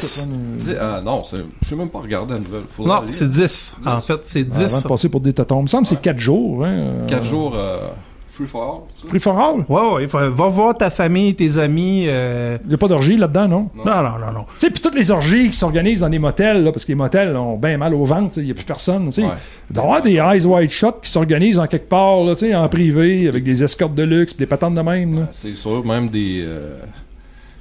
Stéphane, 0.60 0.78
euh, 0.78 0.78
ah 0.98 1.02
non, 1.02 1.22
je 1.62 1.68
sais 1.70 1.76
même 1.76 1.90
pas 1.90 2.00
regarder 2.00 2.36
la 2.36 2.40
nouvelle. 2.40 2.62
Faudra 2.70 3.02
Non, 3.02 3.08
c'est 3.10 3.28
10. 3.28 3.76
En 3.86 4.00
fait, 4.00 4.22
c'est 4.24 4.48
Avant 4.56 4.66
10. 4.66 4.84
de 4.84 4.88
passer 4.88 5.10
pour 5.10 5.20
des 5.20 5.34
tatons. 5.34 5.60
Il 5.60 5.64
me 5.64 5.68
semble 5.68 5.84
que 5.84 5.90
c'est 5.90 6.02
4 6.02 6.20
jours. 6.20 6.64
Hein, 6.64 6.70
euh, 6.70 7.08
4 7.08 7.24
jours 7.26 7.54
euh, 7.56 7.90
free 8.38 8.48
for 8.48 8.64
all. 8.64 8.82
ça? 9.02 9.08
Free 9.08 9.20
for 9.20 9.40
all? 9.40 9.66
Ouais, 9.68 9.94
ouais, 9.96 10.06
va, 10.06 10.30
va 10.30 10.48
voir 10.48 10.78
ta 10.78 10.90
famille, 10.90 11.34
tes 11.36 11.58
amis. 11.58 12.06
euh, 12.08 12.58
Il 12.64 12.70
n'y 12.70 12.74
a 12.76 12.78
pas 12.78 12.88
d'orgie 12.88 13.18
là-dedans, 13.18 13.48
non? 13.48 13.70
Non, 13.76 13.86
non, 13.86 14.20
non, 14.20 14.32
non. 14.34 14.44
Tu 14.54 14.60
sais, 14.60 14.70
puis 14.70 14.82
toutes 14.82 14.96
les 14.96 15.10
orgies 15.12 15.50
qui 15.50 15.58
s'organisent 15.58 16.02
dans 16.02 16.10
des 16.10 16.20
motels, 16.20 16.64
là, 16.64 16.72
parce 16.72 16.86
que 16.86 16.92
les 16.92 16.96
motels 16.96 17.36
ont 17.36 17.58
bien 17.58 17.78
mal 17.78 17.94
au 17.96 18.06
ventre, 18.06 18.38
il 18.38 18.44
n'y 18.46 18.52
a 18.52 18.54
plus 18.54 18.66
personne. 18.66 19.06
tu 19.08 19.22
sais. 19.22 19.24
Ouais. 19.24 19.34
D'avoir 19.72 20.02
des 20.02 20.16
Eyes 20.16 20.46
Wide 20.46 20.72
Shot 20.72 20.94
qui 21.02 21.10
s'organisent 21.10 21.60
en 21.60 21.68
quelque 21.68 21.90
part, 21.90 22.24
là, 22.24 22.36
tu 22.36 22.48
sais, 22.48 22.56
en 22.56 22.68
privé, 22.70 23.28
avec 23.28 23.44
des 23.44 23.64
escortes 23.64 23.96
de 23.96 24.04
luxe, 24.04 24.34
puis 24.34 24.44
des 24.46 24.48
patentes 24.50 24.76
de 24.76 24.82
même. 24.82 25.16
là. 25.20 25.28
C'est 25.32 25.56
sûr, 25.56 25.84
même 25.86 26.10
des. 26.10 26.44
euh, 26.46 26.78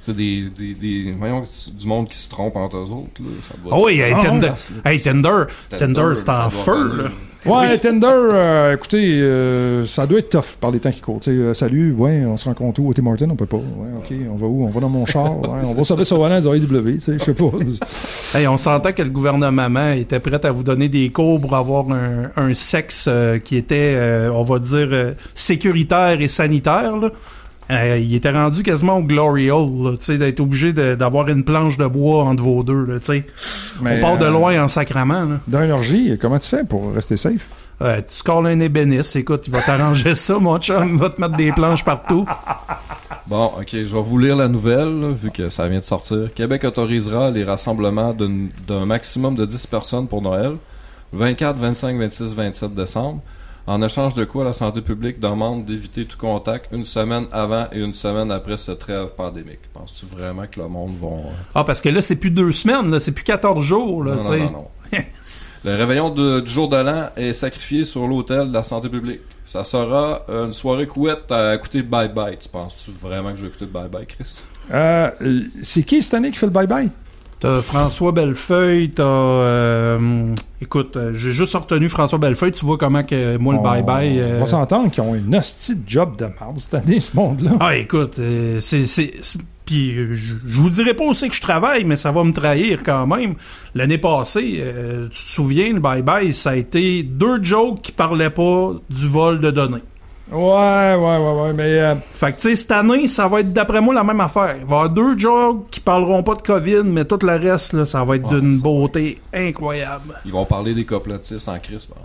c'est 0.07 0.15
des, 0.15 0.49
des, 0.49 0.73
des- 0.73 1.11
voyons, 1.17 1.43
du 1.77 1.87
monde 1.87 2.07
qui 2.07 2.17
se 2.17 2.29
trompe 2.29 2.55
entre 2.55 2.77
eux 2.77 2.89
autres. 2.91 3.21
Là, 3.21 3.29
ça 3.47 3.55
Ah 3.71 3.75
oui, 3.83 3.99
hey, 3.99 4.13
Ah, 4.15 4.23
Tinder, 4.23 4.51
hey, 4.85 5.01
Tinder, 5.01 5.43
c'est 6.15 6.29
en 6.29 6.49
feu, 6.49 6.97
là. 6.97 7.09
Ouais, 7.45 7.77
Tinder, 7.77 8.07
euh, 8.11 8.73
écoutez, 8.73 9.13
euh, 9.21 9.85
ça 9.85 10.05
doit 10.05 10.19
être 10.19 10.29
tough 10.29 10.57
par 10.59 10.71
les 10.71 10.79
temps 10.79 10.91
qui 10.91 10.99
courent. 10.99 11.19
Euh, 11.27 11.53
salut, 11.53 11.93
ouais, 11.93 12.23
on 12.25 12.35
se 12.35 12.45
rencontre 12.45 12.81
où? 12.81 12.89
Au 12.89 12.93
Tim 12.93 13.03
Martin? 13.03 13.27
On 13.29 13.35
peut 13.35 13.45
pas. 13.45 13.57
Ouais, 13.57 13.89
ok, 13.99 14.13
on 14.31 14.35
va 14.35 14.47
où? 14.47 14.65
On 14.65 14.69
va 14.69 14.79
dans 14.81 14.89
mon 14.89 15.05
char. 15.05 15.39
Ouais, 15.39 15.47
on 15.63 15.73
va 15.73 15.83
sauver 15.83 16.03
sur 16.03 16.17
tu 16.95 16.99
sais, 17.01 17.17
je 17.19 17.23
sais 17.23 17.33
pas. 17.33 17.51
Hey, 18.37 18.45
on 18.47 18.57
s'entend 18.57 18.91
que 18.91 19.01
le 19.01 19.09
gouvernement 19.09 19.91
était 19.91 20.19
prêt 20.19 20.45
à 20.45 20.51
vous 20.51 20.63
donner 20.63 20.89
des 20.89 21.09
cours 21.09 21.39
pour 21.39 21.55
avoir 21.55 21.89
un, 21.91 22.31
un 22.35 22.53
sexe 22.53 23.07
qui 23.45 23.55
était, 23.55 23.97
on 24.33 24.43
va 24.43 24.59
dire, 24.59 25.13
sécuritaire 25.33 26.19
et 26.19 26.27
sanitaire. 26.27 26.97
Là. 26.97 27.11
Euh, 27.69 27.97
il 27.97 28.15
était 28.15 28.31
rendu 28.31 28.63
quasiment 28.63 28.97
au 28.97 29.03
glory 29.03 29.51
hole, 29.51 29.97
tu 29.97 30.05
sais, 30.05 30.17
d'être 30.17 30.39
obligé 30.39 30.71
d'avoir 30.71 31.27
une 31.27 31.43
planche 31.43 31.77
de 31.77 31.85
bois 31.85 32.23
entre 32.23 32.43
vos 32.43 32.63
deux. 32.63 32.85
Tu 32.99 33.05
sais. 33.05 33.25
Mais, 33.81 33.97
on 33.97 34.01
part 34.01 34.17
de 34.17 34.25
euh, 34.25 34.31
loin 34.31 34.63
en 34.63 34.67
sacrament. 34.67 35.25
Là. 35.25 35.39
Dans 35.47 35.63
une 35.63 35.71
orgie, 35.71 36.17
comment 36.19 36.39
tu 36.39 36.49
fais 36.49 36.63
pour 36.63 36.93
rester 36.93 37.17
safe? 37.17 37.47
Euh, 37.81 37.97
tu 37.97 38.15
scores 38.15 38.45
un 38.45 38.59
ébéniste, 38.59 39.15
écoute, 39.17 39.47
il 39.47 39.53
va 39.53 39.61
t'arranger 39.61 40.15
ça, 40.15 40.39
mon 40.39 40.57
chum, 40.57 40.89
il 40.93 40.97
va 40.97 41.09
te 41.09 41.21
mettre 41.21 41.35
des 41.35 41.51
planches 41.51 41.85
partout. 41.85 42.25
Bon, 43.27 43.51
ok, 43.59 43.67
je 43.71 43.83
vais 43.83 44.01
vous 44.01 44.17
lire 44.17 44.35
la 44.35 44.47
nouvelle, 44.47 45.01
là, 45.01 45.09
vu 45.09 45.29
que 45.29 45.49
ça 45.49 45.67
vient 45.67 45.79
de 45.79 45.83
sortir. 45.83 46.33
Québec 46.33 46.63
autorisera 46.63 47.29
les 47.29 47.43
rassemblements 47.43 48.15
d'un 48.15 48.85
maximum 48.85 49.35
de 49.35 49.45
10 49.45 49.67
personnes 49.67 50.07
pour 50.07 50.21
Noël, 50.21 50.53
24, 51.13 51.57
25, 51.57 51.99
26, 51.99 52.33
27 52.33 52.73
décembre. 52.73 53.21
En 53.67 53.81
échange 53.81 54.13
de 54.13 54.23
quoi 54.23 54.45
la 54.45 54.53
santé 54.53 54.79
publique 54.81 55.19
demande 55.19 55.65
d'éviter 55.65 56.05
tout 56.05 56.17
contact 56.17 56.69
une 56.71 56.85
semaine 56.85 57.25
avant 57.33 57.67
et 57.73 57.79
une 57.79 57.93
semaine 57.93 58.31
après 58.31 58.55
cette 58.55 58.79
trêve 58.79 59.07
pandémique. 59.17 59.59
Penses-tu 59.73 60.05
vraiment 60.05 60.43
que 60.49 60.59
le 60.61 60.69
monde 60.69 60.95
va... 61.01 61.07
euh, 61.07 61.31
Ah, 61.53 61.63
parce 61.65 61.81
que 61.81 61.89
là, 61.89 62.01
c'est 62.01 62.15
plus 62.15 62.31
deux 62.31 62.53
semaines, 62.53 62.89
là, 62.89 63.01
c'est 63.01 63.11
plus 63.11 63.25
14 63.25 63.61
jours. 63.61 64.05
Là, 64.05 64.15
Non, 64.15 64.21
non, 64.21 64.37
non, 64.37 64.51
non. 64.51 64.67
Le 65.65 65.75
réveillon 65.75 66.09
de- 66.11 66.39
du 66.39 66.49
jour 66.49 66.69
de 66.69 66.77
l'an 66.77 67.09
est 67.17 67.33
sacrifié 67.33 67.83
sur 67.83 68.07
l'hôtel 68.07 68.47
de 68.47 68.53
la 68.53 68.63
santé 68.63 68.87
publique. 68.87 69.19
Ça 69.43 69.65
sera 69.65 70.21
une 70.29 70.53
soirée 70.53 70.87
couette 70.87 71.29
à 71.29 71.53
écouter 71.55 71.83
Bye 71.83 72.07
Bye. 72.13 72.37
Tu 72.37 72.47
penses-tu 72.47 72.91
vraiment 72.91 73.31
que 73.31 73.35
je 73.37 73.41
vais 73.41 73.47
écouter 73.49 73.65
Bye 73.65 73.89
Bye, 73.89 74.05
Chris? 74.05 74.39
Euh, 74.71 75.09
euh, 75.21 75.41
c'est 75.61 75.83
qui 75.83 76.01
cette 76.01 76.13
année 76.13 76.31
qui 76.31 76.37
fait 76.37 76.45
le 76.45 76.51
bye-bye? 76.53 76.89
T'as 77.39 77.61
François 77.61 78.11
Bellefeuille, 78.13 78.89
t'as... 78.89 79.03
euh, 79.03 80.33
écoute, 80.59 80.97
euh, 80.97 81.13
j'ai 81.13 81.31
juste 81.31 81.53
retenu 81.53 81.87
François 81.87 82.17
Bellefeuille, 82.17 82.51
tu 82.51 82.65
vois 82.65 82.79
comment 82.79 83.03
que 83.03 83.37
moi, 83.37 83.53
le 83.53 83.59
bye-bye... 83.59 84.17
euh, 84.17 84.37
On 84.37 84.39
va 84.39 84.45
s'entendre 84.47 84.89
qu'ils 84.89 85.03
ont 85.03 85.13
une 85.13 85.35
hostie 85.35 85.75
de 85.75 85.87
job 85.87 86.17
de 86.17 86.25
merde 86.25 86.57
cette 86.57 86.73
année, 86.73 86.99
ce 86.99 87.15
monde-là. 87.15 87.51
Ah, 87.59 87.75
écoute, 87.75 88.17
euh, 88.17 88.57
c'est. 88.59 88.85
Puis 89.65 89.95
euh, 89.99 90.15
je, 90.15 90.33
je 90.47 90.59
vous 90.59 90.69
dirai 90.71 90.95
pas 90.95 91.03
aussi 91.03 91.27
que 91.29 91.35
je 91.35 91.41
travaille, 91.41 91.83
mais 91.83 91.95
ça 91.97 92.11
va 92.11 92.23
me 92.23 92.31
trahir 92.33 92.81
quand 92.83 93.05
même. 93.05 93.35
L'année 93.75 93.97
passée, 93.99 94.55
euh, 94.61 95.07
tu 95.09 95.23
te 95.23 95.29
souviens, 95.29 95.73
le 95.73 95.79
bye-bye, 95.79 96.31
ça 96.31 96.51
a 96.51 96.55
été 96.55 97.03
deux 97.03 97.43
jokes 97.43 97.81
qui 97.83 97.91
parlaient 97.91 98.29
pas 98.31 98.71
du 98.89 99.07
vol 99.07 99.41
de 99.41 99.51
données. 99.51 99.83
Ouais, 100.31 100.95
ouais, 100.95 100.95
ouais, 100.97 101.41
ouais, 101.41 101.53
mais... 101.53 101.63
euh, 101.79 101.95
Fait 102.11 102.33
que, 102.33 102.37
tu 102.41 102.49
sais, 102.49 102.55
cette 102.57 102.71
année, 102.71 103.07
ça 103.07 103.27
va 103.27 103.39
être 103.39 103.53
d'après 103.53 103.79
moi 103.79 103.93
la 103.93 104.03
même 104.03 104.19
affaire. 104.19 104.55
Il 104.59 104.65
va 104.65 104.75
y 104.75 104.79
avoir 104.79 104.89
deux 104.89 105.17
jokes 105.17 105.69
qui 105.71 105.79
parleront 105.79 106.21
pas 106.23 106.35
de 106.35 106.41
COVID, 106.41 106.83
mais 106.85 107.05
tout 107.05 107.19
le 107.21 107.35
reste, 107.35 107.73
là, 107.73 107.85
ça 107.85 108.03
va 108.03 108.17
être 108.17 108.29
Ouais, 108.31 108.39
d'une 108.41 108.57
beauté 108.59 109.17
incroyable. 109.33 110.15
Ils 110.25 110.31
vont 110.33 110.45
parler 110.45 110.73
des 110.73 110.85
complotistes 110.85 111.47
en 111.47 111.57
crise, 111.59 111.85
par. 111.85 111.97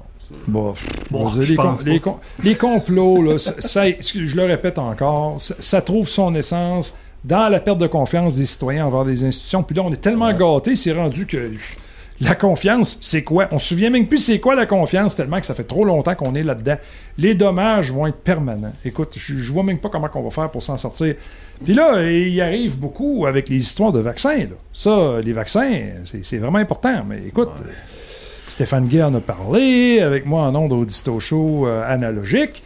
Bon, 0.46 0.72
Bon, 1.10 1.30
les, 1.34 1.54
pense 1.56 1.82
com- 1.82 1.92
les 1.92 2.00
com- 2.00 2.14
les 2.42 2.54
complots, 2.54 3.20
là, 3.22 3.38
ça, 3.38 3.52
ça- 3.58 3.86
excuse- 3.88 4.30
je 4.30 4.36
le 4.36 4.44
répète 4.44 4.78
encore, 4.78 5.38
ça, 5.38 5.54
ça 5.58 5.82
trouve 5.82 6.08
son 6.08 6.34
essence 6.34 6.96
dans 7.22 7.50
la 7.50 7.60
perte 7.60 7.76
de 7.78 7.86
confiance 7.86 8.36
des 8.36 8.46
citoyens 8.46 8.86
envers 8.86 9.04
des 9.04 9.24
institutions. 9.24 9.62
Puis 9.62 9.76
là, 9.76 9.82
on 9.84 9.92
est 9.92 10.00
tellement 10.00 10.32
gâtés, 10.32 10.74
c'est 10.74 10.92
rendu 10.92 11.26
que 11.26 11.52
la 12.22 12.34
confiance, 12.34 12.98
c'est 13.00 13.22
quoi? 13.22 13.48
On 13.50 13.58
se 13.58 13.68
souvient 13.68 13.90
même 13.90 14.06
plus 14.06 14.18
c'est 14.18 14.38
quoi 14.38 14.54
la 14.54 14.66
confiance, 14.66 15.16
tellement 15.16 15.40
que 15.40 15.46
ça 15.46 15.54
fait 15.54 15.64
trop 15.64 15.84
longtemps 15.84 16.14
qu'on 16.14 16.34
est 16.34 16.42
là-dedans. 16.42 16.76
Les 17.18 17.34
dommages 17.34 17.90
vont 17.92 18.06
être 18.06 18.18
permanents. 18.18 18.72
Écoute, 18.84 19.14
je, 19.16 19.38
je 19.38 19.52
vois 19.52 19.62
même 19.62 19.78
pas 19.78 19.88
comment 19.88 20.08
on 20.14 20.22
va 20.22 20.30
faire 20.30 20.50
pour 20.50 20.62
s'en 20.62 20.76
sortir. 20.76 21.14
Puis 21.64 21.74
là, 21.74 22.02
il 22.10 22.40
arrive 22.40 22.78
beaucoup 22.78 23.26
avec 23.26 23.48
les 23.48 23.56
histoires 23.56 23.92
de 23.92 24.00
vaccins. 24.00 24.38
là. 24.38 24.56
Ça, 24.72 25.20
les 25.22 25.32
vaccins, 25.32 25.80
c'est 26.22 26.38
vraiment 26.38 26.58
important. 26.58 27.04
Mais 27.08 27.22
écoute, 27.26 27.50
Stéphane 28.48 28.86
Guy 28.86 29.02
en 29.02 29.14
a 29.14 29.20
parlé 29.20 30.00
avec 30.00 30.26
moi 30.26 30.42
en 30.42 30.54
ondes 30.54 30.72
au 30.72 30.84
Disto 30.84 31.18
Show 31.20 31.66
euh, 31.66 31.82
analogique, 31.86 32.62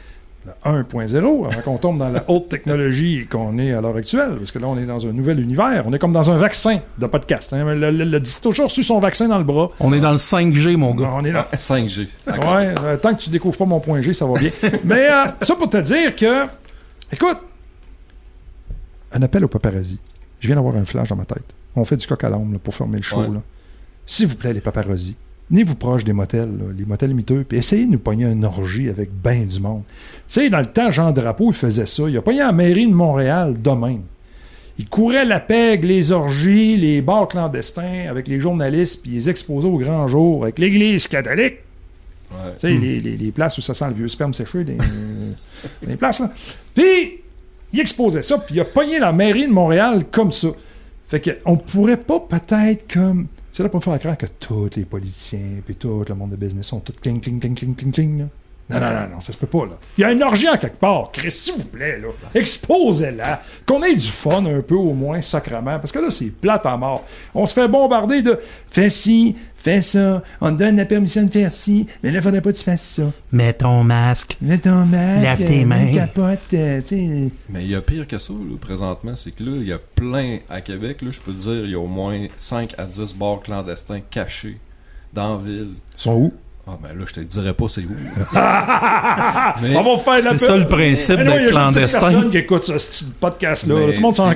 1.0, 0.65 1.47
avant 1.51 1.61
qu'on 1.63 1.79
tombe 1.79 1.99
dans 1.99 2.09
la 2.09 2.25
haute 2.29 2.49
technologie 2.49 3.27
qu'on 3.31 3.59
est 3.59 3.73
à 3.73 3.81
l'heure 3.81 3.97
actuelle, 3.97 4.37
parce 4.37 4.51
que 4.51 4.59
là, 4.59 4.67
on 4.69 4.79
est 4.79 4.87
dans 4.87 5.07
un 5.07 5.13
nouvel 5.13 5.41
univers. 5.41 5.85
On 5.87 5.93
est 5.93 5.99
comme 5.99 6.13
dans 6.13 6.31
un 6.31 6.37
vaccin 6.37 6.81
de 6.99 7.07
podcast. 7.07 7.53
hein. 7.53 7.75
Le, 7.75 7.91
le- 7.91 8.17
a 8.17 8.63
reçu 8.65 8.83
son 8.83 9.01
vaccin 9.01 9.29
dans 9.29 9.39
le 9.39 9.45
bras. 9.45 9.71
On 9.81 9.93
est 9.93 10.01
dans 10.01 10.13
le 10.13 10.19
5G, 10.19 10.77
mon 10.77 10.95
gars. 10.95 11.11
On 11.15 11.25
est 11.25 11.33
là. 11.33 11.47
5G. 11.55 12.09
Ouais, 12.27 12.75
euh, 12.83 12.97
tant 12.97 13.15
que 13.15 13.21
tu 13.21 13.31
découvres 13.31 13.57
pas 13.57 13.65
mon 13.65 13.81
point 13.81 14.01
G, 14.03 14.15
ça 14.15 14.27
va 14.27 14.39
bien. 14.39 14.51
Mais 14.85 15.11
euh, 15.11 15.25
ça 15.41 15.55
pour 15.57 15.69
te 15.71 15.77
dire 15.79 16.15
que, 16.17 16.45
écoute, 17.13 17.39
un 19.13 19.23
appel 19.23 19.45
au 19.45 19.49
paparazzi. 19.49 19.99
Je 20.41 20.47
viens 20.49 20.57
d'avoir 20.57 20.77
un 20.77 20.85
flash 20.85 21.09
dans 21.09 21.17
ma 21.17 21.25
tête. 21.25 21.45
On 21.75 21.85
fait 21.85 21.97
du 21.97 22.07
coq 22.07 22.23
à 22.25 22.29
l'âme 22.31 22.59
pour 22.63 22.75
fermer 22.75 22.99
le 22.99 23.03
show. 23.03 23.21
Ouais. 23.21 23.29
là. 23.29 23.43
S'il 24.07 24.29
vous 24.29 24.37
plaît, 24.37 24.53
les 24.53 24.61
paparazzi, 24.61 25.17
venez-vous 25.51 25.75
proche 25.77 26.05
des 26.05 26.13
motels, 26.13 26.49
là, 26.59 26.65
les 26.77 26.85
motels 26.85 27.15
miteux, 27.15 27.45
puis 27.49 27.59
essayez 27.59 27.87
de 27.87 27.93
nous 27.93 27.99
pogner 27.99 28.25
une 28.27 28.45
orgie 28.45 28.89
avec 28.89 29.11
ben 29.13 29.47
du 29.47 29.61
monde. 29.61 29.83
Tu 29.87 29.95
sais, 30.27 30.51
dans 30.51 30.59
le 30.61 30.67
temps, 30.67 30.91
Jean 30.91 31.13
Drapeau, 31.13 31.51
il 31.51 31.55
faisait 31.55 31.87
ça. 31.87 32.05
Il 32.09 32.17
a 32.17 32.23
pogné 32.23 32.39
la 32.41 32.53
mairie 32.53 32.87
de 32.89 32.95
Montréal 32.95 33.55
de 33.61 33.71
même. 33.71 34.03
Il 34.79 34.89
courait 34.89 35.25
la 35.25 35.41
pègue, 35.41 35.85
les 35.85 36.13
orgies, 36.13 36.77
les 36.77 37.01
bars 37.01 37.29
clandestins 37.29 38.07
avec 38.11 38.29
les 38.29 38.41
journalistes, 38.41 39.03
puis 39.03 39.13
les 39.13 39.31
exposait 39.31 39.69
au 39.69 39.79
grand 39.79 40.07
jour 40.09 40.43
avec 40.43 40.59
l'Église 40.59 41.09
catholique. 41.09 41.55
Ouais. 42.31 42.53
Tu 42.59 42.69
sais, 42.69 42.71
les, 42.73 43.01
les- 43.01 43.17
les 43.17 43.31
places 43.31 43.57
où 43.57 43.61
ça 43.63 43.73
sent 43.73 43.87
le 43.89 43.95
vieux 43.95 44.09
sperme 44.09 44.35
séché, 44.35 44.65
des, 44.65 44.77
des 45.87 45.97
places, 45.97 46.21
là. 46.21 46.31
Puis, 46.75 47.21
il 47.73 47.81
exposait 47.81 48.21
ça, 48.23 48.37
puis 48.39 48.57
il 48.57 48.61
a 48.61 48.65
pogné 48.65 48.99
la 48.99 49.13
mairie 49.13 49.47
de 49.47 49.53
Montréal 49.53 50.03
comme 50.11 50.33
ça. 50.33 50.49
Fait 51.09 51.21
que, 51.21 51.31
on 51.45 51.57
pourrait 51.57 51.97
pas 51.99 52.19
peut-être 52.21 52.93
comme... 52.93 53.29
C'est 53.57 53.63
là 53.63 53.71
pour 53.71 53.81
me 53.81 53.83
faire 53.83 53.99
croire 53.99 54.19
que 54.19 54.27
tous 54.27 54.69
les 54.77 54.85
politiciens, 54.85 55.63
puis 55.65 55.77
tout 55.77 56.05
le 56.07 56.15
monde 56.15 56.29
de 56.29 56.37
business 56.37 56.67
sont 56.67 56.81
tous 56.81 56.93
cling, 56.93 57.23
cling, 57.23 57.41
cling, 57.41 57.55
cling, 57.55 57.75
cling, 57.75 57.91
cling. 57.91 58.29
Non, 58.69 58.81
non, 58.81 58.91
non, 58.91 59.09
non, 59.15 59.21
ça 59.21 59.33
se 59.33 59.39
peut 59.39 59.47
pas, 59.47 59.65
là. 59.65 59.79
Il 59.97 60.01
y 60.01 60.05
a 60.05 60.11
une 60.11 60.23
orgie 60.25 60.49
en 60.49 60.57
quelque 60.57 60.81
part. 60.81 61.11
Chris, 61.13 61.31
s'il 61.31 61.55
vous 61.55 61.65
plaît, 61.67 62.01
là. 62.01 62.09
Exposez-la. 62.35 63.41
Qu'on 63.65 63.81
ait 63.85 63.95
du 63.95 64.09
fun 64.09 64.45
un 64.45 64.61
peu, 64.61 64.75
au 64.75 64.93
moins, 64.93 65.23
sacrement. 65.23 65.79
Parce 65.79 65.93
que 65.93 66.01
là, 66.01 66.11
c'est 66.11 66.31
plate 66.31 66.67
à 66.67 66.77
mort. 66.77 67.05
On 67.33 67.47
se 67.47 67.55
fait 67.55 67.69
bombarder 67.69 68.23
de 68.23 68.41
fais 68.69 68.91
ci, 68.91 69.37
fais 69.55 69.81
ça. 69.81 70.21
On 70.41 70.53
te 70.53 70.59
donne 70.59 70.77
la 70.77 70.85
permission 70.85 71.23
de 71.23 71.31
faire 71.31 71.53
ci. 71.53 71.87
Mais 72.03 72.11
là, 72.11 72.21
faudrait 72.21 72.41
pas 72.41 72.51
que 72.51 72.59
tu 72.59 72.65
fasses 72.65 72.83
ça. 72.83 73.05
Mets 73.31 73.53
ton 73.53 73.85
masque. 73.85 74.37
Mets 74.41 74.59
ton 74.59 74.85
masque. 74.85 75.23
Lave 75.23 75.45
tes 75.45 75.63
euh, 75.63 75.67
mains. 75.67 75.95
Capote, 75.95 76.39
euh, 76.55 76.81
tu 76.81 76.89
sais. 76.89 77.31
Mais 77.49 77.63
il 77.63 77.71
y 77.71 77.77
a 77.77 77.81
pire 77.81 78.09
que 78.09 78.19
ça, 78.19 78.33
là, 78.33 78.57
présentement. 78.61 79.15
C'est 79.15 79.31
que 79.31 79.45
là, 79.45 79.53
il 79.61 79.67
y 79.69 79.73
a 79.73 79.79
plein 79.79 80.39
à 80.51 80.61
Québec, 80.61 81.03
là, 81.03 81.13
je 81.13 81.21
peux 81.21 81.33
te 81.33 81.41
dire, 81.41 81.65
il 81.65 81.71
y 81.71 81.75
a 81.77 81.79
au 81.79 81.87
moins 81.87 82.27
5 82.37 82.75
à 82.79 82.85
10 82.85 83.15
bars 83.15 83.41
clandestins 83.43 84.01
cachés 84.11 84.59
dans 85.13 85.37
la 85.37 85.45
ville. 85.45 85.75
Ils 85.97 86.01
sont 86.01 86.15
où? 86.15 86.33
Ah, 86.69 86.77
ben 86.83 86.99
là, 86.99 87.05
je 87.07 87.13
te 87.13 87.21
dirais 87.21 87.55
pas 87.55 87.67
c'est 87.69 87.83
où. 87.83 87.95
On 88.35 89.83
va 89.83 89.99
faire 89.99 90.21
C'est 90.21 90.39
ça 90.39 90.57
le 90.57 90.67
principe 90.67 91.19
Mais 91.19 91.25
non, 91.25 91.33
il 91.33 91.35
y 91.35 91.39
a 91.39 91.45
d'être 91.47 91.51
clandestin. 91.53 92.01
personne 92.01 92.31
qui 92.31 92.39
écoute 92.39 92.65
ce 92.65 93.05
podcast-là. 93.21 93.75
Mais 93.77 93.87
Tout 93.87 93.93
le 93.93 94.01
monde 94.01 94.15
s'en 94.15 94.33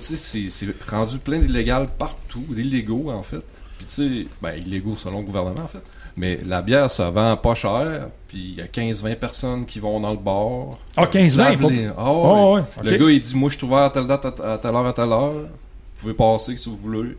sais, 0.00 0.46
c'est 0.48 0.66
rendu 0.90 1.18
plein 1.18 1.38
d'illégal 1.38 1.88
partout, 1.98 2.44
d'illégaux 2.50 3.10
en 3.10 3.22
fait. 3.22 3.42
Puis 3.78 3.86
tu 3.88 3.94
sais, 4.22 4.26
ben 4.40 4.52
illégaux 4.56 4.96
selon 4.96 5.18
le 5.20 5.24
gouvernement 5.24 5.62
en 5.64 5.68
fait. 5.68 5.82
Mais 6.16 6.38
la 6.46 6.60
bière, 6.62 6.90
ça 6.90 7.10
vend 7.10 7.36
pas 7.38 7.54
cher, 7.54 8.06
puis 8.28 8.38
il 8.38 8.54
y 8.56 8.60
a 8.60 8.66
15-20 8.66 9.16
personnes 9.16 9.64
qui 9.64 9.80
vont 9.80 9.98
dans 9.98 10.10
le 10.10 10.18
bar. 10.18 10.78
Ah, 10.96 11.06
15-20, 11.06 11.20
Ils 11.24 11.30
se 11.30 11.38
lavent 11.38 11.56
pas- 11.58 11.68
les- 11.70 11.86
Ah, 11.86 11.94
Ah, 11.96 12.12
ouais. 12.12 12.52
ouais, 12.60 12.62
Le 12.84 12.96
gars, 12.98 13.10
il 13.10 13.20
dit, 13.22 13.34
moi, 13.34 13.48
je 13.50 13.56
suis 13.56 13.66
ouvert 13.66 13.78
à 13.78 13.90
telle 13.90 14.06
date, 14.06 14.26
à 14.26 14.58
telle 14.58 14.74
heure, 14.74 14.86
à 14.86 14.92
telle 14.92 15.10
heure. 15.10 15.32
Vous 15.32 15.48
pouvez 15.96 16.12
passer 16.14 16.54
si 16.58 16.68
vous 16.68 16.76
voulez. 16.76 17.16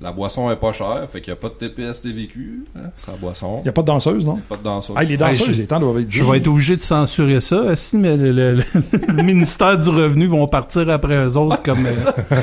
La 0.00 0.12
boisson 0.12 0.50
est 0.50 0.56
pas 0.56 0.72
chère, 0.72 1.06
fait 1.10 1.20
qu'il 1.20 1.32
n'y 1.32 1.38
a 1.38 1.40
pas 1.40 1.48
de 1.48 1.54
TPS 1.54 2.00
TVQ. 2.02 2.64
Hein, 2.76 2.90
c'est 2.98 3.10
la 3.12 3.16
boisson. 3.16 3.58
Il 3.60 3.62
n'y 3.62 3.68
a 3.68 3.72
pas 3.72 3.82
de 3.82 3.86
danseuse, 3.86 4.24
non? 4.26 4.36
Pas 4.48 4.56
de 4.56 4.62
danseuse. 4.62 4.94
Ah, 4.98 5.04
les 5.04 5.12
Hey, 5.12 5.16
danseuses, 5.16 5.52
je- 5.52 5.60
les 5.62 5.66
temps 5.66 5.80
doivent 5.80 5.98
être 6.00 6.06
Je 6.10 6.24
vais 6.24 6.38
être 6.38 6.48
obligé 6.48 6.76
de 6.76 6.80
censurer 6.82 7.40
ça, 7.40 7.60
aussi, 7.62 7.96
mais 7.96 8.16
le, 8.16 8.32
le- 8.32 8.54
le- 8.54 8.62
le 9.08 9.22
ministère 9.22 9.78
du 9.78 9.88
Revenu 9.88 10.26
vont 10.26 10.46
partir 10.48 10.88
après 10.90 11.16
eux 11.24 11.36
autres 11.36 11.62
comme. 11.62 11.86
euh, 11.86 11.90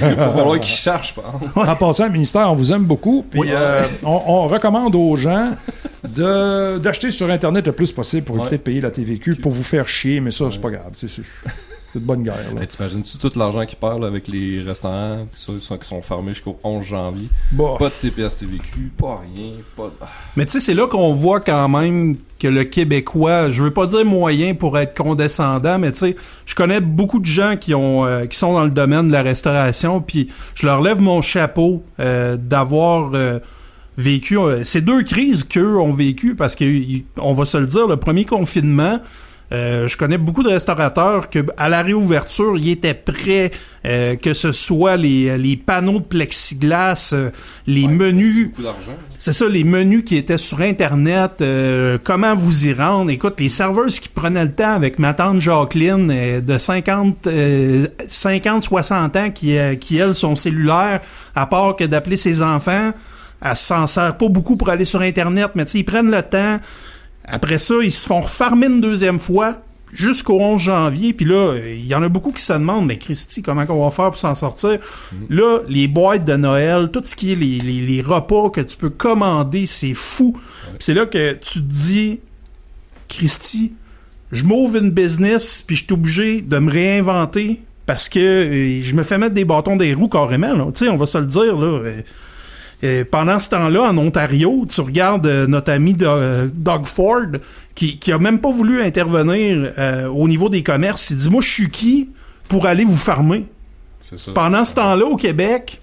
Il 0.10 0.16
va 0.16 0.30
falloir 0.32 0.56
qu'ils 0.60 0.66
cherchent, 0.76 1.14
par 1.14 1.26
exemple. 1.42 1.70
En 1.70 1.76
passant, 1.76 2.06
le 2.06 2.12
ministère, 2.14 2.50
on 2.52 2.56
vous 2.56 2.72
aime 2.74 2.86
beaucoup. 2.86 3.26
Puis 3.30 3.42
Oui. 3.42 3.48
euh, 3.52 3.84
on, 4.04 4.22
on 4.26 4.48
recommande 4.48 4.96
aux 4.96 5.16
gens 5.16 5.52
de 6.08 6.78
d'acheter 6.80 7.12
sur 7.12 7.30
Internet 7.30 7.68
le 7.68 7.74
plus 7.74 7.92
possible 7.92 8.24
pour 8.24 8.38
éviter 8.40 8.58
de 8.58 8.62
payer 8.64 8.82
la 8.82 8.92
TVQ 8.92 9.36
pour 9.36 9.52
vous 9.52 9.64
faire 9.64 9.88
chier, 9.88 10.20
mais 10.20 10.32
ça, 10.32 10.46
c'est 10.52 10.62
pas 10.62 10.72
grave. 10.72 10.92
C'est 10.98 11.10
c'est- 11.10 11.22
c'est 11.94 12.00
de 12.00 12.06
bonne 12.06 12.24
guerre. 12.24 12.38
là. 12.56 12.62
Hey, 12.62 12.68
T'imagines-tu 12.68 13.18
tout 13.18 13.32
l'argent 13.38 13.66
qu'ils 13.66 13.78
parlent 13.78 14.06
avec 14.06 14.28
les 14.28 14.62
restaurants, 14.62 15.26
ils 15.48 15.62
sont- 15.62 15.78
qui 15.78 15.88
sont 15.88 16.02
fermés 16.02 16.34
jusqu'au 16.34 16.58
11 16.64 16.84
janvier? 16.86 17.28
Bah. 17.52 17.76
Pas 17.80 17.90
de 17.90 17.94
TPS 18.02 18.36
TVQ, 18.38 18.92
pas 18.98 19.20
rien, 19.20 19.52
pas 19.76 19.88
de... 19.88 19.92
Mais 20.36 20.46
tu 20.46 20.52
sais, 20.54 20.60
c'est 20.60 20.74
là 20.74 20.88
qu'on 20.88 21.14
voit 21.14 21.40
quand 21.42 21.68
même 21.70 22.16
que 22.40 22.48
le 22.48 22.64
Québécois, 22.64 23.50
je 23.52 23.62
veux 23.64 23.72
pas 23.72 23.86
dire 23.88 24.04
moyen 24.06 24.56
pour 24.56 24.78
être 24.80 24.96
condescendant, 24.98 25.78
mais 25.80 25.92
tu 25.92 26.00
sais, 26.00 26.16
je 26.46 26.56
connais 26.56 26.82
beaucoup 26.82 27.20
de 27.20 27.26
gens 27.26 27.56
qui 27.60 27.74
ont 27.76 28.06
euh, 28.06 28.26
qui 28.26 28.38
sont 28.38 28.54
dans 28.54 28.64
le 28.64 28.72
domaine 28.72 29.08
de 29.08 29.12
la 29.12 29.22
restauration, 29.22 30.02
puis 30.02 30.32
je 30.56 30.66
leur 30.66 30.82
lève 30.82 31.00
mon 31.00 31.22
chapeau 31.22 31.84
euh, 32.00 32.38
d'avoir 32.38 33.12
euh, 33.14 33.40
vécu 33.98 34.40
euh, 34.40 34.64
ces 34.64 34.82
deux 34.82 35.04
crises 35.04 35.44
qu'eux 35.44 35.78
ont 35.78 35.94
vécu 35.94 36.36
parce 36.36 36.56
que 36.56 36.64
ils- 36.64 37.06
on 37.18 37.34
va 37.34 37.46
se 37.46 37.58
le 37.58 37.66
dire, 37.68 37.86
le 37.88 37.98
premier 37.98 38.26
confinement. 38.26 39.00
Euh, 39.52 39.88
je 39.88 39.98
connais 39.98 40.18
beaucoup 40.18 40.44
de 40.44 40.50
restaurateurs 40.50 41.30
que 41.30 41.40
à 41.58 41.70
la 41.70 41.82
réouverture, 41.82 42.58
ils 42.58 42.70
étaient 42.70 42.94
prêts, 42.94 43.52
euh, 43.86 44.16
que 44.16 44.34
ce 44.34 44.52
soit 44.52 44.98
les, 44.98 45.38
les 45.38 45.58
panneaux 45.58 46.00
de 46.00 46.06
plexiglas, 46.06 47.12
euh, 47.14 47.32
les 47.68 47.88
menus, 47.88 48.52
c'est 49.18 49.34
ça, 49.34 49.48
les 49.48 49.64
menus 49.64 50.04
qui 50.04 50.16
étaient 50.16 50.38
sur 50.38 50.62
Internet, 50.62 51.34
euh, 51.42 51.98
comment 52.04 52.34
vous 52.34 52.68
y 52.68 52.74
rendre. 52.74 53.12
Écoute, 53.12 53.40
les 53.40 53.50
serveuses 53.50 54.00
qui 54.00 54.10
prenaient 54.10 54.46
le 54.46 54.52
temps 54.52 54.74
avec 54.74 55.00
ma 55.00 55.14
tante 55.14 55.40
Jacqueline 55.42 56.10
euh, 56.12 56.42
de 56.42 56.58
50, 56.58 57.28
euh, 57.28 57.88
50, 58.08 58.64
60 58.64 59.16
ans 59.16 59.30
qui, 59.32 59.58
euh, 59.58 59.76
qui, 59.76 59.98
elle, 59.98 60.16
son 60.16 60.36
cellulaire, 60.36 61.02
à 61.36 61.46
part 61.46 61.76
que 61.76 61.84
d'appeler 61.84 62.18
ses 62.18 62.42
enfants, 62.42 62.94
elle 63.44 63.56
s'en 63.56 63.86
sert 63.88 64.18
pas 64.18 64.28
beaucoup 64.28 64.58
pour 64.58 64.70
aller 64.70 64.86
sur 64.86 65.02
Internet, 65.02 65.52
mais 65.56 65.66
tu 65.66 65.72
sais, 65.72 65.80
ils 65.80 65.84
prennent 65.84 66.12
le 66.12 66.22
temps. 66.22 66.60
Après 67.26 67.60
ça, 67.60 67.76
ils 67.84 67.92
se 67.92 68.06
font 68.06 68.22
farmer 68.24 68.68
une 68.68 68.82
deuxième 68.82 69.20
fois 69.20 69.62
jusqu'au 69.94 70.40
11 70.40 70.62
janvier. 70.62 71.14
Puis 71.14 71.26
là, 71.26 71.56
il 71.58 71.86
y 71.86 71.94
en 71.96 72.02
a 72.04 72.10
beaucoup 72.10 72.32
qui 72.32 72.42
se 72.42 72.54
demandent, 72.54 72.88
mais 72.88 72.98
Christy, 72.98 73.42
comment 73.42 73.66
qu'on 73.66 73.84
va 73.84 73.92
faire 73.92 74.06
pour 74.12 74.18
s'en 74.18 74.36
sortir? 74.36 74.80
Là, 75.30 75.60
les 75.68 75.88
boîtes 75.88 76.26
de 76.26 76.36
Noël, 76.36 76.90
tout 76.92 77.02
ce 77.04 77.16
qui 77.16 77.34
est 77.34 77.36
les, 77.36 77.60
les, 77.60 77.82
les 77.82 78.02
repas 78.02 78.50
que 78.50 78.62
tu 78.62 78.78
peux 78.78 78.90
commander, 78.90 79.66
c'est 79.66 79.94
fou. 79.94 80.38
C'est 80.80 80.94
là 80.94 81.06
que 81.06 81.34
tu 81.34 81.60
te 81.60 81.66
dis, 81.66 82.20
Christy, 83.08 83.74
je 84.32 84.46
m'ouvre 84.46 84.78
une 84.78 84.92
business, 84.92 85.64
puis 85.66 85.76
je 85.76 85.84
suis 85.84 85.94
obligé 85.94 86.42
de 86.42 86.58
me 86.60 86.72
réinventer 86.72 87.62
parce 87.86 88.08
que 88.08 88.20
euh, 88.20 88.82
je 88.82 88.96
me 88.96 89.04
fais 89.04 89.18
mettre 89.18 89.34
des 89.34 89.44
bâtons 89.44 89.76
des 89.76 89.94
roues 89.94 90.08
carrément. 90.08 90.72
Tu 90.72 90.86
sais, 90.86 90.90
on 90.90 90.96
va 90.96 91.06
se 91.06 91.18
le 91.18 91.26
dire, 91.26 91.58
là. 91.58 91.68
euh, 91.68 92.02
pendant 93.12 93.38
ce 93.40 93.50
temps-là, 93.52 93.84
en 93.84 93.98
Ontario, 93.98 94.66
tu 94.70 94.82
regardes 94.82 95.28
euh, 95.28 95.48
notre 95.48 95.72
ami 95.72 95.94
Do- 95.94 96.06
euh, 96.08 96.48
Doug 96.54 96.86
Ford, 96.86 97.26
qui, 97.76 98.00
qui 98.00 98.12
a 98.12 98.18
même 98.18 98.40
pas 98.40 98.52
voulu 98.52 98.82
intervenir 98.82 99.74
euh, 99.78 100.08
au 100.08 100.28
niveau 100.28 100.50
des 100.50 100.64
commerces. 100.64 101.10
Il 101.12 101.18
dit, 101.18 101.30
moi, 101.30 101.42
je 101.42 101.50
suis 101.50 101.70
qui 101.70 102.10
pour 102.50 102.66
aller 102.66 102.84
vous 102.84 102.98
farmer? 102.98 103.46
C'est 104.10 104.20
ça. 104.20 104.32
Pendant 104.34 104.66
ce 104.66 104.74
temps-là, 104.76 105.06
au 105.06 105.16
Québec, 105.16 105.80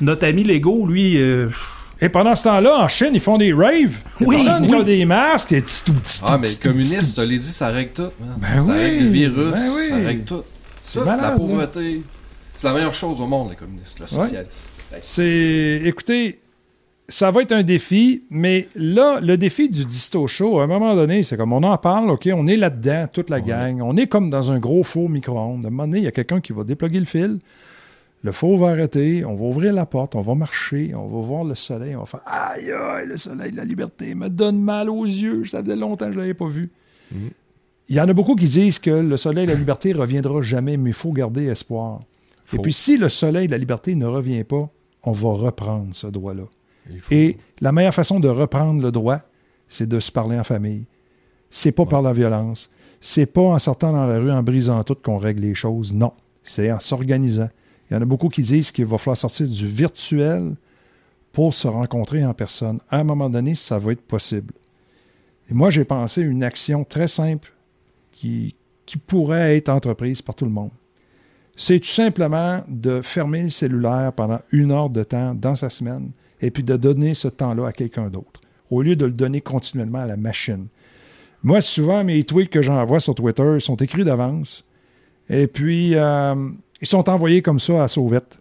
notre 0.00 0.26
ami 0.26 0.44
Lego, 0.44 0.86
lui. 0.86 1.16
euh, 1.20 1.48
Et 2.00 2.08
pendant 2.08 2.34
ce 2.34 2.44
temps-là, 2.44 2.80
en 2.80 2.88
Chine, 2.88 3.10
ils 3.14 3.20
font 3.20 3.38
des 3.38 3.52
raves. 3.52 3.94
Oui, 4.20 4.36
Personne 4.44 4.66
oui. 4.70 4.78
a 4.78 4.82
des 4.82 5.04
masques. 5.04 5.52
Et 5.52 5.60
petit, 5.60 5.82
tout 5.86 5.92
petit, 5.94 6.20
Ah, 6.26 6.36
mais 6.36 6.48
petit, 6.48 6.56
le 6.56 6.62
tout 6.62 6.68
communiste, 6.70 6.96
petit. 7.00 7.10
je 7.10 7.14
te 7.14 7.20
l'ai 7.22 7.38
dit, 7.38 7.52
ça 7.52 7.68
règle 7.68 7.92
tout. 7.92 8.02
man. 8.20 8.34
Ben 8.38 8.66
ça 8.66 8.72
oui, 8.72 8.78
règle 8.78 9.04
le 9.04 9.10
virus, 9.10 9.52
ben 9.52 9.70
oui. 9.76 9.88
ça 9.88 9.96
règle 9.96 10.24
tout. 10.24 10.42
C'est 10.82 10.98
Tout, 10.98 11.04
malade, 11.04 11.22
La 11.22 11.30
pauvreté. 11.38 12.02
C'est 12.56 12.66
la 12.66 12.74
meilleure 12.74 12.94
chose 12.94 13.20
au 13.20 13.26
monde, 13.26 13.50
les 13.50 13.56
communistes, 13.56 13.98
le 14.00 14.06
socialisme. 14.06 14.36
Hey. 14.36 14.46
C'est. 15.02 15.82
Écoutez, 15.84 16.40
ça 17.08 17.30
va 17.30 17.42
être 17.42 17.52
un 17.52 17.62
défi, 17.62 18.24
mais 18.30 18.68
là, 18.74 19.20
le 19.20 19.36
défi 19.36 19.68
du 19.68 19.84
Disto 19.84 20.26
Show, 20.26 20.60
à 20.60 20.64
un 20.64 20.66
moment 20.66 20.94
donné, 20.94 21.22
c'est 21.22 21.36
comme 21.36 21.52
on 21.52 21.62
en 21.62 21.76
parle, 21.76 22.10
OK, 22.10 22.28
on 22.32 22.46
est 22.46 22.56
là-dedans, 22.56 23.06
toute 23.12 23.30
la 23.30 23.40
gang. 23.40 23.80
On 23.82 23.96
est 23.96 24.06
comme 24.06 24.30
dans 24.30 24.50
un 24.50 24.58
gros 24.58 24.84
faux 24.84 25.08
micro-ondes. 25.08 25.64
À 25.64 25.68
un 25.68 25.70
moment 25.70 25.86
donné, 25.86 25.98
il 25.98 26.04
y 26.04 26.08
a 26.08 26.12
quelqu'un 26.12 26.40
qui 26.40 26.52
va 26.52 26.64
déploguer 26.64 27.00
le 27.00 27.04
fil. 27.04 27.38
Le 28.22 28.32
faux 28.32 28.56
va 28.56 28.70
arrêter, 28.70 29.22
on 29.22 29.34
va 29.34 29.44
ouvrir 29.44 29.74
la 29.74 29.84
porte, 29.84 30.14
on 30.14 30.22
va 30.22 30.34
marcher, 30.34 30.94
on 30.94 31.06
va 31.06 31.26
voir 31.26 31.44
le 31.44 31.54
soleil, 31.54 31.94
on 31.94 32.00
va 32.00 32.06
faire 32.06 32.20
Aïe, 32.24 32.72
aïe, 32.72 33.06
le 33.06 33.18
soleil 33.18 33.50
de 33.50 33.56
la 33.58 33.64
liberté 33.64 34.14
me 34.14 34.30
donne 34.30 34.58
mal 34.58 34.88
aux 34.88 35.04
yeux, 35.04 35.44
ça 35.44 35.62
faisait 35.62 35.76
longtemps 35.76 36.06
que 36.06 36.12
je 36.12 36.16
ne 36.16 36.22
l'avais 36.22 36.34
pas 36.34 36.48
vu. 36.48 36.70
Il 37.90 37.96
y 37.96 38.00
en 38.00 38.08
a 38.08 38.12
beaucoup 38.14 38.34
qui 38.34 38.46
disent 38.46 38.78
que 38.78 38.90
le 38.90 39.16
soleil 39.18 39.44
de 39.46 39.52
la 39.52 39.58
liberté 39.58 39.92
ne 39.92 39.98
reviendra 39.98 40.40
jamais, 40.40 40.78
mais 40.78 40.88
il 40.90 40.94
faut 40.94 41.12
garder 41.12 41.44
espoir. 41.44 42.00
Et 42.54 42.58
puis, 42.58 42.72
si 42.72 42.96
le 42.96 43.10
soleil 43.10 43.46
de 43.46 43.52
la 43.52 43.58
liberté 43.58 43.94
ne 43.94 44.06
revient 44.06 44.44
pas, 44.44 44.70
on 45.04 45.12
va 45.12 45.30
reprendre 45.30 45.88
ce 45.94 46.06
droit-là. 46.06 46.44
Faut- 47.00 47.14
Et 47.14 47.38
la 47.60 47.72
meilleure 47.72 47.94
façon 47.94 48.20
de 48.20 48.28
reprendre 48.28 48.82
le 48.82 48.92
droit, 48.92 49.18
c'est 49.68 49.88
de 49.88 50.00
se 50.00 50.12
parler 50.12 50.38
en 50.38 50.44
famille. 50.44 50.84
C'est 51.50 51.72
pas 51.72 51.86
par 51.86 52.02
la 52.02 52.12
violence. 52.12 52.68
C'est 53.00 53.26
pas 53.26 53.42
en 53.42 53.58
sortant 53.58 53.92
dans 53.92 54.06
la 54.06 54.18
rue, 54.18 54.30
en 54.30 54.42
brisant 54.42 54.82
tout 54.84 54.96
qu'on 55.02 55.18
règle 55.18 55.42
les 55.42 55.54
choses. 55.54 55.92
Non. 55.92 56.12
C'est 56.42 56.70
en 56.72 56.80
s'organisant. 56.80 57.48
Il 57.90 57.94
y 57.94 57.96
en 57.96 58.02
a 58.02 58.04
beaucoup 58.06 58.28
qui 58.28 58.42
disent 58.42 58.70
qu'il 58.70 58.86
va 58.86 58.98
falloir 58.98 59.16
sortir 59.16 59.46
du 59.48 59.66
virtuel 59.66 60.56
pour 61.32 61.52
se 61.54 61.68
rencontrer 61.68 62.24
en 62.24 62.34
personne. 62.34 62.80
À 62.90 62.98
un 62.98 63.04
moment 63.04 63.28
donné, 63.30 63.54
ça 63.54 63.78
va 63.78 63.92
être 63.92 64.02
possible. 64.02 64.52
Et 65.50 65.54
moi, 65.54 65.70
j'ai 65.70 65.84
pensé 65.84 66.22
à 66.22 66.24
une 66.24 66.42
action 66.42 66.84
très 66.84 67.08
simple 67.08 67.52
qui, 68.12 68.54
qui 68.86 68.96
pourrait 68.96 69.56
être 69.56 69.68
entreprise 69.68 70.22
par 70.22 70.34
tout 70.34 70.44
le 70.46 70.50
monde. 70.50 70.70
C'est 71.56 71.80
tout 71.80 71.88
simplement 71.88 72.62
de 72.68 73.00
fermer 73.02 73.42
le 73.42 73.48
cellulaire 73.48 74.12
pendant 74.14 74.40
une 74.50 74.72
heure 74.72 74.90
de 74.90 75.04
temps 75.04 75.34
dans 75.34 75.54
sa 75.54 75.70
semaine 75.70 76.10
et 76.40 76.50
puis 76.50 76.64
de 76.64 76.76
donner 76.76 77.14
ce 77.14 77.28
temps-là 77.28 77.68
à 77.68 77.72
quelqu'un 77.72 78.08
d'autre, 78.08 78.40
au 78.70 78.82
lieu 78.82 78.96
de 78.96 79.06
le 79.06 79.12
donner 79.12 79.40
continuellement 79.40 80.00
à 80.00 80.06
la 80.06 80.16
machine. 80.16 80.66
Moi, 81.42 81.60
souvent, 81.60 82.02
mes 82.02 82.24
tweets 82.24 82.50
que 82.50 82.62
j'envoie 82.62 83.00
sur 83.00 83.14
Twitter 83.14 83.60
sont 83.60 83.76
écrits 83.76 84.04
d'avance 84.04 84.64
et 85.28 85.46
puis 85.46 85.94
euh, 85.94 86.34
ils 86.80 86.88
sont 86.88 87.08
envoyés 87.08 87.42
comme 87.42 87.60
ça 87.60 87.84
à 87.84 87.88
sauvette. 87.88 88.38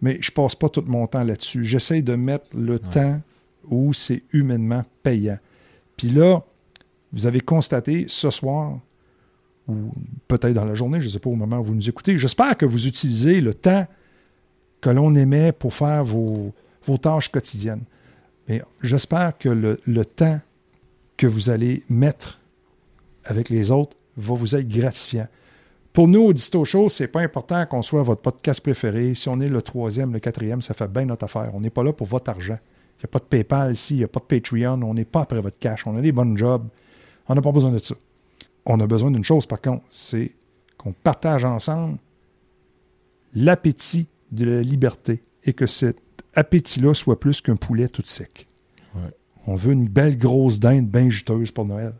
Mais 0.00 0.18
je 0.20 0.30
passe 0.30 0.54
pas 0.54 0.68
tout 0.68 0.84
mon 0.86 1.06
temps 1.06 1.22
là-dessus. 1.22 1.64
J'essaie 1.64 2.02
de 2.02 2.14
mettre 2.16 2.46
le 2.54 2.78
temps 2.78 3.20
où 3.70 3.92
c'est 3.92 4.24
humainement 4.32 4.82
payant. 5.02 5.38
Puis 5.96 6.08
là, 6.08 6.42
vous 7.12 7.26
avez 7.26 7.40
constaté 7.40 8.06
ce 8.08 8.30
soir, 8.30 8.78
ou 9.68 9.92
peut-être 10.28 10.54
dans 10.54 10.64
la 10.64 10.74
journée, 10.74 11.00
je 11.00 11.06
ne 11.06 11.10
sais 11.10 11.18
pas 11.18 11.30
au 11.30 11.34
moment 11.34 11.58
où 11.58 11.64
vous 11.64 11.74
nous 11.74 11.88
écoutez, 11.88 12.18
j'espère 12.18 12.56
que 12.56 12.66
vous 12.66 12.86
utilisez 12.86 13.40
le 13.40 13.54
temps 13.54 13.86
que 14.80 14.90
l'on 14.90 15.14
émet 15.14 15.52
pour 15.52 15.72
faire 15.72 16.04
vos, 16.04 16.52
tâches 17.00 17.30
quotidiennes. 17.30 17.84
Mais 18.48 18.62
j'espère 18.82 19.38
que 19.38 19.48
le, 19.48 20.04
temps 20.04 20.40
que 21.16 21.26
vous 21.26 21.48
allez 21.48 21.84
mettre 21.88 22.40
avec 23.24 23.48
les 23.48 23.70
autres 23.70 23.96
va 24.16 24.34
vous 24.34 24.56
être 24.56 24.68
gratifiant. 24.68 25.28
Pour 25.92 26.08
nous, 26.08 26.22
au 26.22 26.32
Disto 26.32 26.64
Show, 26.64 26.88
c'est 26.88 27.06
pas 27.06 27.20
important 27.20 27.64
qu'on 27.66 27.82
soit 27.82 28.02
votre 28.02 28.22
podcast 28.22 28.60
préféré. 28.60 29.14
Si 29.14 29.28
on 29.28 29.38
est 29.40 29.48
le 29.48 29.62
troisième, 29.62 30.12
le 30.12 30.18
quatrième, 30.18 30.62
ça 30.62 30.74
fait 30.74 30.88
bien 30.88 31.04
notre 31.04 31.24
affaire. 31.24 31.50
On 31.54 31.60
n'est 31.60 31.70
pas 31.70 31.84
là 31.84 31.92
pour 31.92 32.06
votre 32.06 32.30
argent. 32.30 32.58
Il 32.98 33.02
n'y 33.02 33.04
a 33.04 33.08
pas 33.08 33.18
de 33.18 33.24
PayPal 33.24 33.72
ici, 33.72 33.94
il 33.94 33.98
n'y 33.98 34.04
a 34.04 34.08
pas 34.08 34.20
de 34.20 34.24
Patreon. 34.24 34.80
On 34.82 34.94
n'est 34.94 35.04
pas 35.04 35.20
après 35.20 35.40
votre 35.40 35.58
cash. 35.58 35.86
On 35.86 35.96
a 35.96 36.00
des 36.00 36.12
bonnes 36.12 36.36
jobs. 36.36 36.66
On 37.28 37.34
n'a 37.34 37.42
pas 37.42 37.52
besoin 37.52 37.70
de 37.70 37.78
ça. 37.78 37.94
On 38.66 38.80
a 38.80 38.86
besoin 38.86 39.10
d'une 39.10 39.24
chose, 39.24 39.46
par 39.46 39.60
contre, 39.60 39.84
c'est 39.88 40.32
qu'on 40.78 40.92
partage 40.92 41.44
ensemble 41.44 41.98
l'appétit 43.34 44.06
de 44.30 44.44
la 44.44 44.60
liberté 44.60 45.20
et 45.44 45.52
que 45.52 45.66
cet 45.66 45.96
appétit-là 46.34 46.94
soit 46.94 47.18
plus 47.18 47.40
qu'un 47.40 47.56
poulet 47.56 47.88
tout 47.88 48.02
sec. 48.04 48.46
Ouais. 48.94 49.10
On 49.46 49.56
veut 49.56 49.72
une 49.72 49.88
belle 49.88 50.18
grosse 50.18 50.60
dinde 50.60 50.88
bien 50.88 51.10
juteuse 51.10 51.50
pour 51.50 51.64
Noël. 51.64 51.92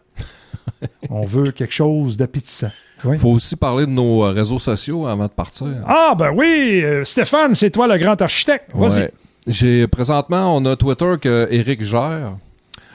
On 1.10 1.24
veut 1.24 1.50
quelque 1.50 1.74
chose 1.74 2.16
d'appétissant. 2.16 2.70
Oui. 3.04 3.18
Faut 3.18 3.30
aussi 3.30 3.56
parler 3.56 3.84
de 3.84 3.90
nos 3.90 4.24
euh, 4.24 4.30
réseaux 4.30 4.60
sociaux 4.60 5.06
avant 5.06 5.26
de 5.26 5.32
partir. 5.32 5.82
Ah, 5.86 6.14
ben 6.16 6.30
oui, 6.32 6.80
euh, 6.84 7.04
Stéphane, 7.04 7.54
c'est 7.56 7.70
toi 7.70 7.88
le 7.88 7.98
grand 7.98 8.20
architecte. 8.20 8.70
Vas-y. 8.74 9.00
Ouais. 9.00 9.12
J'ai 9.48 9.88
présentement, 9.88 10.56
on 10.56 10.64
a 10.66 10.76
Twitter 10.76 11.14
que 11.20 11.48
Eric 11.50 11.82
gère. 11.82 12.36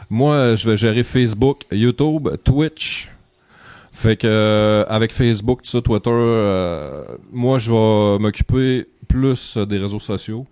Moi, 0.10 0.56
je 0.56 0.70
vais 0.70 0.78
gérer 0.78 1.04
Facebook, 1.04 1.64
YouTube, 1.72 2.30
Twitch. 2.46 3.12
Fait 4.00 4.16
que 4.16 4.28
euh, 4.28 4.86
avec 4.90 5.12
Facebook, 5.12 5.64
tout 5.64 5.72
ça, 5.72 5.82
Twitter, 5.82 6.12
euh, 6.14 7.04
moi 7.32 7.58
je 7.58 7.72
vais 7.72 8.20
m'occuper 8.20 8.88
plus 9.08 9.58
euh, 9.58 9.66
des 9.66 9.80
réseaux 9.80 10.00
sociaux. 10.00 10.46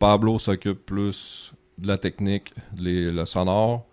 Pablo 0.00 0.40
s'occupe 0.40 0.84
plus 0.86 1.52
de 1.78 1.86
la 1.86 1.98
technique, 1.98 2.52
les, 2.76 3.12
le 3.12 3.24
sonore. 3.26 3.84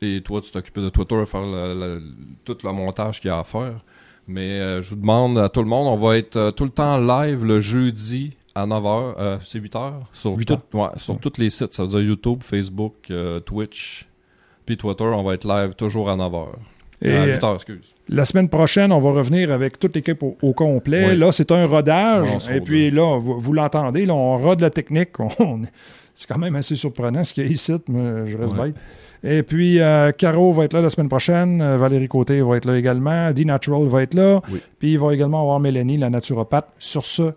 Et 0.00 0.22
toi, 0.22 0.40
tu 0.40 0.50
t'occupes 0.50 0.78
de 0.78 0.88
Twitter, 0.88 1.22
faire 1.26 1.42
le- 1.42 1.74
le- 1.74 2.02
tout 2.46 2.56
le 2.64 2.72
montage 2.72 3.20
qu'il 3.20 3.28
y 3.28 3.30
a 3.30 3.38
à 3.40 3.44
faire. 3.44 3.84
Mais 4.26 4.58
euh, 4.58 4.80
je 4.80 4.90
vous 4.90 4.96
demande 5.00 5.36
à 5.38 5.50
tout 5.50 5.60
le 5.60 5.68
monde, 5.68 5.86
on 5.88 5.96
va 5.96 6.16
être 6.16 6.50
tout 6.52 6.64
le 6.64 6.70
temps 6.70 6.96
live 6.98 7.44
le 7.44 7.60
jeudi 7.60 8.36
à 8.54 8.66
9h, 8.66 9.14
euh, 9.18 9.36
c'est 9.44 9.60
8h, 9.60 9.92
sur, 10.14 10.30
8 10.34 10.46
tout- 10.46 10.78
ouais, 10.78 10.88
sur 10.96 11.18
tous 11.18 11.32
les 11.38 11.50
sites, 11.50 11.74
ça 11.74 11.82
veut 11.82 11.90
dire 11.90 12.00
YouTube, 12.00 12.42
Facebook, 12.42 12.94
Twitch, 13.44 14.08
puis 14.64 14.78
Twitter, 14.78 15.04
on 15.04 15.22
va 15.22 15.34
être 15.34 15.46
live 15.46 15.74
toujours 15.74 16.08
à 16.08 16.16
9h. 16.16 16.46
Et, 17.02 17.10
à 17.10 17.22
euh, 17.22 17.36
8h, 17.38 17.54
excuse. 17.54 17.94
La 18.08 18.24
semaine 18.24 18.48
prochaine, 18.48 18.92
on 18.92 19.00
va 19.00 19.10
revenir 19.10 19.50
avec 19.52 19.78
toute 19.78 19.94
l'équipe 19.96 20.22
au, 20.22 20.36
au 20.42 20.52
complet. 20.52 21.08
Oui. 21.10 21.16
Là, 21.16 21.32
c'est 21.32 21.50
un 21.52 21.66
rodage. 21.66 22.28
Et 22.54 22.60
puis 22.60 22.90
là, 22.90 23.18
vous, 23.18 23.40
vous 23.40 23.52
l'entendez, 23.52 24.04
là, 24.06 24.14
on 24.14 24.38
rode 24.38 24.60
la 24.60 24.70
technique. 24.70 25.18
On- 25.40 25.62
c'est 26.14 26.28
quand 26.28 26.38
même 26.38 26.54
assez 26.54 26.76
surprenant 26.76 27.24
ce 27.24 27.34
qu'il 27.34 27.44
y 27.44 27.48
a 27.48 27.50
ici. 27.50 27.72
Moi, 27.88 28.26
je 28.26 28.36
reste 28.36 28.54
Ouais. 28.56 28.66
bête. 28.68 28.76
Et 29.26 29.42
puis, 29.42 29.80
euh, 29.80 30.12
Caro 30.12 30.52
va 30.52 30.64
être 30.64 30.74
là 30.74 30.80
la 30.82 30.90
semaine 30.90 31.08
prochaine. 31.08 31.60
Euh, 31.60 31.76
Valérie 31.78 32.06
Côté 32.08 32.40
va 32.42 32.56
être 32.56 32.66
là 32.66 32.76
également. 32.76 33.32
D-Natural 33.32 33.88
va 33.88 34.02
être 34.02 34.14
là. 34.14 34.40
Oui. 34.52 34.60
Puis, 34.78 34.92
il 34.92 34.98
va 34.98 35.12
également 35.14 35.40
avoir 35.40 35.58
Mélanie, 35.60 35.96
la 35.96 36.10
naturopathe. 36.10 36.68
Sur 36.78 37.04
ce, 37.04 37.32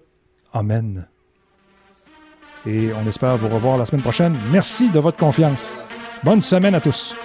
Amen. 0.54 1.08
Et 2.68 2.90
on 3.04 3.08
espère 3.08 3.38
vous 3.38 3.48
revoir 3.50 3.78
la 3.78 3.86
semaine 3.86 4.02
prochaine. 4.02 4.36
Merci 4.52 4.90
de 4.92 5.00
votre 5.00 5.18
confiance. 5.18 5.72
Bonne 6.24 6.42
semaine 6.42 6.76
à 6.76 6.82
tous. 6.82 7.16